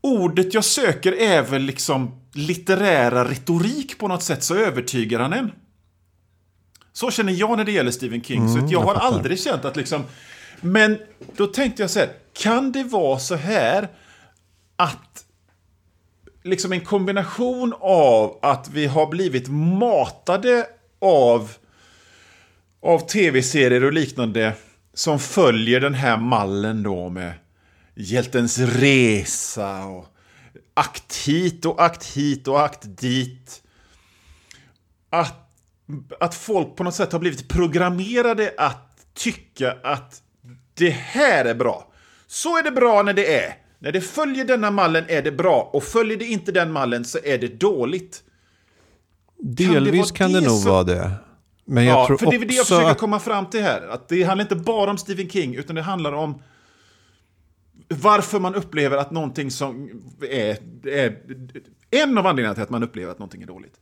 Ordet 0.00 0.54
jag 0.54 0.64
söker 0.64 1.12
är 1.12 1.42
väl 1.42 1.62
liksom 1.62 2.25
litterära 2.36 3.30
retorik 3.30 3.98
på 3.98 4.08
något 4.08 4.22
sätt, 4.22 4.42
så 4.44 4.54
övertygar 4.54 5.20
han 5.20 5.32
en. 5.32 5.52
Så 6.92 7.10
känner 7.10 7.32
jag 7.32 7.56
när 7.56 7.64
det 7.64 7.72
gäller 7.72 7.90
Stephen 7.90 8.22
King. 8.22 8.48
så 8.48 8.58
att 8.58 8.70
jag, 8.70 8.72
jag 8.72 8.86
har 8.86 8.94
fattar. 8.94 9.06
aldrig 9.06 9.40
känt 9.40 9.64
att 9.64 9.76
liksom... 9.76 10.04
Men 10.60 10.98
då 11.36 11.46
tänkte 11.46 11.82
jag 11.82 11.90
så 11.90 11.98
här, 11.98 12.08
kan 12.32 12.72
det 12.72 12.84
vara 12.84 13.18
så 13.18 13.34
här 13.34 13.88
att 14.76 15.24
liksom 16.42 16.72
en 16.72 16.80
kombination 16.80 17.74
av 17.80 18.38
att 18.42 18.70
vi 18.72 18.86
har 18.86 19.06
blivit 19.06 19.48
matade 19.78 20.66
av, 21.00 21.52
av 22.82 22.98
tv-serier 22.98 23.84
och 23.84 23.92
liknande 23.92 24.52
som 24.94 25.18
följer 25.18 25.80
den 25.80 25.94
här 25.94 26.16
mallen 26.16 26.82
då 26.82 27.08
med 27.08 27.32
hjältens 27.94 28.58
resa 28.58 29.84
och 29.84 30.15
akt 30.76 31.16
hit 31.16 31.64
och 31.66 31.82
akt 31.82 32.04
hit 32.16 32.48
och 32.48 32.64
akt 32.64 32.82
dit. 32.82 33.62
Att, 35.10 35.50
att 36.20 36.34
folk 36.34 36.76
på 36.76 36.84
något 36.84 36.94
sätt 36.94 37.12
har 37.12 37.18
blivit 37.18 37.48
programmerade 37.48 38.54
att 38.58 39.06
tycka 39.14 39.76
att 39.82 40.22
det 40.74 40.90
här 40.90 41.44
är 41.44 41.54
bra. 41.54 41.92
Så 42.26 42.58
är 42.58 42.62
det 42.62 42.70
bra 42.70 43.02
när 43.02 43.12
det 43.12 43.44
är. 43.44 43.54
När 43.78 43.92
det 43.92 44.00
följer 44.00 44.44
denna 44.44 44.70
mallen 44.70 45.04
är 45.08 45.22
det 45.22 45.32
bra 45.32 45.70
och 45.72 45.82
följer 45.82 46.16
det 46.16 46.24
inte 46.24 46.52
den 46.52 46.72
mallen 46.72 47.04
så 47.04 47.18
är 47.24 47.38
det 47.38 47.60
dåligt. 47.60 48.22
Delvis 49.38 50.10
kan 50.10 50.32
det, 50.32 50.40
det 50.40 50.46
nog 50.46 50.58
som- 50.58 50.70
vara 50.70 50.84
det. 50.84 51.10
Men 51.64 51.84
jag 51.84 51.98
ja, 51.98 52.06
tror 52.06 52.18
för 52.18 52.26
det 52.26 52.36
är 52.36 52.40
det 52.40 52.54
jag 52.54 52.66
försöker 52.66 52.90
att... 52.90 52.98
komma 52.98 53.20
fram 53.20 53.46
till 53.46 53.62
här. 53.62 53.88
Att 53.88 54.08
det 54.08 54.22
handlar 54.22 54.44
inte 54.44 54.56
bara 54.56 54.90
om 54.90 54.98
Stephen 54.98 55.30
King, 55.30 55.54
utan 55.54 55.76
det 55.76 55.82
handlar 55.82 56.12
om 56.12 56.42
varför 57.88 58.40
man 58.40 58.54
upplever 58.54 58.96
att 58.96 59.10
någonting 59.10 59.50
som 59.50 59.90
är, 60.30 60.58
är... 60.88 61.18
En 61.90 62.18
av 62.18 62.26
anledningarna 62.26 62.54
till 62.54 62.62
att 62.62 62.70
man 62.70 62.82
upplever 62.82 63.12
att 63.12 63.18
någonting 63.18 63.42
är 63.42 63.46
dåligt. 63.46 63.80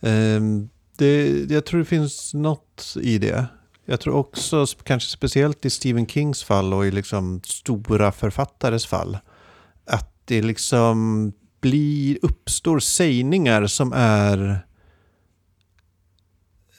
Ehm, 0.00 0.68
det, 0.96 1.50
jag 1.50 1.64
tror 1.64 1.78
det 1.78 1.84
finns 1.84 2.34
något 2.34 2.96
i 3.00 3.18
det. 3.18 3.46
Jag 3.84 4.00
tror 4.00 4.14
också, 4.14 4.66
kanske 4.82 5.10
speciellt 5.10 5.64
i 5.64 5.70
Stephen 5.70 6.06
Kings 6.06 6.44
fall 6.44 6.74
och 6.74 6.86
i 6.86 6.90
liksom 6.90 7.40
stora 7.44 8.12
författares 8.12 8.86
fall, 8.86 9.18
att 9.84 10.14
det 10.24 10.42
liksom 10.42 11.32
blir, 11.60 12.18
uppstår 12.22 12.78
sägningar 12.78 13.66
som 13.66 13.92
är 13.96 14.66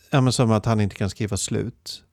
ja, 0.09 0.21
men 0.21 0.33
som 0.33 0.51
att 0.51 0.65
han 0.65 0.81
inte 0.81 0.95
kan 0.95 1.09
skriva 1.09 1.37
slut. 1.37 2.03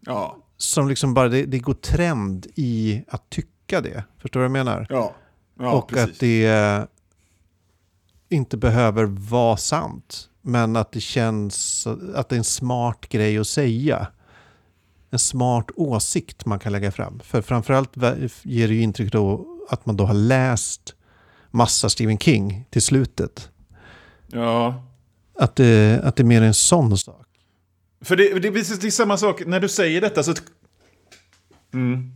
Ja. 0.00 0.43
Som 0.56 0.88
liksom 0.88 1.14
bara, 1.14 1.28
det, 1.28 1.46
det 1.46 1.58
går 1.58 1.74
trend 1.74 2.46
i 2.54 3.04
att 3.08 3.30
tycka 3.30 3.80
det. 3.80 4.04
Förstår 4.18 4.40
du 4.40 4.48
vad 4.48 4.58
jag 4.58 4.64
menar? 4.64 4.86
Ja. 4.90 5.14
ja 5.58 5.72
och 5.72 5.88
precis. 5.88 6.12
att 6.12 6.20
det 6.20 6.86
inte 8.28 8.56
behöver 8.56 9.04
vara 9.04 9.56
sant. 9.56 10.30
Men 10.42 10.76
att 10.76 10.92
det 10.92 11.00
känns 11.00 11.86
att 12.14 12.28
det 12.28 12.36
är 12.36 12.38
en 12.38 12.44
smart 12.44 13.08
grej 13.08 13.38
att 13.38 13.46
säga. 13.46 14.06
En 15.10 15.18
smart 15.18 15.70
åsikt 15.76 16.46
man 16.46 16.58
kan 16.58 16.72
lägga 16.72 16.92
fram. 16.92 17.20
För 17.20 17.42
framförallt 17.42 17.96
ger 18.42 18.68
det 18.68 18.74
ju 18.74 18.82
intryck 18.82 19.12
då 19.12 19.46
att 19.70 19.86
man 19.86 19.96
då 19.96 20.04
har 20.04 20.14
läst 20.14 20.94
massa 21.50 21.88
Stephen 21.88 22.18
King 22.18 22.66
till 22.70 22.82
slutet. 22.82 23.50
Ja. 24.26 24.84
Att 25.38 25.56
det, 25.56 26.00
att 26.04 26.16
det 26.16 26.22
är 26.22 26.24
mer 26.24 26.42
en 26.42 26.54
sån 26.54 26.98
sak. 26.98 27.23
För 28.04 28.16
det, 28.16 28.38
det, 28.38 28.50
det 28.50 28.86
är 28.86 28.90
samma 28.90 29.16
sak 29.16 29.46
när 29.46 29.60
du 29.60 29.68
säger 29.68 30.00
detta. 30.00 30.22
Så 30.22 30.34
mm. 31.74 32.12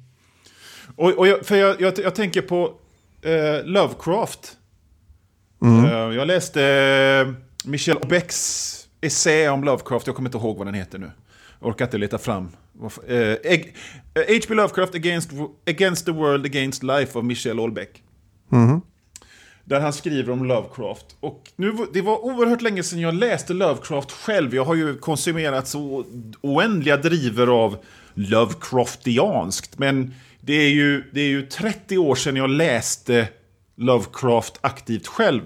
och, 0.97 1.13
och 1.13 1.29
jag, 1.29 1.47
för 1.47 1.57
jag, 1.57 1.81
jag, 1.81 1.99
jag 1.99 2.15
tänker 2.15 2.43
på 2.43 2.75
eh, 3.23 3.65
Lovecraft. 3.65 4.57
Mm. 5.63 5.85
Uh, 5.85 6.17
jag 6.17 6.27
läste 6.27 6.61
uh, 7.27 7.35
Michel 7.65 7.99
Becks 8.09 8.89
essä 9.01 9.49
om 9.49 9.65
Lovecraft. 9.65 10.07
Jag 10.07 10.17
kommer 10.17 10.29
inte 10.29 10.39
ihåg 10.39 10.59
vad 10.59 10.67
den 10.67 10.75
heter 10.75 10.99
nu. 10.99 11.11
Jag 11.61 11.69
orkar 11.69 11.85
inte 11.85 11.99
leta 11.99 12.19
fram. 12.19 12.49
H.P. 12.81 14.55
Lovecraft 14.55 14.95
against, 14.95 15.31
against 15.67 16.07
the 16.07 16.13
World 16.13 16.47
Against 16.47 16.83
Life 16.83 17.19
av 17.19 17.25
Michel 17.25 17.61
Olbeck. 17.61 18.03
Mm. 18.53 18.81
Där 19.69 19.81
han 19.81 19.93
skriver 19.93 20.33
om 20.33 20.45
Lovecraft. 20.45 21.17
Och 21.21 21.51
nu, 21.57 21.73
det 21.93 22.03
var 22.03 22.25
oerhört 22.25 22.63
länge 22.63 22.83
sedan 22.83 23.01
jag 23.01 23.15
läste 23.15 23.53
Lovecraft 23.53 24.13
själv. 24.13 24.55
Jag 24.55 24.65
har 24.65 24.75
ju 24.75 24.99
konsumerat 24.99 25.69
så 25.69 26.05
oändliga 26.41 26.97
driver 26.97 27.47
av 27.47 27.77
Lovecraftianskt. 28.15 29.79
Men 29.79 30.15
det 30.41 30.53
är 30.53 30.69
ju, 30.69 31.11
det 31.13 31.21
är 31.21 31.29
ju 31.29 31.47
30 31.47 31.99
år 31.99 32.15
sedan 32.15 32.37
jag 32.37 32.51
läste 32.51 33.29
Lovecraft 33.77 34.59
aktivt 34.61 35.07
själv. 35.07 35.43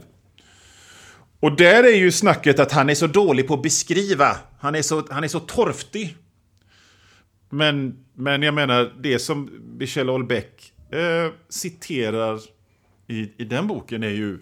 Och 1.40 1.56
där 1.56 1.84
är 1.84 1.96
ju 1.96 2.12
snacket 2.12 2.58
att 2.58 2.72
han 2.72 2.90
är 2.90 2.94
så 2.94 3.06
dålig 3.06 3.48
på 3.48 3.54
att 3.54 3.62
beskriva. 3.62 4.36
Han 4.60 4.74
är 4.74 4.82
så, 4.82 5.06
han 5.10 5.24
är 5.24 5.28
så 5.28 5.40
torftig. 5.40 6.16
Men, 7.50 8.04
men 8.14 8.42
jag 8.42 8.54
menar, 8.54 8.92
det 9.00 9.18
som 9.18 9.50
Michel 9.78 10.10
Olbeck 10.10 10.72
eh, 10.92 11.32
citerar 11.48 12.40
i, 13.08 13.32
i 13.42 13.44
den 13.44 13.66
boken 13.66 14.02
är 14.02 14.08
ju... 14.08 14.38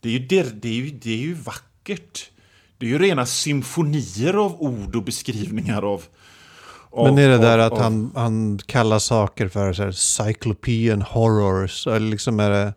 Det 0.00 0.08
är 0.08 0.12
ju, 0.12 0.18
det, 0.18 0.62
det, 0.62 0.68
är 0.68 0.72
ju, 0.72 0.90
det 0.90 1.12
är 1.12 1.16
ju 1.16 1.34
vackert. 1.34 2.30
Det 2.78 2.86
är 2.86 2.90
ju 2.90 2.98
rena 2.98 3.26
symfonier 3.26 4.34
av 4.34 4.62
ord 4.62 4.96
och 4.96 5.02
beskrivningar 5.02 5.82
av... 5.82 6.04
av 6.90 7.06
Men 7.06 7.18
är 7.18 7.28
det 7.28 7.38
där 7.38 7.58
att 7.58 7.72
av, 7.72 7.80
han, 7.80 8.12
han 8.14 8.58
kallar 8.66 8.98
saker 8.98 9.48
för 9.48 9.72
så 9.72 9.82
här, 9.82 9.92
cyclopean 9.92 11.02
horrors? 11.02 11.86
Eller 11.86 12.10
liksom 12.10 12.40
är 12.40 12.50
det, 12.50 12.74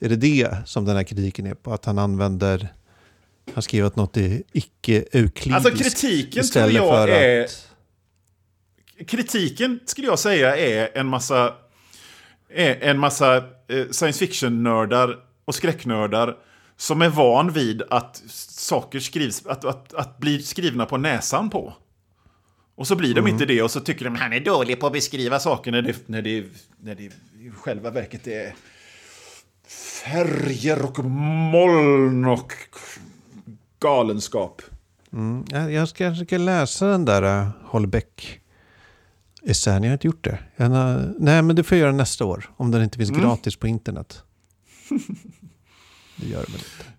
är 0.00 0.08
det 0.08 0.16
det 0.16 0.56
som 0.66 0.84
den 0.84 0.96
här 0.96 1.04
kritiken 1.04 1.46
är 1.46 1.54
på? 1.54 1.72
Att 1.72 1.84
han 1.84 1.98
använder... 1.98 2.68
Han 3.54 3.62
skriver 3.62 3.86
att 3.86 3.96
något 3.96 4.16
är 4.16 4.42
icke-euklidiskt. 4.52 5.66
Alltså 5.66 5.70
kritiken 5.70 6.44
tror 6.44 6.70
jag 6.70 7.10
är... 7.10 7.44
Att... 7.44 7.68
Kritiken 9.06 9.80
skulle 9.86 10.06
jag 10.06 10.18
säga 10.18 10.56
är 10.56 10.98
en 10.98 11.06
massa... 11.06 11.54
Är 12.54 12.80
en 12.80 12.98
massa 12.98 13.44
science 13.90 14.18
fiction-nördar 14.18 15.16
och 15.44 15.54
skräcknördar 15.54 16.36
som 16.76 17.02
är 17.02 17.08
van 17.08 17.52
vid 17.52 17.82
att 17.90 18.22
saker 18.26 19.00
skrivs, 19.00 19.46
att, 19.46 19.64
att, 19.64 19.94
att 19.94 20.18
bli 20.18 20.42
skrivna 20.42 20.86
på 20.86 20.96
näsan 20.96 21.50
på. 21.50 21.74
Och 22.74 22.86
så 22.86 22.96
blir 22.96 23.14
de 23.14 23.20
mm. 23.20 23.32
inte 23.32 23.46
det 23.46 23.62
och 23.62 23.70
så 23.70 23.80
tycker 23.80 24.04
de 24.04 24.14
att 24.14 24.20
han 24.20 24.32
är 24.32 24.40
dålig 24.40 24.80
på 24.80 24.86
att 24.86 24.92
beskriva 24.92 25.38
saker 25.38 25.72
när 25.72 25.82
det, 25.82 26.08
när 26.08 26.22
det, 26.22 26.44
när 26.80 26.94
det 26.94 27.02
i 27.02 27.50
själva 27.56 27.90
verket 27.90 28.26
är 28.26 28.54
färger 30.04 30.84
och 30.84 31.04
moln 31.04 32.24
och 32.24 32.52
galenskap. 33.78 34.62
Mm. 35.12 35.44
Jag 35.72 35.88
ska 35.88 36.04
kanske 36.04 36.38
läsa 36.38 36.86
den 36.86 37.04
där 37.04 37.22
uh, 37.22 37.48
Holbeck 37.64 38.41
Essän, 39.44 39.82
jag 39.82 39.90
har 39.90 39.92
inte 39.92 40.06
gjort 40.06 40.24
det. 40.24 40.38
Har, 40.56 41.14
nej, 41.18 41.42
men 41.42 41.56
det 41.56 41.62
får 41.62 41.78
jag 41.78 41.82
göra 41.82 41.92
nästa 41.92 42.24
år. 42.24 42.50
Om 42.56 42.70
den 42.70 42.82
inte 42.82 42.98
finns 42.98 43.10
mm. 43.10 43.22
gratis 43.22 43.56
på 43.56 43.66
internet. 43.66 44.22
det 46.16 46.26
gör 46.26 46.40
det 46.46 46.52
väl 46.52 46.60
inte. 46.60 46.92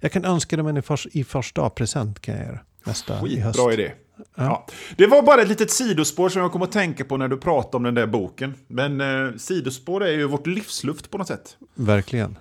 Jag 0.00 0.12
kan 0.12 0.24
önska 0.24 0.56
dem 0.56 0.66
en 0.66 0.76
i, 0.76 0.82
fars, 0.82 1.06
i 1.12 1.24
första 1.24 1.70
present 1.70 2.20
kan 2.20 2.34
jag 2.34 2.44
göra. 2.44 2.60
Nästa 2.84 3.20
Skitbra 3.20 3.38
i 3.38 3.40
höst. 3.40 3.58
idé. 3.72 3.92
Ja. 4.16 4.24
ja. 4.34 4.66
Det 4.96 5.06
var 5.06 5.22
bara 5.22 5.42
ett 5.42 5.48
litet 5.48 5.70
sidospår 5.70 6.28
som 6.28 6.42
jag 6.42 6.52
kom 6.52 6.62
att 6.62 6.72
tänka 6.72 7.04
på 7.04 7.16
när 7.16 7.28
du 7.28 7.36
pratade 7.36 7.76
om 7.76 7.82
den 7.82 7.94
där 7.94 8.06
boken. 8.06 8.54
Men 8.68 9.00
eh, 9.00 9.36
sidospår 9.36 10.04
är 10.04 10.12
ju 10.12 10.24
vårt 10.26 10.46
livsluft 10.46 11.10
på 11.10 11.18
något 11.18 11.28
sätt. 11.28 11.56
Verkligen. 11.74 12.38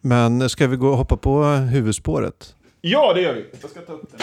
Men 0.00 0.48
ska 0.48 0.66
vi 0.66 0.76
gå 0.76 0.88
och 0.88 0.96
hoppa 0.96 1.16
på 1.16 1.44
huvudspåret? 1.44 2.54
Ja, 2.80 3.12
det 3.14 3.20
gör 3.20 3.34
vi. 3.34 3.46
Jag 3.60 3.70
ska 3.70 3.80
ta 3.80 3.92
upp 3.92 4.10
den 4.10 4.20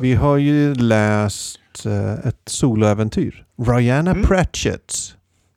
Vi 0.00 0.14
har 0.14 0.36
ju 0.36 0.74
läst 0.74 1.60
Eh, 1.84 2.12
ett, 2.12 2.40
soloäventyr. 2.46 3.46
Rihanna 3.56 4.10
mm. 4.10 4.22
Pratchetts 4.22 5.16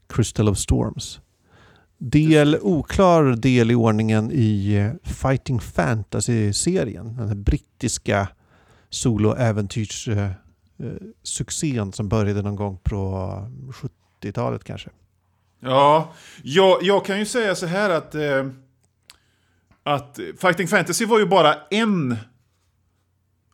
Crystal 0.09 0.49
of 0.49 0.57
Storms. 0.57 1.19
Del, 1.97 2.57
oklar 2.61 3.23
del 3.23 3.71
i 3.71 3.75
ordningen 3.75 4.31
i 4.31 4.75
eh, 4.75 4.91
Fighting 5.03 5.59
Fantasy-serien. 5.59 7.17
Den 7.17 7.27
här 7.27 7.35
brittiska 7.35 8.27
soloäventyrssuccén 8.89 11.87
eh, 11.87 11.91
som 11.91 12.09
började 12.09 12.41
någon 12.41 12.55
gång 12.55 12.77
på 12.83 13.27
70-talet 14.21 14.63
kanske. 14.63 14.89
Ja, 15.59 16.13
jag, 16.43 16.77
jag 16.81 17.05
kan 17.05 17.19
ju 17.19 17.25
säga 17.25 17.55
så 17.55 17.65
här 17.65 17.89
att, 17.89 18.15
eh, 18.15 18.47
att 19.83 20.19
Fighting 20.41 20.67
Fantasy 20.67 21.05
var 21.05 21.19
ju 21.19 21.25
bara 21.25 21.55
en 21.69 22.17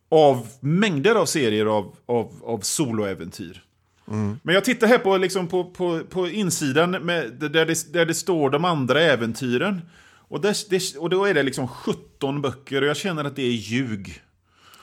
av 0.10 0.48
mängder 0.60 1.16
av 1.16 1.26
serier 1.26 1.66
av, 1.66 1.96
av, 2.06 2.34
av 2.44 2.60
soloäventyr. 2.60 3.62
Mm. 4.08 4.40
Men 4.44 4.56
jag 4.56 4.64
tittar 4.66 4.88
här 4.88 4.98
på, 4.98 5.18
liksom 5.18 5.48
på, 5.48 5.64
på, 5.64 6.02
på 6.10 6.30
insidan 6.30 6.92
med, 6.92 7.34
där, 7.34 7.66
det, 7.66 7.94
där 7.94 8.06
det 8.06 8.14
står 8.14 8.50
de 8.50 8.66
andra 8.66 9.02
äventyren. 9.02 9.82
Och, 10.28 10.42
där, 10.42 10.58
det, 10.70 10.98
och 10.98 11.10
då 11.10 11.26
är 11.26 11.34
det 11.34 11.44
liksom 11.44 11.68
17 11.68 12.42
böcker 12.42 12.82
och 12.82 12.88
jag 12.88 12.98
känner 12.98 13.24
att 13.24 13.36
det 13.36 13.44
är 13.44 13.52
ljug. 13.52 14.22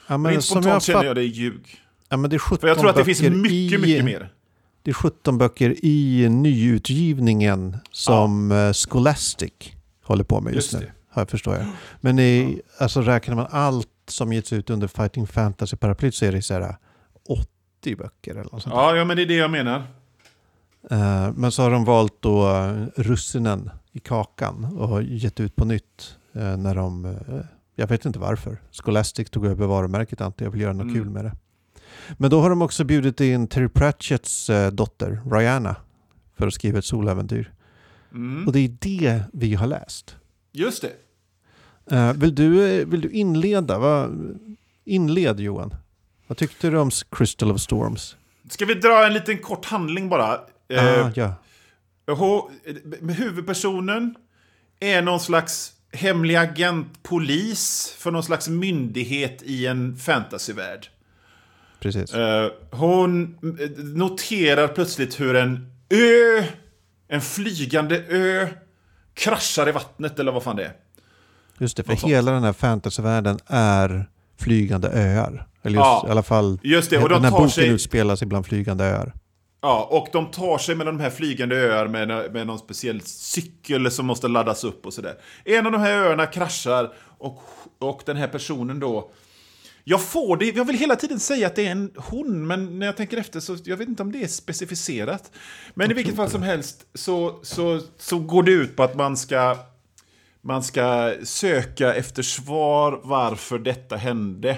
Ja, 0.07 0.19
men 0.19 0.33
Rent 0.33 0.45
spontant 0.45 0.73
jag 0.73 0.83
känner 0.83 1.05
jag 1.05 1.17
det 1.17 1.23
är 1.23 1.25
ljug. 1.25 1.81
Ja, 2.09 2.17
men 2.17 2.31
det 2.31 2.37
är 2.37 2.39
17 2.39 2.59
För 2.59 2.69
jag 2.69 2.79
tror 2.79 2.91
att 2.91 2.97
det 2.97 3.05
finns 3.05 3.23
mycket, 3.23 3.53
i, 3.53 3.79
mycket 3.79 4.05
mer. 4.05 4.33
Det 4.83 4.91
är 4.91 4.95
17 4.95 5.39
böcker 5.39 5.85
i 5.85 6.29
nyutgivningen 6.29 7.77
som 7.91 8.51
ja. 8.51 8.69
Eh, 8.69 8.73
Scholastic 8.73 9.53
håller 10.03 10.25
på 10.25 10.41
med 10.41 10.55
just, 10.55 10.73
just 10.73 10.85
nu. 10.85 10.91
Här 11.11 11.25
förstår 11.25 11.55
jag. 11.55 11.67
Men 12.01 12.19
i, 12.19 12.61
alltså 12.79 13.01
räknar 13.01 13.35
man 13.35 13.47
allt 13.51 13.89
som 14.15 14.33
getts 14.33 14.53
ut 14.53 14.71
under 14.71 14.89
Fighting 14.89 15.27
Fantasy-paraplyt 15.27 16.15
så 16.15 16.25
är 16.25 16.33
det 16.33 16.43
så 16.43 16.55
här 16.55 16.77
80 17.29 17.97
böcker 17.97 18.31
eller 18.31 18.51
något 18.53 18.63
sånt 18.63 18.75
ja, 18.75 18.97
ja, 18.97 19.05
men 19.05 19.17
det 19.17 19.23
är 19.23 19.27
det 19.27 19.35
jag 19.35 19.51
menar. 19.51 19.87
Uh, 20.93 21.33
men 21.35 21.53
så 21.53 21.63
har 21.63 21.71
de 21.71 21.85
valt 21.85 22.23
då 22.23 22.49
uh, 22.49 22.87
russinen 22.97 23.71
i 23.93 24.01
kakan 24.01 24.65
och 24.65 25.03
gett 25.03 25.41
ut 25.41 25.57
på 25.57 25.65
nytt 25.65 26.17
uh, 26.37 26.57
när 26.57 26.75
de, 26.75 27.05
uh, 27.05 27.41
jag 27.75 27.87
vet 27.87 28.05
inte 28.05 28.19
varför. 28.19 28.61
Scholastic 28.73 29.31
tog 29.31 29.47
över 29.47 29.67
varumärket 29.67 30.21
antar 30.21 30.45
jag 30.45 30.51
vill 30.51 30.61
göra 30.61 30.73
något 30.73 30.83
mm. 30.83 30.95
kul 30.95 31.11
med 31.11 31.25
det. 31.25 31.33
Men 32.17 32.31
då 32.31 32.41
har 32.41 32.51
de 32.51 32.63
också 32.63 32.85
bjudit 32.85 33.21
in 33.21 33.47
Terry 33.47 33.69
Pratchetts 33.69 34.51
dotter 34.73 35.23
Rihanna 35.31 35.77
för 36.35 36.47
att 36.47 36.55
skriva 36.55 36.79
ett 36.79 36.85
soläventyr. 36.85 37.53
Mm. 38.13 38.47
Och 38.47 38.53
det 38.53 38.59
är 38.59 38.77
det 38.81 39.23
vi 39.33 39.55
har 39.55 39.67
läst. 39.67 40.17
Just 40.53 40.83
det. 40.83 40.93
Uh, 41.93 42.13
vill, 42.13 42.35
du, 42.35 42.85
vill 42.85 43.01
du 43.01 43.11
inleda? 43.11 43.79
Va? 43.79 44.11
Inled 44.85 45.41
Johan. 45.41 45.75
Vad 46.27 46.39
tyckte 46.39 46.71
du 46.71 46.79
om 46.79 46.91
Crystal 47.11 47.51
of 47.51 47.61
Storms? 47.61 48.17
Ska 48.51 48.65
vi 48.65 48.75
dra 48.75 49.07
en 49.07 49.15
liten 49.15 49.39
kort 49.39 49.65
handling 49.65 50.09
bara? 50.09 50.35
Uh, 50.73 51.11
ja. 51.15 51.35
Huvudpersonen 53.17 54.15
är 54.81 55.03
någon 55.03 55.21
slags 55.21 55.73
hemlig 55.93 56.37
agent, 56.37 57.03
polis 57.03 57.95
för 57.99 58.11
någon 58.11 58.23
slags 58.23 58.49
myndighet 58.49 59.43
i 59.43 59.67
en 59.67 59.97
fantasyvärld. 59.97 60.89
Precis. 61.81 62.13
Hon 62.71 63.39
noterar 63.95 64.69
plötsligt 64.69 65.21
hur 65.21 65.37
en 65.37 65.73
Ö, 65.93 66.45
en 67.09 67.21
flygande 67.21 68.05
ö, 68.09 68.49
kraschar 69.15 69.69
i 69.69 69.73
vattnet 69.73 70.19
eller 70.19 70.33
vad 70.33 70.43
fan 70.43 70.57
det 70.57 70.65
är. 70.65 70.73
Just 71.63 71.77
det, 71.77 71.83
för 71.83 71.91
Något 71.93 72.01
sånt. 72.01 72.13
hela 72.13 72.33
den 72.33 72.43
här 72.45 72.53
fantasyvärlden 72.53 73.39
är 73.47 74.09
flygande 74.41 74.89
öar. 74.89 75.47
Eller 75.63 75.77
just, 75.77 75.85
Ja, 75.87 76.05
i 76.09 76.11
alla 76.11 76.23
fall, 76.23 76.59
just 76.63 76.91
det, 76.91 76.99
och 76.99 77.09
de 77.09 77.15
den 77.15 77.25
här 77.25 77.31
tar 77.31 77.39
boken 77.39 77.51
sig- 77.51 77.69
utspelar 77.69 78.27
bland 78.27 78.47
flygande 78.47 78.85
öar. 78.85 79.13
Ja, 79.63 79.89
och 79.91 80.09
de 80.13 80.31
tar 80.31 80.59
sig 80.59 80.75
mellan 80.75 80.97
de 80.97 81.03
här 81.03 81.11
flygande 81.11 81.57
öar 81.57 81.89
med, 81.89 82.33
med 82.33 82.47
någon 82.47 82.59
speciell 82.59 83.01
cykel 83.05 83.91
som 83.91 84.07
måste 84.07 84.29
laddas 84.29 84.65
upp 84.65 84.87
och 84.87 84.93
sådär. 84.93 85.15
En 85.45 85.67
av 85.67 85.73
de 85.73 85.81
här 85.81 85.93
öarna 85.93 86.27
kraschar 86.27 86.93
och, 87.19 87.43
och 87.79 88.03
den 88.07 88.17
här 88.17 88.29
personen 88.29 88.81
då... 88.81 89.11
Jag 89.85 90.01
får 90.03 90.37
det, 90.37 90.45
jag 90.57 90.65
vill 90.65 90.79
hela 90.79 90.97
tiden 90.97 91.21
säga 91.21 91.47
att 91.47 91.57
det 91.57 91.67
är 91.67 91.71
en 91.71 91.91
hon, 91.97 92.47
men 92.47 92.79
när 92.79 92.87
jag 92.87 92.97
tänker 92.97 93.17
efter 93.17 93.41
så 93.41 93.57
jag 93.65 93.77
vet 93.77 93.89
inte 93.89 94.03
om 94.03 94.13
det 94.13 94.23
är 94.25 94.29
specificerat. 94.29 95.31
Men 95.75 95.91
i 95.91 95.95
vilket 95.95 96.17
fall 96.17 96.31
som 96.31 96.43
helst 96.43 96.85
så, 96.95 97.41
så, 97.43 97.81
så 97.99 98.19
går 98.19 98.43
det 98.43 98.53
ut 98.53 98.77
på 98.77 98.83
att 98.83 98.95
man 98.97 99.17
ska, 99.17 99.57
man 100.45 100.63
ska 100.63 101.15
söka 101.23 101.95
efter 101.95 102.23
svar 102.23 103.01
varför 103.05 103.59
detta 103.59 103.97
hände. 103.97 104.57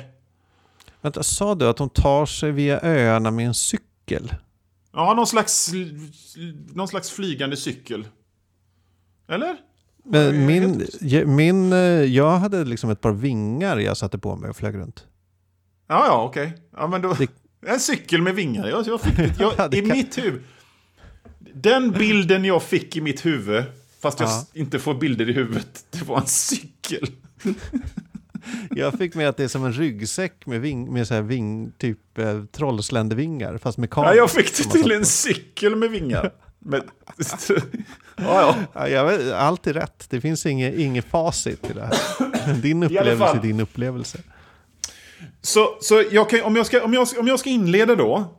Vänta, 1.01 1.23
sa 1.23 1.55
du 1.55 1.69
att 1.69 1.77
de 1.77 1.91
tar 1.91 2.27
sig 2.27 2.51
via 2.53 2.81
öarna 2.83 3.31
med 3.31 3.47
en 3.47 3.55
cykel? 3.55 4.35
Ja, 4.93 5.15
någon 5.15 5.27
slags, 5.27 5.71
någon 6.75 6.89
slags 6.89 7.11
flygande 7.11 7.57
cykel. 7.57 8.07
Eller? 9.29 9.57
Men 10.05 10.47
min, 10.47 10.87
min, 11.27 11.73
eh, 11.73 11.79
jag 12.03 12.39
hade 12.39 12.65
liksom 12.65 12.91
ett 12.91 13.01
par 13.01 13.13
vingar 13.13 13.77
jag 13.79 13.97
satte 13.97 14.19
på 14.19 14.37
mig 14.37 14.51
och 14.51 14.57
flög 14.57 14.75
runt. 14.75 15.07
Ja, 15.89 16.07
ja, 16.07 16.23
okej. 16.23 16.53
Ja, 16.77 16.87
men 16.87 17.03
då... 17.03 17.13
Det- 17.13 17.29
En 17.67 17.81
cykel 17.81 18.23
med 18.23 18.35
vingar. 18.35 18.69
Jag, 18.69 18.87
jag 18.87 19.01
fick, 19.01 19.19
Ja, 19.39 19.53
jag, 19.57 19.75
I 19.75 19.83
mitt 19.83 20.19
huvud... 20.19 20.43
Den 21.55 21.91
bilden 21.91 22.45
jag 22.45 22.63
fick 22.63 22.97
i 22.97 23.01
mitt 23.01 23.27
huvud, 23.27 23.65
fast 24.05 24.21
jag 24.21 24.29
Ja. 24.29 24.47
inte 24.53 24.79
får 24.79 24.95
bilder 24.95 25.29
i 25.31 25.33
huvudet, 25.33 25.85
det 25.91 26.03
var 26.03 26.21
en 26.21 26.27
cykel. 26.27 27.07
Jag 28.71 28.95
fick 28.99 29.15
med 29.15 29.29
att 29.29 29.37
det 29.37 29.45
är 29.45 29.49
som 29.49 29.65
en 29.65 29.73
ryggsäck 29.73 30.47
med, 30.47 30.61
ving, 30.61 30.93
med 30.93 31.07
så 31.07 31.15
här 31.15 31.23
ving, 31.23 31.73
typ 31.79 32.19
eh, 32.19 32.45
trollsländervingar, 32.45 33.59
fast 33.59 33.79
mekaniskt. 33.79 34.11
Ja, 34.11 34.17
jag 34.17 34.31
fick 34.31 34.57
det 34.57 34.65
till 34.65 34.93
en 34.93 35.05
cykel 35.07 35.77
med 35.77 35.91
vingar. 35.91 36.31
Men, 36.59 36.83
ja, 37.19 37.55
ja. 38.17 38.57
Ja, 38.75 38.89
jag 38.89 39.07
vet, 39.07 39.33
allt 39.33 39.67
är 39.67 39.73
rätt. 39.73 40.07
Det 40.11 40.21
finns 40.21 40.47
inget, 40.47 40.75
inget 40.75 41.05
facit 41.05 41.71
i 41.71 41.73
det 41.73 41.81
här. 41.83 42.55
Din 42.63 42.83
upplevelse 42.83 43.25
är 43.25 43.43
din 43.43 43.61
upplevelse. 43.61 44.19
Så, 45.43 45.77
så 45.81 46.05
jag 46.11 46.31
kan, 46.31 46.43
om, 46.43 46.57
jag 46.57 46.67
ska, 46.67 46.85
om, 46.85 46.95
jag, 46.95 47.09
om 47.19 47.27
jag 47.29 47.39
ska 47.39 47.51
inleda 47.51 47.95
då, 47.95 48.35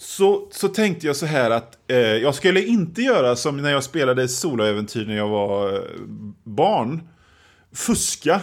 så, 0.00 0.48
så 0.50 0.68
tänkte 0.68 1.06
jag 1.06 1.16
så 1.16 1.26
här 1.26 1.50
att 1.50 1.78
eh, 1.88 1.96
jag 1.98 2.34
skulle 2.34 2.62
inte 2.62 3.02
göra 3.02 3.36
som 3.36 3.56
när 3.56 3.70
jag 3.70 3.84
spelade 3.84 4.28
soloäventyr 4.28 5.06
när 5.06 5.16
jag 5.16 5.28
var 5.28 5.74
eh, 5.74 5.80
barn. 6.44 7.08
Fuska 7.72 8.40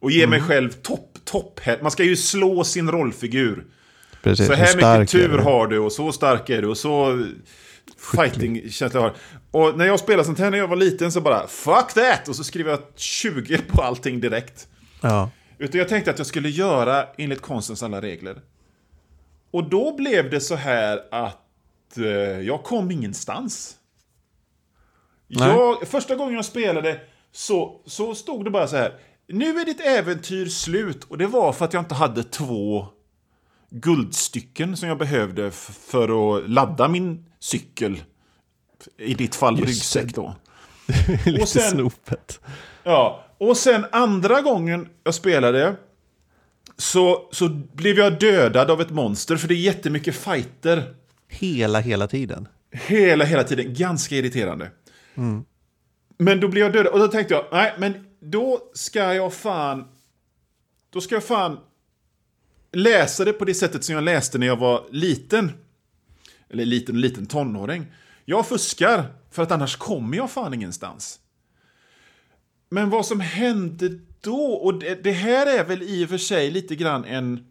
och 0.00 0.10
ge 0.10 0.26
mig 0.26 0.40
själv 0.40 0.70
topp, 0.70 1.18
topp. 1.24 1.60
Man 1.82 1.90
ska 1.90 2.04
ju 2.04 2.16
slå 2.16 2.64
sin 2.64 2.90
rollfigur. 2.90 3.64
Precis, 4.22 4.46
Så 4.46 4.52
här 4.52 4.76
mycket 4.76 5.10
tur 5.10 5.38
har 5.38 5.66
du 5.66 5.78
och 5.78 5.92
så 5.92 6.12
stark 6.12 6.50
är 6.50 6.62
du 6.62 6.68
och 6.68 6.78
så 6.78 7.26
fighting-känsla 8.14 9.00
har 9.00 9.12
Och 9.50 9.78
när 9.78 9.86
jag 9.86 10.00
spelade 10.00 10.24
sånt 10.24 10.38
här 10.38 10.50
när 10.50 10.58
jag 10.58 10.68
var 10.68 10.76
liten 10.76 11.12
så 11.12 11.20
bara 11.20 11.46
fuck 11.46 11.94
that! 11.94 12.28
Och 12.28 12.36
så 12.36 12.44
skrev 12.44 12.68
jag 12.68 12.78
20 12.96 13.58
på 13.58 13.82
allting 13.82 14.20
direkt. 14.20 14.68
Ja. 15.00 15.30
Utan 15.58 15.78
jag 15.78 15.88
tänkte 15.88 16.10
att 16.10 16.18
jag 16.18 16.26
skulle 16.26 16.48
göra 16.48 17.06
enligt 17.18 17.42
konstens 17.42 17.82
alla 17.82 18.00
regler. 18.00 18.36
Och 19.56 19.64
då 19.68 19.96
blev 19.96 20.30
det 20.30 20.40
så 20.40 20.54
här 20.54 21.00
att 21.10 21.98
eh, 21.98 22.04
jag 22.40 22.62
kom 22.64 22.90
ingenstans. 22.90 23.76
Jag, 25.28 25.88
första 25.88 26.14
gången 26.14 26.34
jag 26.34 26.44
spelade 26.44 27.00
så, 27.32 27.80
så 27.86 28.14
stod 28.14 28.44
det 28.44 28.50
bara 28.50 28.66
så 28.68 28.76
här. 28.76 28.94
Nu 29.28 29.60
är 29.60 29.64
ditt 29.64 29.80
äventyr 29.80 30.46
slut. 30.46 31.04
Och 31.04 31.18
det 31.18 31.26
var 31.26 31.52
för 31.52 31.64
att 31.64 31.72
jag 31.72 31.80
inte 31.80 31.94
hade 31.94 32.24
två 32.24 32.86
guldstycken 33.70 34.76
som 34.76 34.88
jag 34.88 34.98
behövde 34.98 35.50
för 35.50 36.36
att 36.38 36.50
ladda 36.50 36.88
min 36.88 37.24
cykel. 37.38 38.02
I 38.98 39.14
ditt 39.14 39.34
fall 39.34 39.58
Just 39.58 39.68
ryggsäck 39.68 40.06
det. 40.06 40.12
då. 40.20 40.34
Lite 41.30 41.46
sen- 41.46 41.70
snopet. 41.70 42.40
Ja, 42.84 43.24
och 43.38 43.56
sen 43.56 43.86
andra 43.92 44.40
gången 44.40 44.88
jag 45.04 45.14
spelade 45.14 45.76
så, 46.78 47.28
så 47.32 47.48
blev 47.48 47.98
jag 47.98 48.18
dödad 48.18 48.70
av 48.70 48.80
ett 48.80 48.90
monster, 48.90 49.36
för 49.36 49.48
det 49.48 49.54
är 49.54 49.56
jättemycket 49.56 50.16
fighter 50.16 50.94
Hela, 51.28 51.80
hela 51.80 52.06
tiden. 52.06 52.48
hela, 52.72 53.24
hela 53.24 53.44
tiden. 53.44 53.74
Ganska 53.74 54.16
irriterande. 54.16 54.70
Men 56.18 56.40
då 56.40 56.48
blev 56.48 56.64
jag 56.64 56.72
dödad, 56.72 56.92
och 56.92 56.98
då 56.98 57.08
tänkte 57.08 57.34
jag, 57.34 57.44
nej, 57.52 57.74
men 57.78 58.06
då 58.20 58.70
ska 58.74 59.14
jag 59.14 59.34
fan... 59.34 59.84
Då 60.90 61.00
ska 61.00 61.14
jag 61.14 61.24
fan 61.24 61.58
läsa 62.72 63.24
det 63.24 63.32
på 63.32 63.44
det 63.44 63.54
sättet 63.54 63.84
som 63.84 63.94
jag 63.94 64.04
läste 64.04 64.38
när 64.38 64.46
jag 64.46 64.56
var 64.56 64.86
liten. 64.90 65.52
Eller 66.50 66.64
liten 66.64 66.94
och 66.94 67.00
liten 67.00 67.26
tonåring. 67.26 67.86
Jag 68.24 68.46
fuskar, 68.46 69.04
för 69.30 69.42
att 69.42 69.50
annars 69.50 69.76
kommer 69.76 70.16
jag 70.16 70.30
fan 70.30 70.54
ingenstans. 70.54 71.20
Men 72.68 72.90
vad 72.90 73.06
som 73.06 73.20
hände 73.20 73.90
då, 74.20 74.40
och 74.40 74.78
det, 74.78 75.04
det 75.04 75.12
här 75.12 75.58
är 75.58 75.64
väl 75.64 75.82
i 75.82 76.04
och 76.04 76.08
för 76.08 76.18
sig 76.18 76.50
lite 76.50 76.76
grann 76.76 77.04
en 77.04 77.44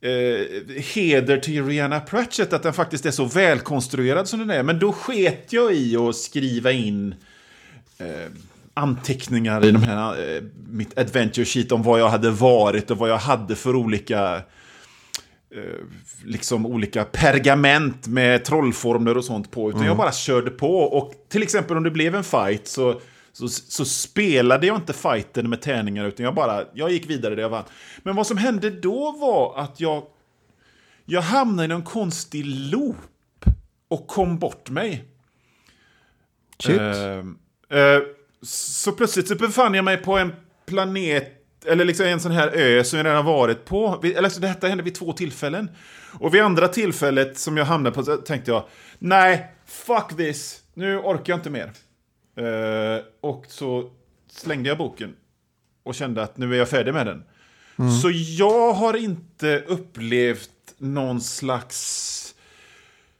eh, 0.00 0.82
heder 0.94 1.38
till 1.38 1.66
Rihanna 1.66 2.00
Pratchett 2.00 2.52
att 2.52 2.62
den 2.62 2.72
faktiskt 2.72 3.06
är 3.06 3.10
så 3.10 3.24
välkonstruerad 3.24 4.28
som 4.28 4.38
den 4.38 4.50
är. 4.50 4.62
Men 4.62 4.78
då 4.78 4.92
sket 4.92 5.52
jag 5.52 5.74
i 5.74 5.96
att 5.96 6.16
skriva 6.16 6.72
in 6.72 7.14
eh, 7.98 8.32
anteckningar 8.74 9.64
i 9.64 9.70
de 9.70 9.82
här, 9.82 10.34
eh, 10.34 10.42
mitt 10.68 10.98
adventure 10.98 11.44
sheet 11.44 11.72
om 11.72 11.82
vad 11.82 12.00
jag 12.00 12.08
hade 12.08 12.30
varit 12.30 12.90
och 12.90 12.98
vad 12.98 13.10
jag 13.10 13.18
hade 13.18 13.56
för 13.56 13.76
olika 13.76 14.34
eh, 15.54 15.84
liksom 16.24 16.66
olika 16.66 17.04
pergament 17.04 18.06
med 18.06 18.44
trollformler 18.44 19.16
och 19.16 19.24
sånt 19.24 19.50
på. 19.50 19.70
Utan 19.70 19.84
jag 19.84 19.96
bara 19.96 20.12
körde 20.12 20.50
på. 20.50 20.78
Och 20.78 21.12
till 21.28 21.42
exempel 21.42 21.76
om 21.76 21.82
det 21.82 21.90
blev 21.90 22.14
en 22.14 22.24
fight 22.24 22.68
så, 22.68 23.00
så, 23.32 23.48
så 23.48 23.84
spelade 23.84 24.66
jag 24.66 24.76
inte 24.76 24.92
fighten 24.92 25.50
med 25.50 25.60
tärningar 25.60 26.04
utan 26.04 26.24
jag 26.24 26.34
bara 26.34 26.64
jag 26.74 26.90
gick 26.90 27.10
vidare 27.10 27.34
där 27.34 27.42
jag 27.42 27.48
vann. 27.48 27.64
Men 28.02 28.16
vad 28.16 28.26
som 28.26 28.36
hände 28.36 28.70
då 28.70 29.12
var 29.12 29.58
att 29.58 29.80
jag, 29.80 30.02
jag 31.04 31.22
hamnade 31.22 31.64
i 31.64 31.68
någon 31.68 31.82
konstig 31.82 32.46
loop 32.46 32.96
och 33.88 34.06
kom 34.06 34.38
bort 34.38 34.70
mig. 34.70 35.04
Shit. 36.58 36.80
Eh, 36.80 37.78
eh, 37.78 38.02
så 38.42 38.92
plötsligt 38.92 39.28
så 39.28 39.34
befann 39.34 39.74
jag 39.74 39.84
mig 39.84 39.96
på 39.96 40.18
en 40.18 40.32
planet, 40.66 41.32
eller 41.66 41.84
liksom 41.84 42.06
en 42.06 42.20
sån 42.20 42.32
här 42.32 42.48
ö 42.48 42.84
som 42.84 42.96
jag 42.96 43.06
redan 43.06 43.24
varit 43.24 43.64
på. 43.64 44.00
Eller 44.04 44.22
alltså, 44.22 44.40
detta 44.40 44.68
hände 44.68 44.84
vid 44.84 44.94
två 44.94 45.12
tillfällen. 45.12 45.70
Och 46.20 46.34
vid 46.34 46.42
andra 46.42 46.68
tillfället 46.68 47.38
som 47.38 47.56
jag 47.56 47.64
hamnade 47.64 47.94
på 47.94 48.02
så 48.02 48.16
tänkte 48.16 48.50
jag, 48.50 48.64
nej, 48.98 49.54
fuck 49.66 50.16
this, 50.16 50.60
nu 50.74 50.98
orkar 50.98 51.32
jag 51.32 51.38
inte 51.38 51.50
mer. 51.50 51.72
Eh, 52.40 53.04
och 53.20 53.44
så 53.48 53.90
slängde 54.30 54.68
jag 54.68 54.78
boken 54.78 55.14
och 55.82 55.94
kände 55.94 56.22
att 56.22 56.36
nu 56.36 56.54
är 56.54 56.58
jag 56.58 56.68
färdig 56.68 56.94
med 56.94 57.06
den. 57.06 57.24
Så 58.02 58.10
jag 58.12 58.72
har 58.72 58.96
inte 58.96 59.64
upplevt 59.66 60.50
någon 60.78 61.20
slags 61.20 62.34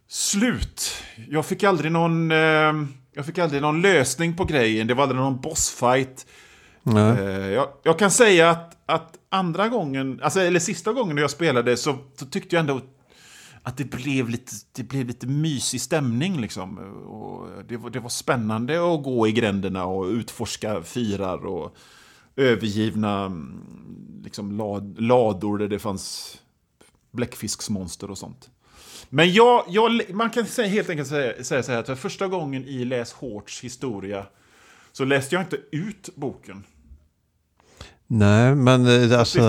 slut. 0.08 1.02
Jag 1.28 1.46
fick 1.46 1.64
aldrig 1.64 1.92
någon, 1.92 2.30
eh, 2.30 2.72
jag 3.12 3.26
fick 3.26 3.38
aldrig 3.38 3.62
någon 3.62 3.82
lösning 3.82 4.36
på 4.36 4.44
grejen. 4.44 4.86
Det 4.86 4.94
var 4.94 5.02
aldrig 5.02 5.20
någon 5.20 5.40
bossfight. 5.40 6.26
Nej. 6.82 7.18
Eh, 7.18 7.48
jag, 7.48 7.68
jag 7.82 7.98
kan 7.98 8.10
säga 8.10 8.50
att, 8.50 8.76
att 8.86 9.14
andra 9.28 9.68
gången, 9.68 10.20
alltså, 10.22 10.40
eller 10.40 10.60
sista 10.60 10.92
gången 10.92 11.16
jag 11.16 11.30
spelade 11.30 11.76
så, 11.76 11.98
så 12.16 12.26
tyckte 12.26 12.56
jag 12.56 12.60
ändå 12.60 12.80
att 13.62 13.76
det 13.76 13.84
blev 13.84 14.28
lite, 14.28 14.52
det 14.72 14.82
blev 14.82 15.06
lite 15.06 15.26
mysig 15.26 15.80
stämning. 15.80 16.40
Liksom. 16.40 16.78
Och 17.06 17.64
det, 17.68 17.76
var, 17.76 17.90
det 17.90 18.00
var 18.00 18.08
spännande 18.08 18.94
att 18.94 19.02
gå 19.02 19.28
i 19.28 19.32
gränderna 19.32 19.84
och 19.84 20.04
utforska 20.04 20.82
fyrar 20.82 21.46
och 21.46 21.76
övergivna 22.36 23.24
mm, 23.24 23.62
liksom, 24.24 24.52
lad, 24.52 25.00
lador 25.00 25.58
där 25.58 25.68
det 25.68 25.78
fanns 25.78 26.38
bläckfisksmonster 27.10 28.10
och 28.10 28.18
sånt. 28.18 28.50
Men 29.08 29.32
jag, 29.32 29.64
jag, 29.68 30.14
man 30.14 30.30
kan 30.30 30.46
säga, 30.46 30.68
helt 30.68 30.90
enkelt 30.90 31.08
säga, 31.08 31.44
säga 31.44 31.62
så 31.62 31.72
här 31.72 31.78
att 31.78 31.86
för 31.86 31.94
första 31.94 32.28
gången 32.28 32.64
i 32.64 32.84
Läs 32.84 33.12
Hårts 33.12 33.64
historia 33.64 34.26
så 34.92 35.04
läste 35.04 35.34
jag 35.34 35.42
inte 35.42 35.58
ut 35.70 36.10
boken. 36.14 36.64
Nej, 38.06 38.54
men 38.54 39.10
eh, 39.10 39.18
alltså, 39.18 39.40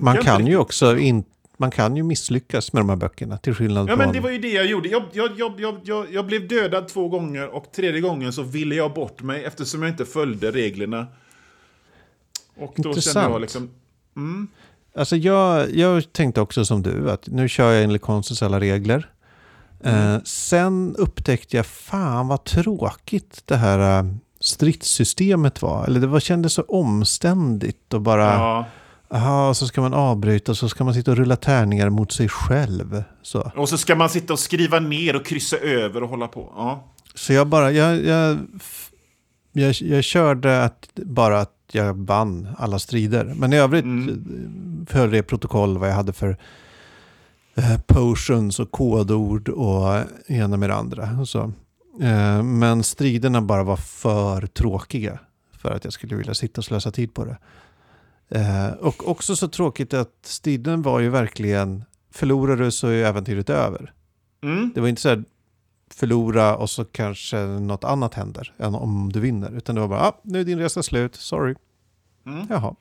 man 0.00 0.16
inte 0.16 0.26
kan 0.26 0.46
ju 0.46 0.56
också 0.56 0.98
in, 0.98 1.24
man 1.58 1.70
kan 1.70 1.96
ju 1.96 2.02
misslyckas 2.02 2.72
med 2.72 2.80
de 2.80 2.88
här 2.88 2.96
böckerna, 2.96 3.38
till 3.38 3.54
skillnad 3.54 3.88
Ja, 3.88 3.96
från... 3.96 3.98
men 3.98 4.12
det 4.12 4.20
var 4.20 4.30
ju 4.30 4.38
det 4.38 4.52
jag 4.52 4.66
gjorde. 4.66 4.88
Jag, 4.88 5.02
jag, 5.12 5.30
jag, 5.36 5.80
jag, 5.84 6.06
jag, 6.12 6.26
blev 6.26 6.48
dödad 6.48 6.88
två 6.88 7.08
gånger 7.08 7.48
och 7.48 7.72
tredje 7.72 8.00
gången 8.00 8.32
så 8.32 8.42
ville 8.42 8.74
jag 8.74 8.94
bort 8.94 9.22
mig 9.22 9.44
eftersom 9.44 9.82
jag 9.82 9.90
inte 9.90 10.04
följde 10.04 10.50
reglerna. 10.50 11.06
Och 12.56 12.72
då 12.76 12.82
kände 12.82 12.88
Intressant. 12.88 13.32
jag 13.32 13.40
liksom... 13.40 13.70
Alltså 14.94 15.16
jag, 15.16 15.74
jag 15.74 16.12
tänkte 16.12 16.40
också 16.40 16.64
som 16.64 16.82
du, 16.82 17.10
att 17.10 17.26
nu 17.26 17.48
kör 17.48 17.72
jag 17.72 17.84
enligt 17.84 18.02
konstens 18.02 18.42
alla 18.42 18.60
regler. 18.60 19.10
Eh, 19.84 20.16
sen 20.24 20.94
upptäckte 20.98 21.56
jag, 21.56 21.66
fan 21.66 22.28
vad 22.28 22.44
tråkigt 22.44 23.42
det 23.44 23.56
här 23.56 23.98
eh, 23.98 24.12
stridssystemet 24.40 25.62
var. 25.62 25.86
Eller 25.86 26.00
det 26.00 26.06
var, 26.06 26.20
kändes 26.20 26.52
så 26.52 26.62
omständigt 26.62 27.94
och 27.94 28.00
bara... 28.00 28.24
Ja. 28.24 28.66
Aha, 29.10 29.54
så 29.54 29.66
ska 29.66 29.80
man 29.80 29.94
avbryta 29.94 30.54
så 30.54 30.68
ska 30.68 30.84
man 30.84 30.94
sitta 30.94 31.10
och 31.10 31.16
rulla 31.16 31.36
tärningar 31.36 31.90
mot 31.90 32.12
sig 32.12 32.28
själv. 32.28 33.02
Så, 33.22 33.52
Och 33.56 33.68
så 33.68 33.78
ska 33.78 33.94
man 33.96 34.08
sitta 34.08 34.32
och 34.32 34.38
skriva 34.38 34.80
ner 34.80 35.16
och 35.16 35.26
kryssa 35.26 35.56
över 35.56 36.02
och 36.02 36.08
hålla 36.08 36.28
på. 36.28 36.52
Ja. 36.56 36.84
så 37.14 37.32
jag 37.32 37.46
bara, 37.46 37.72
jag, 37.72 38.04
jag, 38.04 38.38
jag, 39.52 39.74
jag 39.80 40.04
körde 40.04 40.62
att, 40.64 40.88
bara 40.94 41.40
att 41.40 41.52
jag 41.72 41.94
vann 42.06 42.48
alla 42.58 42.78
strider. 42.78 43.24
Men 43.36 43.52
i 43.52 43.56
övrigt 43.56 43.84
Mm. 43.84 44.86
följde 44.90 45.16
jag 45.16 45.26
protokoll 45.26 45.78
vad 45.78 45.88
jag 45.88 45.94
hade 45.94 46.12
för 46.12 46.36
eh, 47.54 47.78
potions 47.86 48.60
och 48.60 48.70
kodord 48.70 49.48
och 49.48 50.00
ena 50.26 50.56
med 50.56 50.70
det 50.70 50.74
andra. 50.76 51.26
Så. 51.26 51.52
Eh, 52.00 52.42
men 52.42 52.82
striderna 52.82 53.42
bara 53.42 53.62
var 53.62 53.76
för 53.76 54.46
tråkiga 54.46 55.18
för 55.58 55.70
att 55.70 55.84
jag 55.84 55.92
skulle 55.92 56.16
vilja 56.16 56.34
sitta 56.34 56.60
och 56.60 56.64
slösa 56.64 56.90
tid 56.90 57.14
på 57.14 57.24
det. 57.24 57.36
Eh, 58.30 58.68
och 58.70 59.08
också 59.08 59.36
så 59.36 59.48
tråkigt 59.48 59.94
att 59.94 60.14
striden 60.22 60.82
var 60.82 61.00
ju 61.00 61.08
verkligen 61.08 61.84
förlorar 62.10 62.56
du 62.56 62.70
så 62.70 62.86
är 62.88 63.04
äventyret 63.04 63.50
över. 63.50 63.92
Mm. 64.42 64.70
Det 64.74 64.80
var 64.80 64.88
inte 64.88 65.00
så 65.02 65.08
här 65.08 65.24
förlora 65.94 66.56
och 66.56 66.70
så 66.70 66.84
kanske 66.84 67.36
något 67.46 67.84
annat 67.84 68.14
händer 68.14 68.52
än 68.58 68.74
om 68.74 69.12
du 69.12 69.20
vinner. 69.20 69.56
Utan 69.56 69.74
det 69.74 69.80
var 69.80 69.88
bara, 69.88 70.00
ah, 70.00 70.20
nu 70.22 70.40
är 70.40 70.44
din 70.44 70.58
resa 70.58 70.82
slut, 70.82 71.16
sorry. 71.16 71.54
Mm. 72.26 72.46
Jaha. 72.50 72.74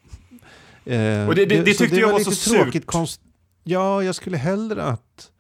Eh, 0.86 1.28
Och 1.28 1.36
det- 1.36 1.46
det- 1.46 1.62
det 1.64 1.74
så 1.74 1.84
tyckte 1.84 2.00
jag 2.00 2.12
var 2.12 2.20
lite 2.20 2.36
så 2.36 2.54
tråkigt 2.54 2.74
surt. 2.84 2.86
Konst... 2.86 3.22
Ja, 3.64 4.04
jag 4.04 4.16
skulle 4.16 4.38
hellre 4.38 4.84
att... 4.84 5.32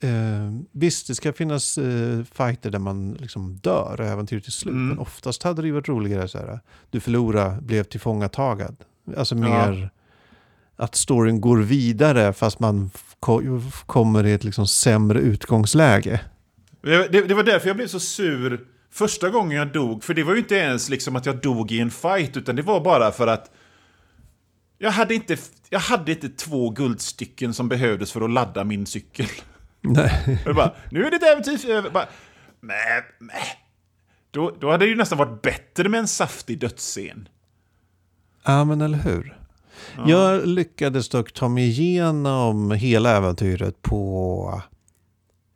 Eh, 0.00 0.10
visst, 0.72 1.06
det 1.06 1.14
ska 1.14 1.32
finnas 1.32 1.78
eh, 1.78 2.22
fighter 2.24 2.70
där 2.70 2.78
man 2.78 3.12
liksom 3.14 3.56
dör 3.56 3.96
och 4.00 4.06
äventyret 4.06 4.46
är 4.46 4.50
slut. 4.50 4.72
Mm. 4.72 4.88
Men 4.88 4.98
oftast 4.98 5.42
hade 5.42 5.62
det 5.62 5.66
ju 5.68 5.74
varit 5.74 5.88
roligare 5.88 6.28
så 6.28 6.38
här. 6.38 6.60
Du 6.90 7.00
förlorar, 7.00 7.60
blev 7.60 7.84
tillfångatagad. 7.84 8.76
Alltså 9.16 9.34
Ja. 9.34 9.40
mer 9.40 9.90
att 10.76 10.94
storyn 10.94 11.40
går 11.40 11.58
vidare 11.58 12.32
fast 12.32 12.60
man 12.60 12.90
kommer 13.86 14.26
i 14.26 14.32
ett 14.32 14.44
liksom 14.44 14.66
sämre 14.66 15.18
utgångsläge. 15.18 16.20
Det, 16.82 17.08
det, 17.12 17.20
det 17.20 17.34
var 17.34 17.42
därför 17.42 17.66
jag 17.66 17.76
blev 17.76 17.86
så 17.86 18.00
sur 18.00 18.66
första 18.92 19.30
gången 19.30 19.58
jag 19.58 19.72
dog. 19.72 20.04
För 20.04 20.14
det 20.14 20.22
var 20.22 20.32
ju 20.32 20.38
inte 20.38 20.54
ens 20.54 20.88
liksom 20.88 21.16
att 21.16 21.26
jag 21.26 21.40
dog 21.40 21.72
i 21.72 21.80
en 21.80 21.90
fight, 21.90 22.36
utan 22.36 22.56
det 22.56 22.62
var 22.62 22.80
bara 22.80 23.12
för 23.12 23.26
att 23.26 23.50
jag 24.78 24.90
hade 24.90 25.14
inte, 25.14 25.36
jag 25.70 25.80
hade 25.80 26.12
inte 26.12 26.28
två 26.28 26.70
guldstycken 26.70 27.54
som 27.54 27.68
behövdes 27.68 28.12
för 28.12 28.20
att 28.20 28.30
ladda 28.30 28.64
min 28.64 28.86
cykel. 28.86 29.26
Nej. 29.80 30.42
Det 30.44 30.54
bara, 30.54 30.74
nu 30.90 31.06
är 31.06 31.32
äventyr 31.32 31.70
över. 31.70 31.90
Bara, 31.90 32.06
mäh, 32.60 33.04
mäh. 33.18 33.34
Då, 34.30 34.56
då 34.60 34.70
hade 34.70 34.84
det 34.84 34.88
ju 34.88 34.96
nästan 34.96 35.18
varit 35.18 35.42
bättre 35.42 35.88
med 35.88 36.00
en 36.00 36.08
saftig 36.08 36.58
dödsscen. 36.60 37.28
Ja, 38.44 38.64
men 38.64 38.80
eller 38.80 38.98
hur? 38.98 39.38
Jag 40.06 40.46
lyckades 40.46 41.08
dock 41.08 41.32
ta 41.32 41.48
mig 41.48 41.64
igenom 41.68 42.70
hela 42.70 43.10
äventyret 43.16 43.82
på, 43.82 44.62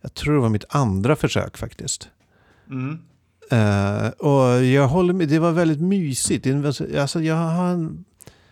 jag 0.03 0.15
tror 0.15 0.35
det 0.35 0.41
var 0.41 0.49
mitt 0.49 0.65
andra 0.69 1.17
försök 1.17 1.57
faktiskt. 1.57 2.09
Mm. 2.71 2.99
Eh, 3.51 4.09
och 4.09 4.65
jag 4.65 4.89
håller 4.89 5.15
med, 5.15 5.29
det 5.29 5.39
var 5.39 5.53
väldigt 5.53 5.81
mysigt. 5.81 6.47
Alltså, 6.47 7.21
jag 7.23 7.35
har 7.35 7.69
en 7.69 8.05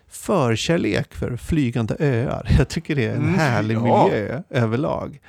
förkärlek 0.07 1.13
för 1.13 1.37
flygande 1.37 1.95
öar. 1.99 2.47
Jag 2.57 2.67
tycker 2.67 2.95
det 2.95 3.05
är 3.05 3.11
en 3.15 3.21
Mm, 3.23 3.35
härlig 3.35 3.75
ja. 3.75 4.03
miljö 4.03 4.41
överlag. 4.49 5.19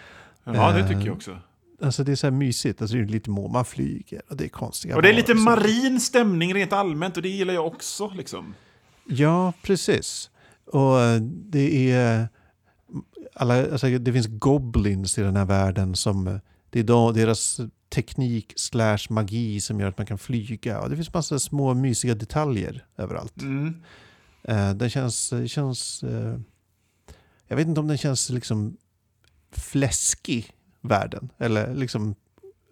Ja, 0.44 0.72
det 0.72 0.80
Eh, 0.80 0.88
tycker 0.88 1.06
jag 1.06 1.16
också. 1.16 1.38
Alltså 1.82 2.04
det 2.04 2.12
är 2.12 2.16
så 2.16 2.26
här 2.26 2.32
mysigt, 2.32 2.82
alltså 2.82 2.96
det 2.96 3.02
är 3.02 3.06
lite 3.06 3.30
må, 3.30 3.48
man 3.48 3.64
flyger 3.64 4.22
och 4.30 4.36
det 4.36 4.44
är 4.44 4.48
konstiga 4.48 4.96
Och 4.96 5.02
det 5.02 5.08
är 5.08 5.12
lite 5.12 5.34
marin 5.34 6.00
stämning 6.00 6.54
rent 6.54 6.72
allmänt 6.72 7.16
och 7.16 7.22
det 7.22 7.28
gillar 7.28 7.54
jag 7.54 7.66
också. 7.66 8.08
Liksom. 8.16 8.54
Ja, 9.08 9.52
precis. 9.62 10.30
Och 10.66 11.00
eh, 11.00 11.20
det 11.22 11.92
är... 11.92 12.28
Alla, 13.34 13.72
alltså 13.72 13.98
det 13.98 14.12
finns 14.12 14.26
goblins 14.26 15.18
i 15.18 15.22
den 15.22 15.36
här 15.36 15.44
världen 15.44 15.96
som... 15.96 16.28
eh, 16.28 16.36
Det 16.70 16.80
är 16.80 17.12
deras 17.12 17.60
teknik 17.94 18.52
slash 18.56 18.98
magi 19.10 19.60
som 19.60 19.80
gör 19.80 19.88
att 19.88 19.98
man 19.98 20.06
kan 20.06 20.18
flyga. 20.18 20.80
Och 20.80 20.90
det 20.90 20.96
finns 20.96 21.14
massa 21.14 21.38
små 21.38 21.74
mysiga 21.74 22.14
detaljer 22.14 22.84
överallt. 22.96 23.42
Mm. 23.42 23.82
Eh, 24.42 24.74
den 24.74 24.90
känns... 24.90 25.32
känns 25.46 26.04
jag 27.50 27.56
vet 27.56 27.68
inte 27.68 27.80
om 27.80 27.88
den 27.88 27.98
känns 27.98 28.30
liksom 28.30 28.76
fläskig, 29.52 30.52
världen. 30.80 31.32
Eller 31.38 31.74
liksom 31.74 32.14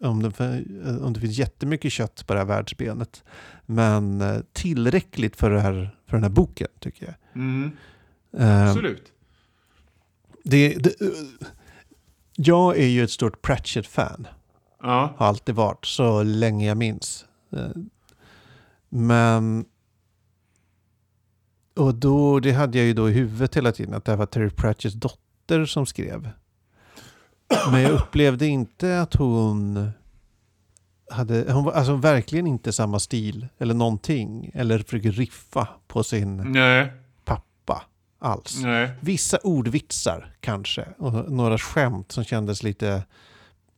om 0.01 0.23
det, 0.23 0.63
om 1.01 1.13
det 1.13 1.19
finns 1.19 1.37
jättemycket 1.37 1.91
kött 1.91 2.27
på 2.27 2.33
det 2.33 2.39
här 2.39 2.45
världsbenet. 2.45 3.23
Men 3.69 4.21
eh, 4.21 4.41
tillräckligt 4.53 5.35
för, 5.35 5.49
det 5.49 5.59
här, 5.59 5.97
för 6.05 6.17
den 6.17 6.23
här 6.23 6.29
boken, 6.29 6.67
tycker 6.79 7.05
jag. 7.05 7.15
Mm. 7.35 7.71
Eh, 8.37 8.69
Absolut. 8.69 9.11
det, 10.43 10.73
det, 10.73 11.01
eh, 11.01 11.07
jag 12.35 12.77
är 12.77 12.87
ju 12.87 13.03
ett 13.03 13.11
stort 13.11 13.41
Pratchett-fan. 13.41 14.27
Ja. 14.81 15.13
Har 15.17 15.27
alltid 15.27 15.55
varit, 15.55 15.85
så 15.85 16.23
länge 16.23 16.67
jag 16.67 16.77
minns. 16.77 17.25
Men... 18.89 19.65
Och 21.75 21.95
då, 21.95 22.39
det 22.39 22.51
hade 22.51 22.77
jag 22.77 22.87
ju 22.87 22.93
då 22.93 23.09
i 23.09 23.13
huvudet 23.13 23.57
hela 23.57 23.71
tiden, 23.71 23.93
att 23.93 24.05
det 24.05 24.15
var 24.15 24.25
Terry 24.25 24.49
Pratchetts 24.49 24.95
dotter 24.95 25.65
som 25.65 25.85
skrev. 25.85 26.29
Men 27.71 27.81
jag 27.81 27.91
upplevde 27.91 28.47
inte 28.47 29.01
att 29.01 29.13
hon 29.13 29.89
hade, 31.09 31.51
hon 31.53 31.63
var 31.63 31.71
alltså 31.71 31.95
verkligen 31.95 32.47
inte 32.47 32.73
samma 32.73 32.99
stil 32.99 33.47
eller 33.57 33.73
någonting. 33.73 34.51
Eller 34.53 34.79
försöker 34.79 35.11
riffa 35.11 35.67
på 35.87 36.03
sin 36.03 36.51
Nej. 36.51 36.91
pappa 37.25 37.83
alls. 38.19 38.59
Nej. 38.63 38.89
Vissa 39.01 39.37
ordvitsar 39.37 40.35
kanske. 40.39 40.87
Och 40.97 41.31
några 41.31 41.57
skämt 41.57 42.11
som 42.11 42.23
kändes 42.23 42.63
lite 42.63 43.03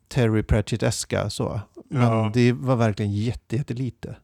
Terry 0.08 0.44
Pratchett-eska 0.44 1.30
så. 1.30 1.62
Men 1.90 2.02
Ja. 2.02 2.32
det 2.34 2.52
var 2.54 2.76
verkligen 2.76 3.12
jätte, 3.14 3.56
jättelite. 3.56 4.16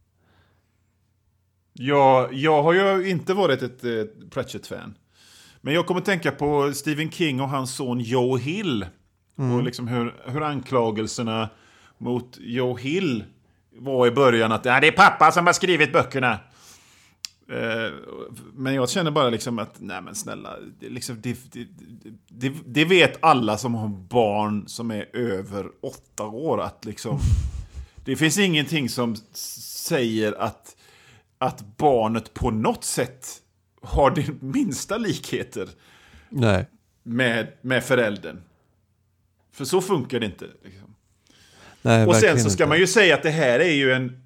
Jag, 1.73 2.33
jag 2.33 2.63
har 2.63 2.73
ju 2.73 3.09
inte 3.09 3.33
varit 3.33 3.61
ett 3.61 3.83
eh, 3.83 3.91
Pratchett-fan. 4.31 4.97
Men 5.61 5.73
jag 5.73 5.85
kommer 5.85 6.01
tänka 6.01 6.31
på 6.31 6.73
Stephen 6.73 7.11
King 7.11 7.41
och 7.41 7.49
hans 7.49 7.75
son 7.75 7.99
Joe 7.99 8.37
Hill. 8.37 8.85
Och 9.35 9.63
liksom 9.63 9.87
hur, 9.87 10.15
hur 10.25 10.43
anklagelserna 10.43 11.49
mot 11.97 12.37
Joe 12.39 12.77
Hill 12.77 13.23
var 13.75 14.07
i 14.07 14.11
början 14.11 14.51
att 14.51 14.63
det 14.63 14.69
är 14.69 14.91
pappa 14.91 15.31
som 15.31 15.45
har 15.45 15.53
skrivit 15.53 15.93
böckerna. 15.93 16.39
Eh, 17.49 17.93
men 18.53 18.73
jag 18.73 18.89
känner 18.89 19.11
bara 19.11 19.29
liksom 19.29 19.59
att, 19.59 19.75
nej 19.79 20.01
men 20.01 20.15
snälla, 20.15 20.55
det, 20.79 20.89
liksom, 20.89 21.21
det, 21.21 21.37
det, 21.51 21.67
det, 22.27 22.53
det 22.65 22.85
vet 22.85 23.23
alla 23.23 23.57
som 23.57 23.75
har 23.75 23.87
barn 23.87 24.67
som 24.67 24.91
är 24.91 25.15
över 25.15 25.69
åtta 25.81 26.23
år 26.23 26.61
att 26.61 26.85
liksom, 26.85 27.19
det 28.05 28.15
finns 28.15 28.37
ingenting 28.37 28.89
som 28.89 29.15
säger 29.85 30.41
att, 30.41 30.75
att 31.37 31.77
barnet 31.77 32.33
på 32.33 32.51
något 32.51 32.83
sätt 32.83 33.27
har 33.81 34.11
de 34.11 34.39
minsta 34.39 34.97
likheter 34.97 35.69
Nej. 36.29 36.65
med, 37.03 37.47
med 37.61 37.83
föräldern. 37.83 38.41
För 39.51 39.65
så 39.65 39.81
funkar 39.81 40.19
det 40.19 40.25
inte. 40.25 40.45
Liksom. 40.63 40.94
Nej 41.85 42.05
Och 42.05 42.15
sen 42.15 42.39
så 42.39 42.49
ska 42.49 42.63
inte. 42.63 42.69
man 42.69 42.77
ju 42.79 42.87
säga 42.87 43.15
att 43.15 43.23
det 43.23 43.29
här 43.29 43.59
är 43.59 43.71
ju 43.73 43.91
en... 43.93 44.21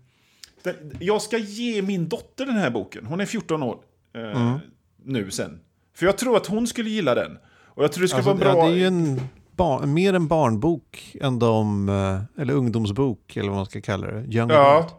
Jag 1.00 1.22
ska 1.22 1.38
ge 1.38 1.82
min 1.82 2.10
dotter 2.10 2.46
den 2.46 2.56
här 2.58 2.70
boken. 2.70 3.06
Hon 3.06 3.20
är 3.20 3.26
14 3.26 3.64
år 3.64 3.78
eh, 4.16 4.42
Mm. 4.42 4.60
nu 5.06 5.32
sen. 5.32 5.60
För 5.96 6.06
jag 6.06 6.18
tror 6.18 6.38
att 6.38 6.46
hon 6.46 6.68
skulle 6.68 6.90
gilla 6.90 7.16
den. 7.16 7.38
Och 7.66 7.84
jag 7.84 7.92
tror 7.92 8.02
det 8.02 8.08
ska 8.08 8.18
Alltså, 8.18 8.34
vara 8.34 8.54
bra... 8.54 8.58
ja, 8.58 8.66
det 8.66 8.72
är 8.72 8.78
ju 8.78 8.86
en 8.88 9.22
barn, 9.56 9.94
mer 9.94 10.14
en 10.14 10.28
barnbok 10.28 11.16
än 11.22 11.40
de, 11.40 11.90
eh, 11.90 12.42
eller 12.42 12.54
ungdomsbok 12.54 13.38
eller 13.38 13.48
vad 13.50 13.58
man 13.58 13.66
ska 13.66 13.82
kalla 13.82 14.08
det, 14.08 14.20
young 14.36 14.50
Ja. 14.50 14.78
adult, 14.78 14.94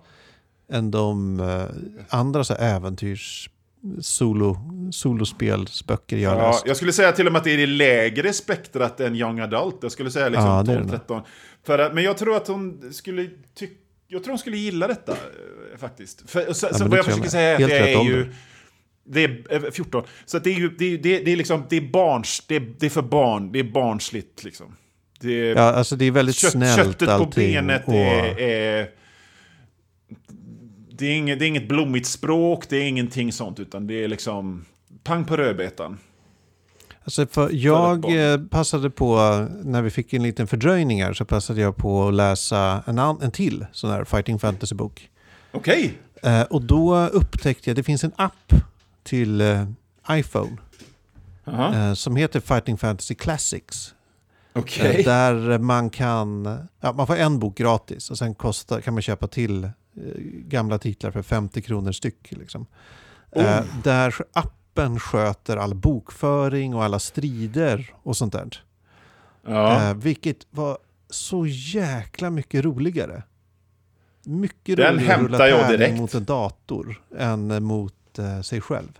än 0.72 0.90
de 0.90 1.40
eh, 1.40 1.64
andra 2.08 2.44
så 2.44 2.54
äventyrs 2.54 3.50
solo, 4.00 4.56
solospelsböcker 4.92 6.16
jag 6.16 6.36
Ja, 6.38 6.46
läst. 6.46 6.62
jag 6.66 6.76
skulle 6.76 6.92
säga 6.92 7.12
till 7.12 7.26
och 7.26 7.32
med 7.32 7.38
att 7.38 7.44
det 7.44 7.50
är 7.50 7.58
det 7.58 7.66
lägre 7.66 8.32
spektrat 8.32 9.00
än 9.00 9.16
young 9.16 9.40
adult. 9.40 9.76
Jag 9.82 9.92
skulle 9.92 10.10
säga 10.10 10.28
liksom 10.28 10.46
Ja, 10.48 10.62
det 10.62 10.72
är 10.72 10.76
det 10.80 11.00
12-13. 11.08 11.22
För 11.66 11.78
att- 11.78 11.94
Men 11.94 12.04
jag 12.04 12.18
tror 12.18 12.36
att 12.36 12.48
hon 12.48 12.92
skulle 12.92 13.30
tycka... 13.54 13.74
Jag 14.08 14.22
tror 14.24 14.32
hon 14.32 14.38
skulle 14.38 14.56
gilla 14.56 14.88
detta 14.88 15.12
eh, 15.12 15.78
faktiskt. 15.78 16.30
För, 16.30 16.52
så, 16.52 16.66
Ja, 16.66 16.74
så 16.78 16.84
vad 16.88 16.98
jag 16.98 17.04
försöker 17.04 17.28
säga 17.28 17.48
är 17.48 17.54
att 17.64 17.70
det 17.70 17.94
är 17.94 18.04
ju... 18.04 18.32
Det 19.04 19.24
är 19.24 19.64
eh, 19.64 19.70
14. 19.70 20.04
Så 20.24 20.38
det 20.38 20.50
är 20.50 20.54
ju 20.54 20.68
det 20.70 20.84
är, 20.84 20.98
det 20.98 21.32
är, 21.32 21.36
liksom, 21.36 21.64
det 21.70 21.76
är 21.76 21.80
barns, 21.80 22.44
det 22.48 22.56
är, 22.56 22.72
det 22.78 22.86
är 22.86 22.90
för 22.90 23.02
barn, 23.02 23.52
det 23.52 23.58
är 23.58 23.64
barnsligt 23.64 24.44
liksom. 24.44 24.76
Det 25.20 25.32
är, 25.50 25.54
Ja, 25.56 25.62
alltså 25.62 25.96
det 25.96 26.04
är 26.04 26.10
väldigt 26.10 26.36
kött, 26.36 26.52
snällt 26.52 26.76
köttet 26.76 27.08
på 27.08 27.14
allting. 27.14 27.52
benet 27.52 27.88
och, 27.88 27.94
är... 27.94 28.40
är 28.40 28.90
det, 30.92 31.06
är 31.06 31.16
inget, 31.16 31.38
det 31.38 31.44
är 31.44 31.46
inget 31.46 31.68
blommigt 31.68 32.06
språk, 32.06 32.64
det 32.68 32.76
är 32.76 32.82
ingenting 32.88 33.32
sånt, 33.32 33.60
utan 33.60 33.86
det 33.86 34.04
är 34.04 34.08
liksom 34.08 34.64
pang 35.04 35.24
på 35.24 35.36
rödbetan. 35.36 35.98
Alltså 37.10 37.26
för 37.26 37.50
jag 37.52 38.32
eh, 38.32 38.40
passade 38.40 38.90
på, 38.90 39.16
när 39.62 39.82
vi 39.82 39.90
fick 39.90 40.12
en 40.12 40.22
liten 40.22 40.46
fördröjning 40.46 41.02
här, 41.02 41.12
så 41.12 41.24
passade 41.24 41.60
jag 41.60 41.76
på 41.76 42.08
att 42.08 42.14
läsa 42.14 42.82
en, 42.86 42.98
an, 42.98 43.18
en 43.22 43.30
till 43.30 43.66
sån 43.72 43.90
här 43.90 44.04
fighting 44.04 44.38
fantasy-bok. 44.38 45.10
Okej. 45.52 45.98
Eh, 46.22 46.42
och 46.42 46.62
då 46.62 46.98
upptäckte 47.06 47.70
jag, 47.70 47.76
det 47.76 47.82
finns 47.82 48.04
en 48.04 48.12
app 48.16 48.52
till 49.02 49.40
eh, 49.40 49.64
iPhone 50.10 50.56
Jaha. 51.44 51.88
eh, 51.88 51.94
som 51.94 52.16
heter 52.16 52.40
Fighting 52.40 52.78
Fantasy 52.78 53.14
Classics. 53.14 53.94
Okej. 54.52 54.96
Eh, 55.00 55.04
Där 55.04 55.58
man 55.58 55.90
kan, 55.90 56.58
ja, 56.80 56.92
man 56.92 57.06
får 57.06 57.16
en 57.16 57.38
bok 57.38 57.56
gratis 57.56 58.10
och 58.10 58.18
sen 58.18 58.34
kostar, 58.34 58.80
kan 58.80 58.94
man 58.94 59.02
köpa 59.02 59.26
till 59.26 59.64
eh, 59.64 59.70
gamla 60.48 60.78
titlar 60.78 61.10
för 61.10 61.22
50 61.22 61.62
kronor 61.62 61.92
styck. 61.92 62.32
Liksom. 62.32 62.66
Oh. 63.32 63.62
där 63.82 64.14
appen 64.74 65.00
sköter 65.00 65.56
all 65.56 65.74
bokföring 65.74 66.74
och 66.74 66.84
alla 66.84 66.98
strider 66.98 67.94
och 68.02 68.16
sånt 68.16 68.32
där. 68.32 68.62
Ja. 69.46 69.88
Eh, 69.90 69.94
vilket 69.94 70.46
var 70.50 70.78
så 71.10 71.46
jäkla 71.46 72.30
mycket 72.30 72.64
roligare. 72.64 73.22
Mycket 74.24 74.76
Den 74.76 74.94
roligare 74.94 75.14
att 75.14 75.20
rulla 75.22 75.48
jag 75.48 75.68
direkt. 75.68 75.98
mot 75.98 76.14
en 76.14 76.24
dator 76.24 77.02
än 77.18 77.62
mot 77.64 78.18
eh, 78.18 78.40
sig 78.40 78.60
själv. 78.60 78.98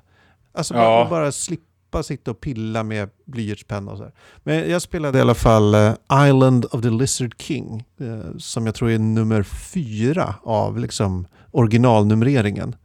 Alltså 0.52 0.74
Ja. 0.74 0.80
bara, 0.80 1.10
bara 1.10 1.32
slippa 1.32 2.02
sitta 2.02 2.30
och 2.30 2.40
pilla 2.40 2.82
med 2.82 3.10
blyertspenna 3.24 3.92
och 3.92 3.98
så 3.98 4.04
här. 4.04 4.12
Men 4.42 4.70
jag 4.70 4.82
spelade 4.82 5.18
i 5.18 5.20
alla 5.20 5.34
fall 5.34 5.74
eh, 5.74 5.92
Island 6.26 6.64
of 6.70 6.82
the 6.82 6.90
Lizard 6.90 7.34
King, 7.42 7.84
eh, 8.00 8.36
som 8.38 8.66
jag 8.66 8.74
tror 8.74 8.90
är 8.90 8.98
nummer 8.98 9.42
fyra 9.42 10.34
av 10.42 10.78
liksom, 10.78 11.26
originalnumreringen. 11.50 12.76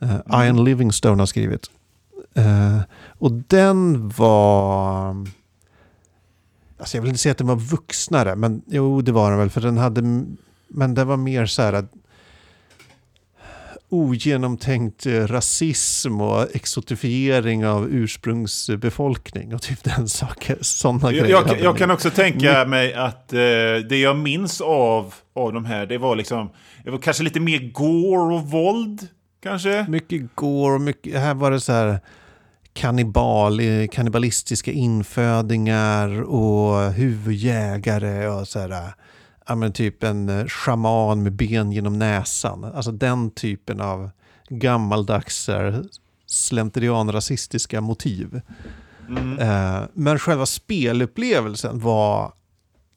Mm. 0.00 0.20
Ian 0.44 0.64
Livingstone 0.64 1.22
har 1.22 1.26
skrivit. 1.26 1.70
Eh, 2.34 2.80
och 3.18 3.32
den 3.32 4.08
var... 4.08 5.08
Alltså 6.78 6.96
jag 6.96 7.02
vill 7.02 7.08
inte 7.08 7.20
säga 7.20 7.30
att 7.32 7.38
den 7.38 7.46
var 7.46 7.56
vuxnare, 7.56 8.36
men 8.36 8.62
jo 8.66 9.00
det 9.02 9.12
var 9.12 9.30
den 9.30 9.38
väl. 9.38 9.50
För 9.50 9.60
den 9.60 9.78
hade... 9.78 10.02
Men 10.68 10.94
den 10.94 11.08
var 11.08 11.16
mer 11.16 11.46
så 11.46 11.62
här... 11.62 11.86
Ogenomtänkt 13.88 15.06
eh, 15.06 15.26
rasism 15.26 16.20
och 16.20 16.56
exotifiering 16.56 17.66
av 17.66 17.88
ursprungsbefolkning 17.90 19.54
och 19.54 19.62
typ 19.62 19.84
den 19.84 20.08
saken. 20.08 20.56
Sådana 20.60 21.12
Jag, 21.12 21.12
grejer. 21.12 21.44
jag, 21.46 21.60
jag 21.60 21.78
kan 21.78 21.90
också 21.90 22.10
tänka 22.10 22.64
mig 22.64 22.94
att 22.94 23.32
eh, 23.32 23.38
det 23.88 23.96
jag 23.96 24.16
minns 24.16 24.60
av, 24.60 25.14
av 25.34 25.52
de 25.52 25.64
här, 25.64 25.86
det 25.86 25.98
var 25.98 26.16
liksom, 26.16 26.50
det 26.84 26.90
var 26.90 26.98
kanske 26.98 27.22
lite 27.22 27.40
mer 27.40 27.58
gore 27.72 28.34
och 28.34 28.50
våld, 28.50 29.08
kanske? 29.42 29.86
Mycket 29.88 30.34
går 30.34 30.74
och 30.74 30.80
mycket, 30.80 31.20
här 31.20 31.34
var 31.34 31.50
det 31.50 31.60
så 31.60 31.72
här 31.72 32.00
kannibal, 32.74 33.60
eh, 33.60 33.86
kannibalistiska 33.92 34.72
infödingar 34.72 36.22
och 36.22 36.92
huvudjägare 36.92 38.28
och 38.28 38.48
så 38.48 38.58
här, 38.58 38.94
ja 39.46 39.54
men 39.54 39.72
typ 39.72 40.02
en 40.02 40.28
eh, 40.28 40.46
shaman 40.46 41.22
med 41.22 41.32
ben 41.32 41.72
genom 41.72 41.98
näsan. 41.98 42.64
Alltså 42.64 42.92
den 42.92 43.30
typen 43.30 43.80
av 43.80 44.10
gammaldags 44.48 45.48
slentrianrasistiska 46.26 47.80
motiv. 47.80 48.40
Mm. 49.08 49.38
Eh, 49.38 49.82
men 49.92 50.18
själva 50.18 50.46
spelupplevelsen 50.46 51.80
var 51.80 52.32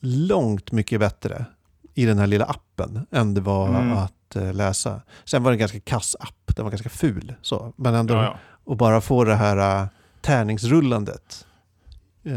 långt 0.01 0.71
mycket 0.71 0.99
bättre 0.99 1.45
i 1.93 2.05
den 2.05 2.17
här 2.17 2.27
lilla 2.27 2.45
appen 2.45 3.07
än 3.11 3.33
det 3.33 3.41
var 3.41 3.67
Mm. 3.69 3.93
att 3.97 4.35
eh, 4.35 4.53
läsa. 4.53 5.01
Sen 5.25 5.43
var 5.43 5.51
det 5.51 5.55
en 5.55 5.59
ganska 5.59 5.79
kass 5.79 6.15
app, 6.19 6.55
den 6.55 6.65
var 6.65 6.71
ganska 6.71 6.89
ful. 6.89 7.33
Så. 7.41 7.73
Men 7.75 7.93
ändå, 7.95 8.13
Ja, 8.13 8.23
ja. 8.23 8.37
Och 8.65 8.77
bara 8.77 9.01
få 9.01 9.23
det 9.23 9.35
här 9.35 9.81
uh, 9.81 9.87
tärningsrullandet. 10.21 11.45
eh, 12.25 12.33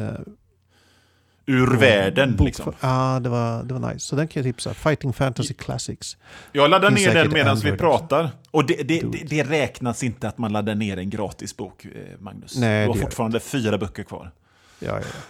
Ur 1.46 1.74
och 1.74 1.82
världen, 1.82 2.36
liksom. 2.40 2.74
Ja, 2.80 3.20
det 3.22 3.28
var, 3.28 3.62
det 3.62 3.74
var 3.74 3.92
nice. 3.92 4.00
Så 4.06 4.16
den 4.16 4.28
kan 4.28 4.42
jag 4.42 4.54
tipsa. 4.54 4.74
Fighting 4.74 5.12
Fantasy 5.12 5.54
Classics. 5.54 6.16
Jag 6.52 6.70
laddar 6.70 6.90
ner 6.90 7.14
den 7.14 7.32
medan 7.32 7.56
vi 7.56 7.72
pratar. 7.72 8.30
Och 8.50 8.66
det, 8.66 8.74
det, 8.88 9.00
det, 9.00 9.24
det 9.28 9.42
räknas 9.42 10.02
inte 10.02 10.28
att 10.28 10.38
man 10.38 10.52
laddar 10.52 10.74
ner 10.74 10.96
en 10.96 11.10
gratis 11.10 11.56
bok, 11.56 11.84
eh, 11.84 11.90
Magnus. 12.18 12.56
Nej, 12.56 12.84
du 12.86 12.92
har 12.92 12.96
fortfarande 12.96 13.40
fyra 13.40 13.78
böcker 13.78 14.02
kvar. 14.02 14.30
Ja, 14.78 14.86
ja, 14.88 14.98
ja. 14.98 15.20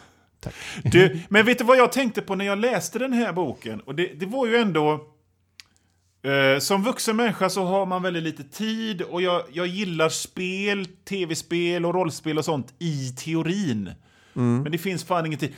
Tack. 0.41 0.55
Du, 0.83 1.21
men 1.29 1.47
vet 1.47 1.59
du 1.59 1.65
vad 1.65 1.77
jag 1.79 1.93
tänkte 1.93 2.23
på 2.23 2.35
när 2.35 2.45
jag 2.45 2.59
läste 2.59 2.99
den 2.99 3.13
här 3.13 3.33
boken? 3.33 3.81
Och 3.81 3.95
det, 3.95 4.11
det 4.21 4.27
var 4.27 4.47
ju 4.47 4.57
ändå... 4.57 5.01
Eh, 6.29 6.59
som 6.59 6.83
vuxen 6.83 7.17
människa 7.17 7.51
så 7.51 7.65
har 7.65 7.87
man 7.87 8.03
väldigt 8.03 8.23
lite 8.23 8.45
tid 8.45 9.03
och 9.03 9.23
jag, 9.23 9.43
jag 9.53 9.67
gillar 9.67 10.09
spel, 10.09 10.87
tv-spel 10.87 11.87
och 11.87 11.95
rollspel 11.95 12.39
och 12.39 12.45
sånt 12.45 12.75
i 12.79 13.09
teorin. 13.09 13.93
Mm. 14.37 14.63
Men 14.63 14.73
det 14.73 14.79
finns 14.79 15.05
fan 15.05 15.27
ingen 15.27 15.39
tid. 15.39 15.55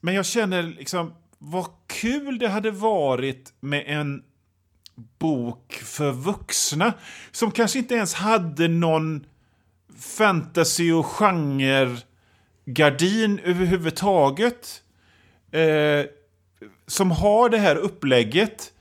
Men 0.00 0.14
jag 0.14 0.26
känner 0.26 0.62
liksom, 0.62 1.14
vad 1.38 1.66
kul 1.86 2.38
det 2.38 2.48
hade 2.48 2.70
varit 2.70 3.52
med 3.60 3.84
en 3.86 4.22
bok 5.18 5.72
för 5.84 6.12
vuxna 6.12 6.92
som 7.30 7.50
kanske 7.50 7.78
inte 7.78 7.94
ens 7.94 8.14
hade 8.14 8.68
någon 8.68 9.26
fantasy 9.98 10.92
och 10.92 11.06
genre 11.06 11.96
gardin 12.64 13.38
överhuvudtaget. 13.44 14.82
Eh, 15.50 16.06
som 16.86 17.10
har 17.10 17.48
det 17.48 17.58
här 17.58 17.76
upplägget 17.76 18.73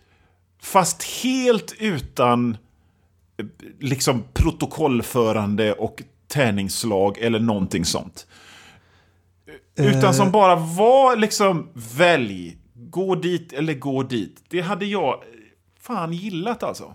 fast 0.64 1.03
helt 1.03 1.74
utan 1.80 2.57
liksom 3.80 4.24
protokollförande 4.34 5.74
och 5.74 6.03
tärningsslag 6.28 7.18
eller 7.18 7.39
någonting 7.39 7.86
sånt. 7.86 8.28
Utan 9.78 10.03
Eh. 10.03 10.11
som 10.11 10.32
bara 10.32 10.55
var 10.55 11.16
liksom 11.16 11.70
välj, 11.97 12.57
gå 12.74 13.16
dit 13.16 13.53
eller 13.53 13.74
gå 13.74 14.03
dit. 14.03 14.43
Det 14.49 14.61
hade 14.61 14.86
jag 14.86 15.16
fan 15.82 16.14
gillat 16.14 16.64
alltså. 16.64 16.93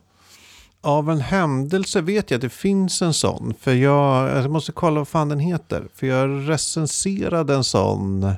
Av 0.81 1.11
en 1.11 1.21
händelse 1.21 2.01
vet 2.01 2.31
jag 2.31 2.39
att 2.39 2.43
det 2.43 2.49
finns 2.49 3.03
en 3.03 3.15
sån. 3.15 3.55
För 3.61 3.73
jag, 3.75 4.29
jag 4.37 4.51
måste 4.51 4.73
kolla 4.73 5.01
vad 5.01 5.09
fan 5.09 5.29
den 5.29 5.41
heter. 5.41 5.89
För 5.95 6.07
jag 6.07 6.51
recenserade 6.51 7.55
en 7.55 7.65
sån 7.65 8.33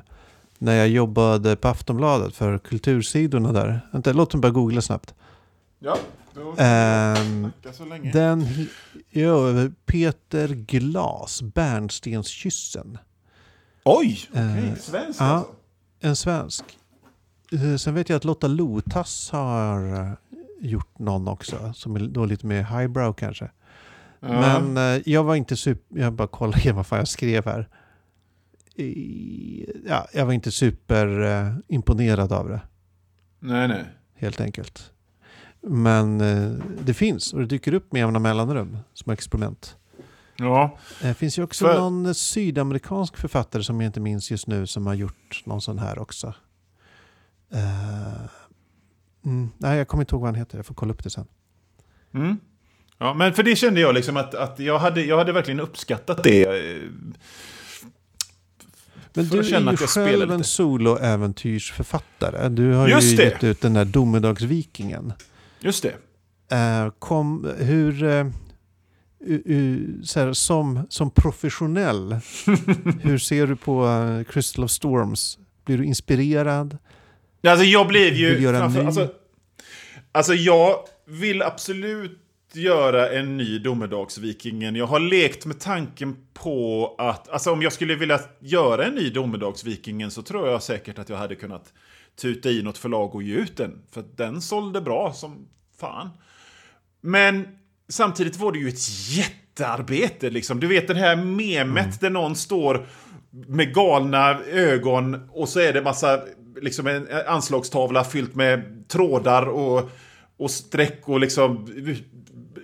när 0.57 0.75
jag 0.75 0.87
jobbade 0.87 1.55
på 1.55 1.67
Aftonbladet 1.67 2.35
för 2.35 2.57
kultursidorna 2.57 3.51
där. 3.51 3.81
Vänta, 3.91 4.13
låt 4.13 4.33
mig 4.33 4.41
bara 4.41 4.51
googla 4.51 4.81
snabbt. 4.81 5.13
Ja, 5.83 5.97
då 6.33 6.55
Ehm, 6.57 7.51
så 7.73 7.85
länge. 7.85 8.11
den, 8.11 8.47
ja, 9.09 9.37
Peter 9.85 10.47
Glas, 10.47 11.41
Bärnstenskyssen. 11.41 12.97
Oj, 13.85 14.19
okej. 14.29 14.67
Eh, 14.69 14.75
Svenskt 14.75 15.19
ja. 15.19 15.25
alltså. 15.25 15.51
En 15.99 16.15
svensk. 16.15 16.63
Eh, 17.51 17.75
Sen 17.75 17.93
vet 17.95 18.09
jag 18.09 18.17
att 18.17 18.23
Lotta 18.25 18.47
Lotas 18.47 19.29
har 19.31 19.93
eh, 19.99 20.11
gjort 20.59 20.99
någon 20.99 21.27
också. 21.27 21.73
Som 21.75 21.95
är 21.95 21.99
då 21.99 22.25
lite 22.25 22.45
mer 22.45 22.63
highbrow 22.63 23.13
kanske. 23.13 23.51
Ja. 24.19 24.27
Men 24.63 24.77
eh, 24.95 25.01
jag 25.05 25.23
var 25.23 25.35
inte 25.35 25.57
super... 25.57 25.99
Jag 25.99 26.13
bara 26.13 26.27
kollar 26.27 26.57
igen 26.59 26.75
vad 26.75 26.87
fan 26.87 26.99
jag 26.99 27.07
skrev 27.07 27.45
här. 27.45 27.69
I, 28.75 29.65
ja, 29.87 30.07
jag 30.13 30.25
var 30.25 30.33
inte 30.33 30.51
super 30.51 31.21
eh, 31.21 31.53
imponerad 31.67 32.31
av 32.31 32.49
det, 32.49 32.61
Nej, 33.39 33.67
nej. 33.67 33.85
helt 34.15 34.41
enkelt. 34.41 34.91
Men 35.63 36.21
eh, 36.21 36.51
det 36.83 36.93
finns 36.93 37.33
och 37.33 37.39
det 37.39 37.45
dyker 37.45 37.73
upp 37.73 37.91
med 37.91 37.99
jämna 37.99 38.19
mellanrum 38.19 38.77
som 38.93 39.11
experiment. 39.13 39.75
Ja, 40.37 40.77
Det 41.01 41.13
finns 41.13 41.39
ju 41.39 41.43
också 41.43 41.65
För- 41.65 41.79
någon 41.79 42.15
sydamerikansk 42.15 43.17
författare 43.17 43.63
som 43.63 43.81
jag 43.81 43.89
inte 43.89 43.99
minns 43.99 44.31
just 44.31 44.47
nu 44.47 44.67
som 44.67 44.87
har 44.87 44.93
gjort 44.93 45.41
någon 45.45 45.61
sån 45.61 45.79
här 45.79 45.99
också. 45.99 46.33
Eh, 47.53 48.21
mm, 49.25 49.49
nej, 49.57 49.77
jag 49.77 49.87
kommer 49.87 50.01
inte 50.03 50.15
ihåg 50.15 50.21
vad 50.21 50.27
han 50.27 50.35
heter. 50.35 50.57
Jag 50.57 50.65
får 50.65 50.73
kolla 50.75 50.93
upp 50.93 51.03
det 51.03 51.09
sen. 51.09 51.25
Mm. 52.13 52.37
Ja, 52.97 53.13
men 53.13 53.33
för 53.33 53.43
det 53.43 53.55
kände 53.55 53.81
jag 53.81 53.95
liksom 53.95 54.17
att, 54.17 54.35
att 54.35 54.59
jag, 54.59 54.79
hade, 54.79 55.03
jag 55.03 55.17
hade 55.17 55.31
verkligen 55.33 55.59
uppskattat 55.59 56.23
det. 56.23 56.43
eh, 56.43 56.81
Men 59.13 59.25
För 59.25 59.37
du 59.37 59.55
är 59.55 59.61
ju 59.63 59.77
själv 59.87 60.31
en 60.31 60.43
soloäventyrsförfattare. 60.43 62.49
Du 62.49 62.73
har 62.73 62.87
Just 62.87 63.13
ju 63.13 63.17
det. 63.17 63.23
gett 63.23 63.43
ut 63.43 63.61
den 63.61 63.73
där 63.73 63.85
Domedagsvikingen. 63.85 65.13
Just 65.61 65.83
det. 65.83 65.95
Eh, 66.55 66.89
kom, 66.99 67.51
hur, 67.57 68.03
eh, 68.03 68.25
u- 69.19 69.41
u- 69.45 70.01
så 70.03 70.19
här, 70.19 70.33
som, 70.33 70.85
som 70.89 71.11
professionell, 71.11 72.13
hur 73.01 73.17
ser 73.17 73.47
du 73.47 73.55
på 73.55 73.85
eh, 73.87 74.23
Crystal 74.33 74.63
of 74.65 74.71
Storms? 74.71 75.37
Blir 75.65 75.77
du 75.77 75.85
inspirerad? 75.85 76.77
Alltså 77.47 77.65
jag 77.65 77.87
blev 77.87 78.03
Vill 78.13 78.19
ju... 78.19 78.39
göra 78.39 78.55
en 78.57 78.61
framför, 78.61 78.85
alltså, 78.85 79.09
alltså 80.11 80.33
jag 80.33 80.75
vill 81.05 81.41
absolut 81.41 82.17
göra 82.53 83.09
en 83.09 83.37
ny 83.37 83.59
Domedagsvikingen. 83.59 84.75
Jag 84.75 84.87
har 84.87 84.99
lekt 84.99 85.45
med 85.45 85.59
tanken 85.59 86.15
på 86.33 86.95
att... 86.97 87.29
Alltså 87.29 87.51
om 87.51 87.61
jag 87.61 87.73
skulle 87.73 87.95
vilja 87.95 88.19
göra 88.39 88.85
en 88.85 88.93
ny 88.95 89.09
Domedagsvikingen 89.09 90.11
så 90.11 90.21
tror 90.21 90.47
jag 90.49 90.63
säkert 90.63 90.99
att 90.99 91.09
jag 91.09 91.17
hade 91.17 91.35
kunnat 91.35 91.73
tuta 92.21 92.49
i 92.49 92.61
något 92.61 92.77
förlag 92.77 93.15
och 93.15 93.23
ge 93.23 93.35
ut 93.35 93.57
den. 93.57 93.81
För 93.91 94.03
den 94.15 94.41
sålde 94.41 94.81
bra 94.81 95.13
som 95.13 95.47
fan. 95.79 96.09
Men 97.01 97.47
samtidigt 97.89 98.37
var 98.37 98.51
det 98.51 98.59
ju 98.59 98.69
ett 98.69 99.09
jättearbete. 99.09 100.29
Liksom. 100.29 100.59
Du 100.59 100.67
vet 100.67 100.87
det 100.87 100.95
här 100.95 101.15
memet 101.15 102.01
där 102.01 102.09
någon 102.09 102.35
står 102.35 102.85
med 103.29 103.73
galna 103.73 104.39
ögon 104.41 105.29
och 105.31 105.49
så 105.49 105.59
är 105.59 105.73
det 105.73 105.81
massa, 105.81 106.19
liksom 106.61 106.87
en 106.87 107.07
anslagstavla 107.27 108.03
fyllt 108.03 108.35
med 108.35 108.85
trådar 108.87 109.45
och, 109.45 109.89
och 110.37 110.51
streck 110.51 111.01
och 111.03 111.19
liksom 111.19 111.67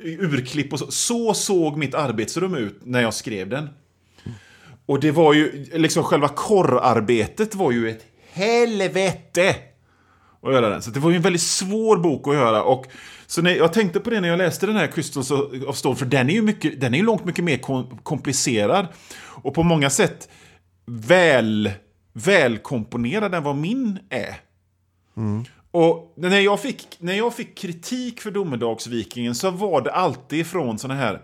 urklipp 0.01 0.73
och 0.73 0.79
så. 0.79 0.91
Så 0.91 1.33
såg 1.33 1.77
mitt 1.77 1.95
arbetsrum 1.95 2.55
ut 2.55 2.79
när 2.83 3.01
jag 3.01 3.13
skrev 3.13 3.49
den. 3.49 3.69
Och 4.85 4.99
det 4.99 5.11
var 5.11 5.33
ju, 5.33 5.65
liksom 5.73 6.03
själva 6.03 6.27
korrarbetet 6.27 7.55
var 7.55 7.71
ju 7.71 7.89
ett 7.89 8.05
helvete 8.37 9.55
att 10.41 10.53
göra 10.53 10.69
den. 10.69 10.81
Så 10.81 10.91
det 10.91 10.99
var 10.99 11.09
ju 11.09 11.15
en 11.15 11.21
väldigt 11.21 11.41
svår 11.41 11.97
bok 11.97 12.27
att 12.27 12.33
göra. 12.33 12.63
Och, 12.63 12.85
så 13.27 13.41
när, 13.41 13.55
jag 13.55 13.73
tänkte 13.73 13.99
på 13.99 14.09
det 14.09 14.21
när 14.21 14.27
jag 14.27 14.37
läste 14.37 14.65
den 14.65 14.75
här 14.75 14.87
Crystals 14.87 15.31
of 15.67 15.77
Stone, 15.77 15.95
för 15.95 16.05
den 16.05 16.29
är 16.29 16.33
ju, 16.33 16.41
mycket, 16.41 16.81
den 16.81 16.93
är 16.93 16.97
ju 16.97 17.03
långt 17.03 17.25
mycket 17.25 17.43
mer 17.43 17.57
komplicerad. 18.03 18.87
Och 19.19 19.53
på 19.53 19.63
många 19.63 19.89
sätt 19.89 20.29
väl, 20.85 21.71
välkomponerad 22.13 23.35
än 23.35 23.43
vad 23.43 23.55
min 23.55 23.99
är. 24.09 24.35
Mm. 25.17 25.45
Och 25.71 26.13
när 26.17 26.39
jag, 26.39 26.59
fick, 26.59 26.97
när 26.99 27.13
jag 27.13 27.33
fick 27.33 27.57
kritik 27.57 28.21
för 28.21 28.31
Domedagsvikingen 28.31 29.35
så 29.35 29.51
var 29.51 29.81
det 29.81 29.91
alltid 29.91 30.47
från 30.47 30.77
såna 30.77 30.93
här 30.93 31.21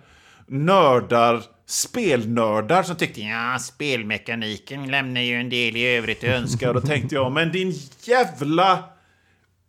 nördar, 0.48 1.44
spelnördar 1.66 2.84
som 2.84 2.96
tyckte 2.96 3.22
ja, 3.22 3.60
spelmekaniken 3.60 4.92
lämnar 4.92 5.22
ju 5.22 5.36
en 5.36 5.50
del 5.50 5.78
i 5.78 5.86
övrigt 5.86 6.24
att 6.24 6.30
önska. 6.30 6.68
Och 6.68 6.74
då 6.74 6.82
tänkte 6.82 7.16
jag, 7.16 7.32
men 7.32 7.52
din 7.52 7.74
jävla 8.04 8.84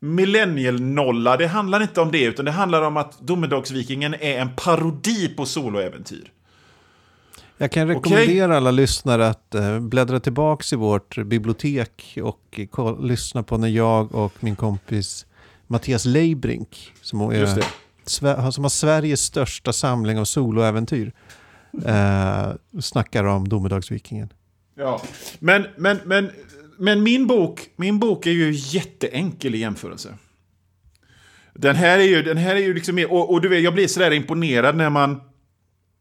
millennial-nolla, 0.01 1.36
det 1.36 1.47
handlar 1.47 1.82
inte 1.82 2.01
om 2.01 2.12
det, 2.12 2.24
utan 2.24 2.45
det 2.45 2.51
handlar 2.51 2.82
om 2.82 2.97
att 2.97 3.20
Domedagsvikingen 3.20 4.14
är 4.14 4.38
en 4.38 4.57
parodi 4.57 5.28
på 5.28 5.47
soloäventyr. 5.47 6.30
Jag 7.59 7.72
kan 7.72 7.88
rekommendera 7.88 8.47
okay. 8.47 8.57
alla 8.57 8.70
lyssnare 8.70 9.28
att 9.28 9.55
eh, 9.55 9.80
bläddra 9.80 10.20
tillbaka 10.20 10.64
i 10.72 10.76
vårt 10.76 11.18
bibliotek 11.18 12.18
och 12.22 12.61
lyssna 13.01 13.42
på 13.42 13.57
när 13.57 13.68
jag 13.68 14.14
och 14.14 14.32
min 14.40 14.57
kompis 14.57 15.26
Mattias 15.66 16.05
Leibrink, 16.05 16.92
som, 17.01 17.20
är, 17.20 18.51
som 18.51 18.64
har 18.64 18.68
Sveriges 18.68 19.20
största 19.20 19.72
samling 19.72 20.18
av 20.18 20.24
soloäventyr, 20.24 21.12
eh, 21.87 22.81
snackar 22.81 23.25
om 23.25 23.49
Domedagsvikingen. 23.49 24.33
Ja, 24.75 25.03
men, 25.39 25.66
men, 25.77 25.99
men, 26.05 26.31
men 26.79 27.03
min, 27.03 27.27
bok, 27.27 27.68
min 27.77 27.99
bok 27.99 28.27
är 28.27 28.31
ju 28.31 28.53
jätteenkel 28.53 29.55
i 29.55 29.59
jämförelse. 29.59 30.14
Den 31.55 31.77
här 31.77 31.99
är 31.99 32.03
ju, 32.03 32.22
den 32.22 32.37
här 32.37 32.57
är 32.57 32.61
ju 32.61 32.75
liksom 32.75 32.95
mer, 32.95 33.12
och, 33.12 33.33
och 33.33 33.41
du 33.41 33.49
vet, 33.49 33.62
jag 33.62 33.75
blir 33.75 33.89
sådär 33.89 34.11
imponerad 34.11 34.77
när 34.77 34.91
man, 34.91 35.20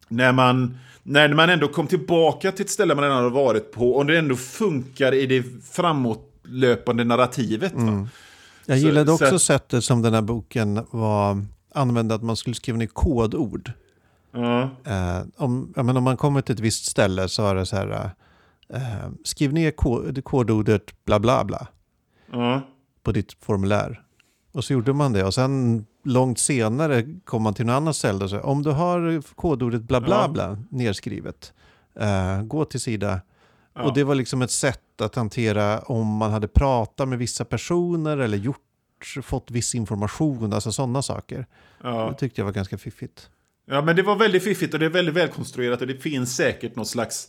när 0.07 0.31
man 0.31 0.77
när 1.03 1.33
man 1.33 1.49
ändå 1.49 1.67
kom 1.67 1.87
tillbaka 1.87 2.51
till 2.51 2.65
ett 2.65 2.71
ställe 2.71 2.95
man 2.95 3.03
redan 3.03 3.17
hade 3.17 3.29
varit 3.29 3.71
på 3.71 3.91
och 3.91 4.05
det 4.05 4.17
ändå 4.17 4.35
funkar 4.35 5.13
i 5.13 5.25
det 5.25 5.45
framåtlöpande 5.71 7.03
narrativet. 7.03 7.73
Mm. 7.73 8.07
Jag 8.65 8.77
gillade 8.77 9.05
så, 9.05 9.13
också 9.13 9.29
så, 9.29 9.39
sättet 9.39 9.83
som 9.83 10.01
den 10.01 10.13
här 10.13 10.21
boken 10.21 10.85
var 10.91 11.45
använde 11.73 12.15
att 12.15 12.23
man 12.23 12.35
skulle 12.35 12.55
skriva 12.55 12.77
ner 12.77 12.87
kodord. 12.87 13.71
Uh. 14.37 14.67
Eh, 14.85 15.21
om, 15.37 15.73
men 15.75 15.97
om 15.97 16.03
man 16.03 16.17
kommer 16.17 16.41
till 16.41 16.53
ett 16.53 16.59
visst 16.59 16.85
ställe 16.85 17.29
så 17.29 17.47
är 17.47 17.55
det 17.55 17.65
så 17.65 17.75
här, 17.75 18.11
eh, 18.69 19.09
skriv 19.23 19.53
ner 19.53 19.71
kod, 19.71 20.23
kodordet 20.23 21.05
bla 21.05 21.19
bla 21.19 21.43
bla 21.43 21.67
uh. 22.33 22.59
på 23.03 23.11
ditt 23.11 23.33
formulär. 23.33 24.03
Och 24.51 24.63
så 24.63 24.73
gjorde 24.73 24.93
man 24.93 25.13
det 25.13 25.23
och 25.23 25.33
sen 25.33 25.85
långt 26.03 26.39
senare 26.39 27.05
kom 27.25 27.41
man 27.43 27.53
till 27.53 27.65
något 27.65 27.73
annat 27.73 27.95
ställe 27.95 28.23
och 28.23 28.29
sa 28.29 28.39
om 28.39 28.63
du 28.63 28.71
har 28.71 29.21
kodordet 29.35 29.81
bla 29.81 30.01
bla 30.01 30.29
bla 30.29 30.57
nedskrivet, 30.69 31.53
eh, 31.99 32.41
gå 32.41 32.65
till 32.65 32.81
sida. 32.81 33.21
Ja. 33.73 33.83
Och 33.83 33.93
det 33.93 34.03
var 34.03 34.15
liksom 34.15 34.41
ett 34.41 34.51
sätt 34.51 35.01
att 35.01 35.15
hantera 35.15 35.79
om 35.79 36.07
man 36.07 36.31
hade 36.31 36.47
pratat 36.47 37.07
med 37.07 37.19
vissa 37.19 37.45
personer 37.45 38.17
eller 38.17 38.37
gjort, 38.37 39.15
fått 39.23 39.51
viss 39.51 39.75
information, 39.75 40.53
alltså 40.53 40.71
sådana 40.71 41.01
saker. 41.01 41.45
Ja. 41.83 42.09
Det 42.09 42.13
tyckte 42.13 42.41
jag 42.41 42.45
var 42.45 42.53
ganska 42.53 42.77
fiffigt. 42.77 43.29
Ja, 43.65 43.81
men 43.81 43.95
det 43.95 44.01
var 44.01 44.15
väldigt 44.15 44.43
fiffigt 44.43 44.73
och 44.73 44.79
det 44.79 44.85
är 44.85 44.89
väldigt 44.89 45.15
välkonstruerat 45.15 45.81
och 45.81 45.87
det 45.87 45.97
finns 45.97 46.35
säkert 46.35 46.75
något 46.75 46.87
slags 46.87 47.27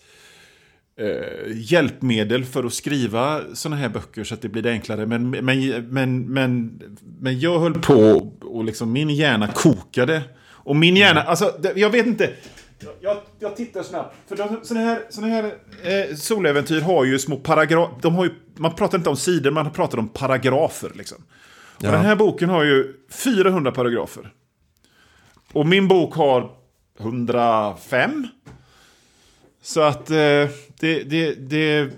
eh, 0.99 1.53
hjälpmedel 1.55 2.45
för 2.45 2.65
att 2.65 2.73
skriva 2.73 3.41
sådana 3.55 3.77
här 3.77 3.89
böcker 3.89 4.25
så 4.25 4.35
att 4.35 4.43
det 4.43 4.49
blir 4.49 4.63
det 4.63 4.71
enklare. 4.71 5.07
Men, 5.07 5.31
men, 5.31 5.89
men, 5.91 6.33
men, 6.33 6.81
men 7.21 7.41
jag 7.41 7.59
höll 7.59 7.75
på 7.75 8.33
och 8.41 8.65
liksom 8.65 8.93
min 8.93 9.11
hjärna 9.11 9.47
kokade. 9.47 10.23
Och 10.47 10.77
min 10.77 10.97
hjärna, 10.97 11.21
mm. 11.21 11.31
alltså 11.31 11.53
jag 11.75 11.91
vet 11.91 12.07
inte. 12.07 12.31
Jag, 13.01 13.17
jag 13.39 13.57
tittar 13.57 13.83
snabbt. 13.83 14.17
För 14.29 14.37
sådana 14.65 14.87
här, 14.87 15.03
såna 15.11 15.27
här 15.27 15.45
eh, 15.83 16.17
soläventyr 16.17 16.81
har 16.81 17.05
ju 17.05 17.19
små 17.19 17.37
paragrafer. 17.37 18.31
Man 18.57 18.75
pratar 18.75 18.99
inte 18.99 19.11
om 19.11 19.17
sidor, 19.17 19.51
man 19.51 19.71
pratar 19.71 19.99
om 19.99 20.09
paragrafer. 20.09 20.93
Liksom. 20.95 21.19
Ja. 21.79 21.89
Och 21.89 21.95
den 21.95 22.05
här 22.05 22.17
boken 22.17 22.49
har 22.49 22.65
ju 22.65 22.95
400 23.11 23.73
paragrafer. 23.73 24.31
Och 25.55 25.67
min 25.67 25.89
bok 25.89 26.15
har 26.15 26.51
105. 26.99 28.27
Så 29.63 29.81
att 29.81 30.11
eh, 30.11 30.49
det, 30.81 31.03
det, 31.05 31.35
det... 31.35 31.91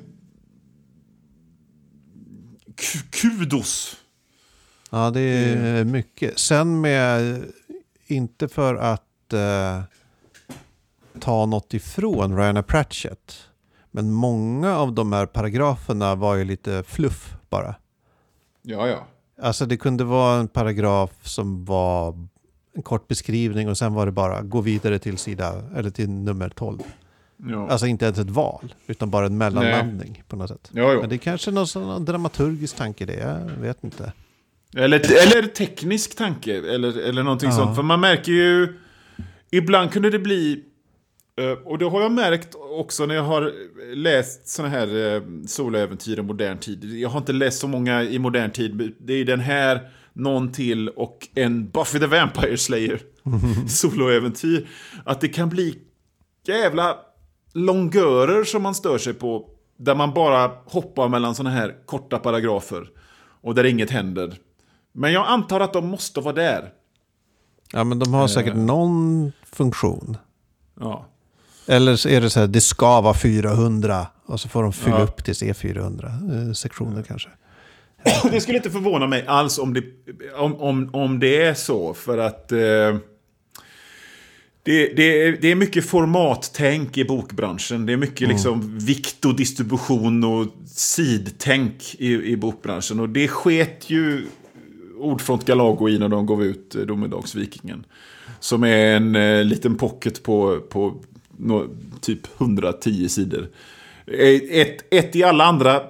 Kudos. 3.10 3.96
Ja, 4.90 5.10
det 5.10 5.20
är 5.20 5.84
mycket. 5.84 6.38
Sen 6.38 6.80
med, 6.80 7.42
inte 8.06 8.48
för 8.48 8.74
att 8.74 9.32
eh, 9.32 9.82
ta 11.20 11.46
något 11.46 11.74
ifrån 11.74 12.36
Ryan 12.36 12.64
Pratchett. 12.64 13.48
Men 13.90 14.12
många 14.12 14.76
av 14.76 14.92
de 14.92 15.12
här 15.12 15.26
paragraferna 15.26 16.14
var 16.14 16.34
ju 16.34 16.44
lite 16.44 16.82
fluff 16.82 17.34
bara. 17.48 17.74
Ja, 18.62 18.88
ja. 18.88 19.06
Alltså 19.42 19.66
det 19.66 19.76
kunde 19.76 20.04
vara 20.04 20.40
en 20.40 20.48
paragraf 20.48 21.10
som 21.22 21.64
var 21.64 22.26
en 22.76 22.82
kort 22.82 23.08
beskrivning 23.08 23.68
och 23.68 23.78
sen 23.78 23.94
var 23.94 24.06
det 24.06 24.12
bara 24.12 24.42
gå 24.42 24.60
vidare 24.60 24.98
till 24.98 25.18
sida 25.18 25.62
eller 25.76 25.90
till 25.90 26.10
nummer 26.10 26.48
12. 26.48 26.78
Ja. 27.36 27.68
Alltså 27.68 27.86
inte 27.86 28.04
ens 28.04 28.18
ett 28.18 28.30
val, 28.30 28.74
utan 28.86 29.10
bara 29.10 29.26
en 29.26 29.38
mellanlandning 29.38 30.12
Nej. 30.12 30.24
på 30.28 30.36
något 30.36 30.48
sätt. 30.48 30.70
Ja, 30.72 30.98
Men 31.00 31.08
det 31.08 31.14
är 31.14 31.18
kanske 31.18 31.50
någon 31.50 31.66
sån 31.66 32.04
dramaturgisk 32.04 32.76
tanke 32.76 33.06
det, 33.06 33.14
jag 33.14 33.62
vet 33.62 33.84
inte. 33.84 34.12
Eller, 34.76 34.98
eller 34.98 35.48
teknisk 35.48 36.16
tanke, 36.16 36.56
eller, 36.56 36.98
eller 36.98 37.22
någonting 37.22 37.50
ja. 37.50 37.56
sånt. 37.56 37.76
För 37.76 37.82
man 37.82 38.00
märker 38.00 38.32
ju, 38.32 38.78
ibland 39.50 39.92
kunde 39.92 40.10
det 40.10 40.18
bli, 40.18 40.62
eh, 41.40 41.50
och 41.50 41.78
det 41.78 41.84
har 41.84 42.02
jag 42.02 42.12
märkt 42.12 42.54
också 42.78 43.06
när 43.06 43.14
jag 43.14 43.22
har 43.22 43.52
läst 43.94 44.48
sådana 44.48 44.74
här 44.74 45.14
eh, 45.14 45.22
soloäventyr 45.46 46.18
i 46.18 46.22
modern 46.22 46.58
tid. 46.58 46.84
Jag 46.84 47.08
har 47.08 47.18
inte 47.18 47.32
läst 47.32 47.58
så 47.58 47.68
många 47.68 48.02
i 48.02 48.18
modern 48.18 48.50
tid. 48.50 48.94
Det 48.98 49.12
är 49.12 49.24
den 49.24 49.40
här, 49.40 49.90
någon 50.16 50.52
till 50.52 50.88
och 50.88 51.28
en 51.34 51.68
Buffy 51.70 51.98
the 51.98 52.06
Vampire 52.06 52.56
Slayer 52.56 53.00
soloäventyr. 53.68 54.68
Att 55.04 55.20
det 55.20 55.28
kan 55.28 55.48
bli 55.48 55.78
jävla 56.46 56.96
longörer 57.52 58.44
som 58.44 58.62
man 58.62 58.74
stör 58.74 58.98
sig 58.98 59.14
på. 59.14 59.50
Där 59.76 59.94
man 59.94 60.14
bara 60.14 60.50
hoppar 60.64 61.08
mellan 61.08 61.34
sådana 61.34 61.56
här 61.56 61.74
korta 61.86 62.18
paragrafer. 62.18 62.90
Och 63.42 63.54
där 63.54 63.64
inget 63.64 63.90
händer. 63.90 64.38
Men 64.92 65.12
jag 65.12 65.26
antar 65.26 65.60
att 65.60 65.72
de 65.72 65.86
måste 65.86 66.20
vara 66.20 66.34
där. 66.34 66.72
Ja, 67.72 67.84
men 67.84 67.98
de 67.98 68.14
har 68.14 68.28
säkert 68.28 68.54
eh. 68.54 68.60
någon 68.60 69.32
funktion. 69.52 70.16
Ja. 70.80 71.06
Eller 71.66 71.96
så 71.96 72.08
är 72.08 72.20
det 72.20 72.30
så 72.30 72.40
här, 72.40 72.46
det 72.46 72.60
ska 72.60 73.00
vara 73.00 73.14
400. 73.14 74.06
Och 74.26 74.40
så 74.40 74.48
får 74.48 74.62
de 74.62 74.72
fylla 74.72 74.98
ja. 74.98 75.04
upp 75.04 75.24
till 75.24 75.34
C400 75.34 76.48
eh, 76.48 76.52
sektioner 76.52 77.02
kanske. 77.02 77.28
det 78.30 78.40
skulle 78.40 78.56
inte 78.56 78.70
förvåna 78.70 79.06
mig 79.06 79.24
alls 79.26 79.58
om 79.58 79.74
det, 79.74 79.82
om, 80.36 80.56
om, 80.56 80.90
om 80.92 81.18
det 81.18 81.42
är 81.42 81.54
så. 81.54 81.94
För 81.94 82.18
att... 82.18 82.52
Eh, 82.52 82.96
det, 84.62 84.88
det, 84.96 85.22
är, 85.22 85.38
det 85.40 85.50
är 85.50 85.54
mycket 85.54 85.84
formattänk 85.84 86.98
i 86.98 87.04
bokbranschen. 87.04 87.86
Det 87.86 87.92
är 87.92 87.96
mycket 87.96 88.20
mm. 88.20 88.30
liksom 88.30 88.78
vikt 88.78 89.24
och 89.24 89.36
distribution 89.36 90.24
och 90.24 90.46
sidtänk 90.66 91.94
i, 91.98 92.14
i 92.14 92.36
bokbranschen. 92.36 93.00
Och 93.00 93.08
det 93.08 93.28
sket 93.28 93.90
ju 93.90 94.26
Ordfront 94.98 95.44
Galago 95.44 95.88
i 95.88 95.98
när 95.98 96.08
de 96.08 96.26
gav 96.26 96.44
ut 96.44 96.74
eh, 96.74 96.82
Domedagsvikingen. 96.82 97.84
Som 98.40 98.64
är 98.64 98.96
en 98.96 99.16
eh, 99.16 99.44
liten 99.44 99.76
pocket 99.76 100.22
på, 100.22 100.60
på 100.60 100.94
no, 101.36 101.76
typ 102.00 102.40
110 102.40 103.08
sidor. 103.08 103.48
Eh, 104.06 104.60
ett, 104.60 104.94
ett 104.94 105.16
i 105.16 105.22
alla 105.22 105.44
andra 105.44 105.82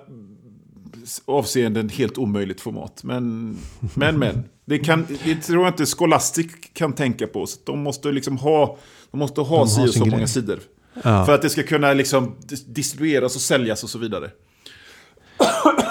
avseenden 1.25 1.89
helt 1.89 2.19
omöjligt 2.19 2.61
format. 2.61 3.01
Men, 3.05 3.57
men, 3.95 4.19
men. 4.19 4.45
Det, 4.65 4.79
kan, 4.79 5.07
det 5.25 5.37
tror 5.37 5.65
jag 5.65 5.73
inte 5.73 5.87
Scholastic 5.87 6.47
kan 6.73 6.93
tänka 6.93 7.27
på. 7.27 7.47
Så 7.47 7.59
de 7.65 7.79
måste 7.79 8.13
liksom 8.13 8.39
ha, 8.39 8.79
de 9.11 9.19
måste 9.19 9.41
ha 9.41 9.59
de 9.59 9.69
si 9.69 9.81
och 9.81 9.95
så 9.95 10.01
grej. 10.01 10.11
många 10.11 10.27
sidor. 10.27 10.59
Ja. 11.03 11.27
För 11.27 11.35
att 11.35 11.43
det 11.43 11.51
ska 11.51 11.63
kunna 11.63 11.93
liksom 11.93 12.37
distribueras 12.67 13.37
och 13.37 13.41
säljas 13.41 13.85
och 13.85 13.91
så 13.91 13.99
vidare. 13.99 14.31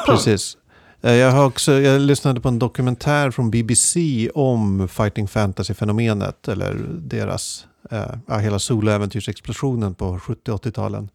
Precis. 0.06 0.58
Eh, 1.02 1.14
jag, 1.14 1.32
har 1.32 1.46
också, 1.46 1.72
jag 1.72 2.02
lyssnade 2.02 2.42
på 2.42 2.48
en 2.48 2.60
dokumentär 2.60 3.32
från 3.32 3.52
BBC 3.52 4.30
om 4.36 4.88
Fighting 4.88 5.28
Fantasy-fenomenet. 5.28 6.48
Eller 6.48 6.74
deras, 6.92 7.66
eh, 7.92 8.38
hela 8.40 8.60
soloäventyrsexplosionen 8.60 9.96
på 9.96 10.18
70-80-talen. 10.18 11.10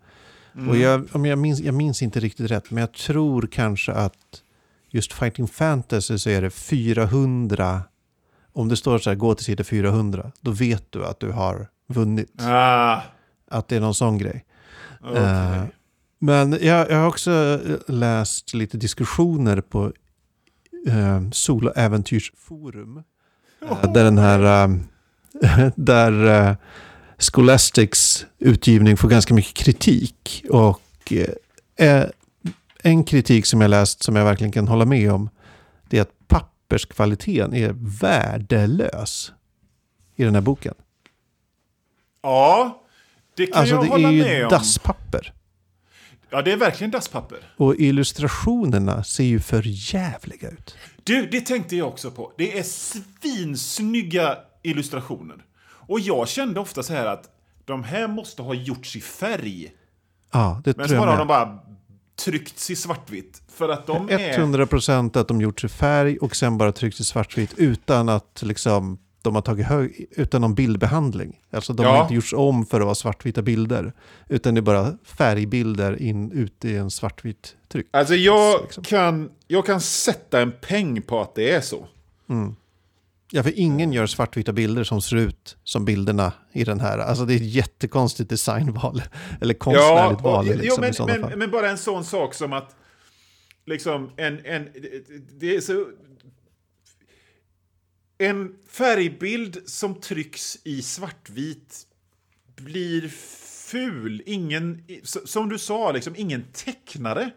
Och 0.68 0.76
jag, 0.76 1.08
om 1.12 1.26
jag, 1.26 1.38
minns, 1.38 1.60
jag 1.60 1.74
minns 1.74 2.02
inte 2.02 2.20
riktigt 2.20 2.50
rätt, 2.50 2.70
men 2.70 2.80
jag 2.80 2.92
tror 2.92 3.48
kanske 3.52 3.92
att 3.92 4.42
just 4.90 5.12
Fighting 5.12 5.48
Fantasy 5.48 6.18
så 6.18 6.30
är 6.30 6.42
det 6.42 6.50
400. 6.50 7.82
Om 8.52 8.68
det 8.68 8.76
står 8.76 8.98
så 8.98 9.10
här, 9.10 9.14
gå 9.16 9.34
till 9.34 9.44
sida 9.44 9.64
400, 9.64 10.32
då 10.40 10.50
vet 10.50 10.92
du 10.92 11.06
att 11.06 11.20
du 11.20 11.30
har 11.30 11.66
vunnit. 11.86 12.32
Ah, 12.42 13.00
Att 13.50 13.68
det 13.68 13.76
är 13.76 13.80
någon 13.80 13.94
sån 13.94 14.18
grej. 14.18 14.44
okej. 15.00 15.22
Eh, 15.22 15.62
Men 16.18 16.52
jag, 16.60 16.90
jag 16.90 16.96
har 16.98 17.06
också 17.06 17.60
läst 17.88 18.54
lite 18.54 18.76
diskussioner 18.76 19.60
på 19.60 19.92
eh, 20.86 21.20
Soloäventyrsforum. 21.32 23.02
Eh, 23.70 23.92
där 23.92 24.04
den 24.04 24.18
här, 24.18 24.64
eh, 25.42 25.68
där 25.76 26.56
Scholastics 27.20 28.26
utgivning 28.38 28.96
får 28.96 29.08
ganska 29.08 29.34
mycket 29.34 29.54
kritik. 29.54 30.44
Och 30.50 31.12
eh, 31.76 32.04
en 32.82 33.04
kritik 33.04 33.46
som 33.46 33.60
jag 33.60 33.68
läst 33.68 34.02
som 34.02 34.16
jag 34.16 34.24
verkligen 34.24 34.52
kan 34.52 34.68
hålla 34.68 34.84
med 34.84 35.12
om, 35.12 35.30
det 35.88 35.98
är 35.98 36.02
att 36.02 36.28
papperskvaliteten 36.28 37.54
är 37.54 37.74
värdelös 38.00 39.32
i 40.16 40.24
den 40.24 40.34
här 40.34 40.42
boken. 40.42 40.74
Ja, 42.22 42.82
det 43.36 43.46
kan 43.46 43.60
Alltså 43.60 43.74
jag 43.74 43.84
det 43.84 43.88
hålla 43.88 44.08
är 44.08 44.12
med 44.12 44.38
ju 44.38 44.44
om. 44.44 44.50
dasspapper. 44.50 45.32
Ja, 46.30 46.42
det 46.42 46.52
är 46.52 46.56
verkligen 46.56 46.90
dasspapper. 46.90 47.38
Och 47.56 47.76
illustrationerna 47.76 49.04
ser 49.04 49.24
ju 49.24 49.40
för 49.40 49.62
jävliga 49.94 50.48
ut. 50.48 50.76
Du, 51.04 51.26
det 51.26 51.40
tänkte 51.40 51.76
jag 51.76 51.88
också 51.88 52.10
på. 52.10 52.32
Det 52.38 52.58
är 52.58 52.62
svinsnygga 52.62 54.38
illustrationer. 54.62 55.36
Och 55.90 56.00
jag 56.00 56.28
kände 56.28 56.60
ofta 56.60 56.82
så 56.82 56.92
här 56.92 57.06
att 57.06 57.30
de 57.64 57.84
här 57.84 58.08
måste 58.08 58.42
ha 58.42 58.54
gjorts 58.54 58.96
i 58.96 59.00
färg. 59.00 59.72
Ja, 60.32 60.60
det 60.64 60.76
Men 60.76 60.88
så 60.88 60.94
tror 60.94 60.98
bara 61.06 61.10
har 61.10 61.18
jag 61.18 61.28
de 61.28 61.32
med. 61.38 61.46
bara 61.46 61.58
tryckts 62.24 62.70
i 62.70 62.76
svartvitt. 62.76 63.42
För 63.48 63.68
att 63.68 63.86
de 63.86 64.08
är... 64.10 64.38
100% 64.38 65.18
att 65.18 65.28
de 65.28 65.40
gjorts 65.40 65.64
i 65.64 65.68
färg 65.68 66.18
och 66.18 66.36
sen 66.36 66.58
bara 66.58 66.72
tryckts 66.72 67.00
i 67.00 67.04
svartvitt 67.04 67.54
utan 67.56 68.08
att 68.08 68.42
liksom 68.42 68.98
de 69.22 69.34
har 69.34 69.42
tagit 69.42 69.66
hög, 69.66 70.06
utan 70.10 70.40
någon 70.40 70.54
bildbehandling. 70.54 71.40
Alltså 71.50 71.72
de 71.72 71.82
Ja. 71.86 71.92
har 71.96 72.02
inte 72.02 72.14
gjorts 72.14 72.32
om 72.32 72.66
för 72.66 72.80
att 72.80 72.84
vara 72.84 72.94
svartvita 72.94 73.42
bilder. 73.42 73.92
Utan 74.28 74.54
det 74.54 74.60
är 74.60 74.62
bara 74.62 74.92
färgbilder 75.04 76.02
in, 76.02 76.32
ut 76.32 76.64
i 76.64 76.76
en 76.76 76.90
svartvit 76.90 77.56
tryck. 77.68 77.86
Alltså 77.90 78.14
jag 78.14 78.60
Liksom. 78.62 78.84
kan, 78.84 79.30
jag 79.46 79.66
kan 79.66 79.80
sätta 79.80 80.40
en 80.40 80.52
peng 80.60 81.02
på 81.02 81.20
att 81.20 81.34
det 81.34 81.50
är 81.50 81.60
så. 81.60 81.86
Ja, 83.32 83.42
för 83.42 83.58
ingen 83.58 83.92
gör 83.92 84.06
svartvita 84.06 84.52
bilder 84.52 84.84
som 84.84 85.02
ser 85.02 85.16
ut 85.16 85.56
som 85.64 85.84
bilderna 85.84 86.32
i 86.52 86.64
den 86.64 86.80
här. 86.80 86.98
Alltså 86.98 87.24
det 87.24 87.34
är 87.34 87.36
ett 87.36 87.54
jättekonstigt 87.54 88.30
designval. 88.30 89.02
Eller 89.40 89.54
konstnärligt 89.54 90.20
val 90.20 90.48
och- 90.48 90.56
liksom, 90.56 90.84
jo, 90.88 91.04
men, 91.06 91.20
men, 91.20 91.30
fall. 91.30 91.38
men 91.38 91.50
bara 91.50 91.70
en 91.70 91.78
sån 91.78 92.04
sak 92.04 92.34
som 92.34 92.52
att 92.52 92.76
liksom 93.66 94.10
en, 94.16 94.46
en, 94.46 94.68
det 95.38 95.56
är 95.56 95.60
så... 95.60 95.86
En 98.18 98.56
färgbild 98.68 99.62
som 99.66 100.00
trycks 100.00 100.58
i 100.64 100.82
svartvit 100.82 101.86
blir 102.56 103.08
ful. 103.70 104.22
Ingen, 104.26 104.84
som 105.24 105.48
du 105.48 105.58
sa, 105.58 105.92
liksom, 105.92 106.14
ingen 106.16 106.44
tecknare 106.52 107.30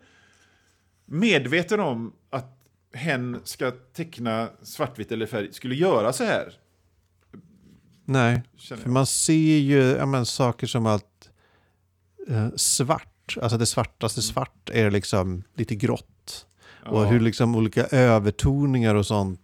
medveten 1.05 1.79
om 1.79 2.13
hen 2.93 3.39
ska 3.43 3.71
teckna 3.93 4.49
svartvitt 4.61 5.11
eller 5.11 5.25
färg 5.25 5.53
skulle 5.53 5.75
göra 5.75 6.13
så 6.13 6.23
här. 6.23 6.53
Nej, 8.05 8.41
För 8.57 8.89
man 8.89 9.05
ser 9.05 9.57
ju 9.57 9.81
ja, 9.81 10.05
men, 10.05 10.25
saker 10.25 10.67
som 10.67 10.85
att 10.85 11.29
eh, 12.27 12.49
svart, 12.55 13.37
alltså 13.41 13.57
det 13.57 13.65
svartaste 13.65 14.21
svart 14.21 14.69
är 14.69 14.91
liksom 14.91 15.43
lite 15.55 15.75
grått. 15.75 16.45
Och 16.85 16.89
Mm. 16.89 17.03
Ja. 17.03 17.09
hur 17.09 17.19
liksom 17.19 17.55
olika 17.55 17.83
övertoningar 17.85 18.95
och 18.95 19.05
sånt 19.05 19.39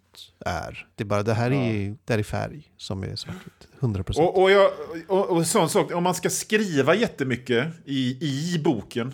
är. 0.45 0.87
Det 0.95 1.03
är 1.03 1.05
bara 1.05 1.23
det 1.23 1.33
här 1.33 1.51
är, 1.51 1.95
det 2.05 2.13
här 2.13 2.19
är 2.19 2.23
färg 2.23 2.71
som 2.77 3.03
är 3.03 3.15
svartvitt. 3.15 3.67
100 3.79 4.03
procent. 4.03 4.27
Och, 4.27 4.41
och, 4.41 4.51
jag, 4.51 4.71
och, 5.07 5.29
och 5.29 5.47
sån 5.47 5.69
sak, 5.69 5.91
om 5.93 6.03
man 6.03 6.15
ska 6.15 6.29
skriva 6.29 6.95
jättemycket 6.95 7.67
i, 7.85 8.17
i 8.21 8.59
boken, 8.63 9.13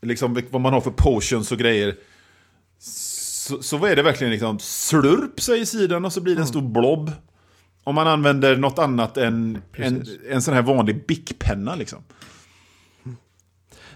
liksom 0.00 0.42
vad 0.50 0.60
man 0.60 0.72
har 0.72 0.80
för 0.80 0.90
potions 0.90 1.52
och 1.52 1.58
grejer, 1.58 1.96
så, 2.80 3.62
så 3.62 3.84
är 3.84 3.96
det 3.96 4.02
verkligen 4.02 4.32
liksom 4.32 4.58
slurp 4.58 5.40
sig 5.40 5.60
i 5.60 5.66
sidan 5.66 6.04
och 6.04 6.12
så 6.12 6.20
blir 6.20 6.34
det 6.34 6.40
en 6.40 6.46
stor 6.46 6.62
blob. 6.62 7.12
Om 7.84 7.94
man 7.94 8.06
använder 8.06 8.56
något 8.56 8.78
annat 8.78 9.16
än 9.16 9.62
en, 9.72 10.06
en 10.30 10.42
sån 10.42 10.54
här 10.54 10.62
vanlig 10.62 11.06
bickpenna 11.06 11.74
liksom. 11.74 12.02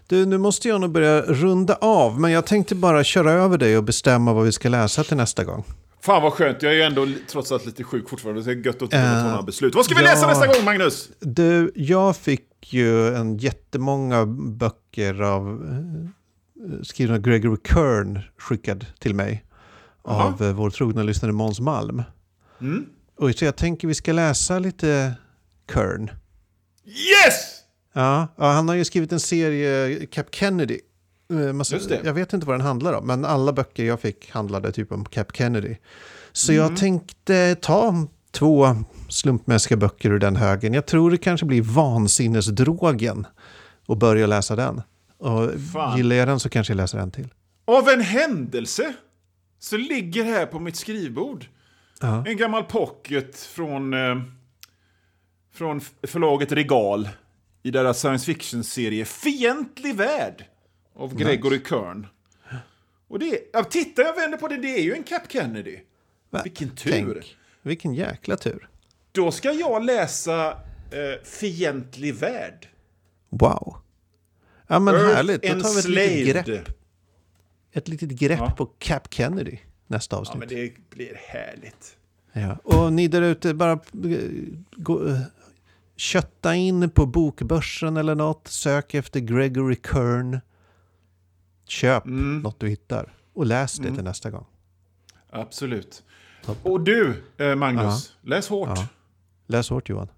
Du, 0.07 0.27
nu 0.27 0.39
måste 0.39 0.69
jag 0.69 0.81
nog 0.81 0.91
börja 0.91 1.21
runda 1.21 1.75
av, 1.75 2.21
men 2.21 2.31
jag 2.31 2.47
tänkte 2.47 2.75
bara 2.75 3.05
köra 3.05 3.33
över 3.33 3.59
dig 3.59 3.77
och 3.77 3.85
bestämma 3.85 4.33
vad 4.33 4.45
vi 4.45 4.53
ska 4.53 4.69
läsa 4.69 5.05
till 5.05 5.17
nästa 5.17 5.45
gång. 5.45 5.65
Fan 6.01 6.23
vad 6.23 6.33
skönt, 6.33 6.63
jag 6.63 6.73
är 6.73 6.77
ju 6.77 6.83
ändå 6.83 7.09
trots 7.31 7.53
allt 7.53 7.67
lite 7.67 7.85
sjuk 7.85 8.09
fortfarande, 8.09 8.43
så 8.43 8.51
det 8.51 8.55
är 8.55 8.67
gött 8.67 8.83
att 8.83 8.91
behöva 8.91 9.21
ta 9.21 9.27
Eh, 9.27 9.31
några 9.31 9.43
beslut. 9.43 9.75
Vad 9.75 9.85
ska 9.85 9.95
vi 9.95 10.05
ja. 10.05 10.11
läsa 10.11 10.27
nästa 10.27 10.47
gång 10.47 10.65
Magnus? 10.65 11.09
Du, 11.21 11.73
jag 11.75 12.17
fick 12.17 12.73
ju 12.73 13.15
en 13.15 13.37
jättemånga 13.37 14.27
böcker 14.27 15.23
av 15.23 15.45
skrivna 16.83 17.15
av 17.15 17.21
Gregory 17.21 17.57
Kern 17.69 18.21
skickad 18.39 18.87
till 18.99 19.15
mig 19.15 19.45
Jaha. 20.05 20.25
av 20.25 20.43
eh, 20.43 20.53
vår 20.53 20.71
trogna 20.71 21.03
lyssnare 21.03 21.33
Måns 21.33 21.61
Malm. 21.61 22.03
Mm. 22.61 22.87
Och 23.19 23.31
så 23.35 23.45
jag 23.45 23.57
tänker 23.57 23.89
vi 23.89 23.95
ska 23.95 24.13
läsa 24.13 24.59
lite 24.59 25.15
Kern. 25.73 26.11
Yes! 26.87 27.61
Ja, 27.93 28.29
ja, 28.37 28.53
han 28.53 28.69
har 28.69 28.75
ju 28.75 28.85
skrivit 28.85 29.13
en 29.13 29.21
serie, 29.21 30.07
Cap 30.07 30.27
Kennedy. 30.35 30.79
Eh, 31.31 31.53
Massa, 31.53 31.75
Just 31.75 31.89
det. 31.89 32.01
Jag 32.05 32.15
vet 32.15 32.33
inte 32.33 32.47
vad 32.47 32.55
den 32.55 32.67
handlar 32.67 32.93
om, 32.93 33.07
men 33.07 33.25
alla 33.25 33.53
böcker 33.53 33.85
jag 33.85 34.01
fick 34.01 34.31
handlade 34.31 34.73
typ 34.73 34.93
om 34.93 35.05
Cap 35.05 35.37
Kennedy. 35.37 35.77
Så 36.33 36.53
Mm. 36.53 36.63
jag 36.65 36.77
tänkte 36.77 37.55
ta 37.55 38.07
två 38.31 38.77
slumpmässiga 39.09 39.77
böcker 39.77 40.11
ur 40.11 40.19
den 40.19 40.37
högen. 40.37 40.75
Jag 40.75 40.87
tror 40.87 41.11
det 41.11 41.17
kanske 41.19 41.47
blir 41.47 41.63
Vansinnesdrogen 41.63 43.27
och 43.87 43.97
börja 43.99 44.27
läsa 44.27 44.57
den. 44.57 44.83
Och 45.19 45.51
Fan. 45.73 45.97
gillar 45.97 46.17
jag 46.17 46.29
den 46.29 46.41
så 46.41 46.49
kanske 46.49 46.73
jag 46.73 46.77
läser 46.77 46.99
en 46.99 47.11
till. 47.11 47.29
Av 47.65 47.89
en 47.89 48.01
händelse 48.01 48.95
så 49.59 49.77
ligger 49.77 50.25
här 50.25 50.47
på 50.47 50.59
mitt 50.59 50.77
skrivbord 50.77 51.47
Ja. 52.01 52.25
en 52.27 52.37
gammal 52.37 52.65
pocket 52.65 53.39
från, 53.41 53.95
eh, 53.95 54.23
från 55.55 55.81
förlaget 56.03 56.53
Regal 56.53 57.09
i 57.63 57.71
deras 57.71 57.99
science 58.01 58.27
fiction-serie 58.27 59.05
Fientlig 59.05 59.95
värld 59.95 60.45
av 60.97 61.15
Gregory 61.17 61.61
Kern. 61.69 62.07
Och 63.09 63.19
det 63.19 63.31
är, 63.31 63.39
ja, 63.53 63.65
titta 63.65 64.03
jag 64.03 64.17
vänder 64.17 64.39
på 64.39 64.49
det, 64.49 64.57
det 64.57 64.79
är 64.79 64.83
ju 64.83 64.95
en 64.95 65.03
Cap 65.03 65.23
Kennedy. 65.33 65.79
Va? 66.31 66.41
Vilken 66.45 66.71
tur. 66.71 66.91
Tänk, 66.93 67.37
vilken 67.63 67.95
jäkla 67.95 68.37
tur. 68.37 68.69
Då 69.13 69.31
ska 69.31 69.53
jag 69.53 69.85
läsa 69.85 70.51
eh, 70.91 71.23
Fientlig 71.25 72.15
värld. 72.15 72.69
Wow. 73.29 73.77
Ja 74.67 74.79
men 74.79 74.95
Earth 74.95 75.15
härligt, 75.15 75.43
då 75.43 75.49
tar 75.61 75.75
vi 75.75 75.79
ett 75.81 75.89
litet 76.25 76.47
grepp, 76.47 76.69
ett 77.73 77.89
litet 77.89 78.09
grepp 78.11 78.39
Ja. 78.39 78.51
på 78.51 78.67
Cap 78.67 79.15
Kennedy 79.15 79.59
nästa 79.87 80.17
Ja, 80.17 80.21
avsnitt. 80.21 80.39
men 80.39 80.49
det 80.49 80.73
blir 80.91 81.15
härligt. 81.29 81.97
Ja, 82.33 82.57
och 82.65 82.93
ni 82.93 83.09
där 83.09 83.23
ute, 83.23 83.55
bara 83.55 83.73
eh, 83.73 83.79
gå, 84.77 85.09
eh, 85.09 85.21
kötta 85.97 86.55
in 86.55 86.91
på 86.91 87.07
bokbörsen 87.07 87.97
eller 87.97 88.15
något. 88.15 88.49
Sök 88.49 88.95
efter 88.95 89.21
Gregory 89.21 89.77
Kern. 89.93 90.41
Köp 91.67 92.07
Mm. 92.07 92.39
något 92.41 92.61
du 92.61 92.69
hittar 92.69 93.13
och 93.33 93.47
läs 93.47 93.79
det 93.79 93.95
till 93.95 94.05
nästa 94.05 94.31
gång. 94.31 94.47
Absolut. 95.31 96.03
Toppen. 96.45 96.73
Och 96.73 96.81
du, 96.81 97.23
eh, 97.37 97.55
Magnus, 97.55 98.17
läs 98.23 98.49
hårt. 98.49 98.69
Ja. 98.79 98.87
Läs 99.47 99.71
hårt 99.71 99.89
Johan. 99.89 100.09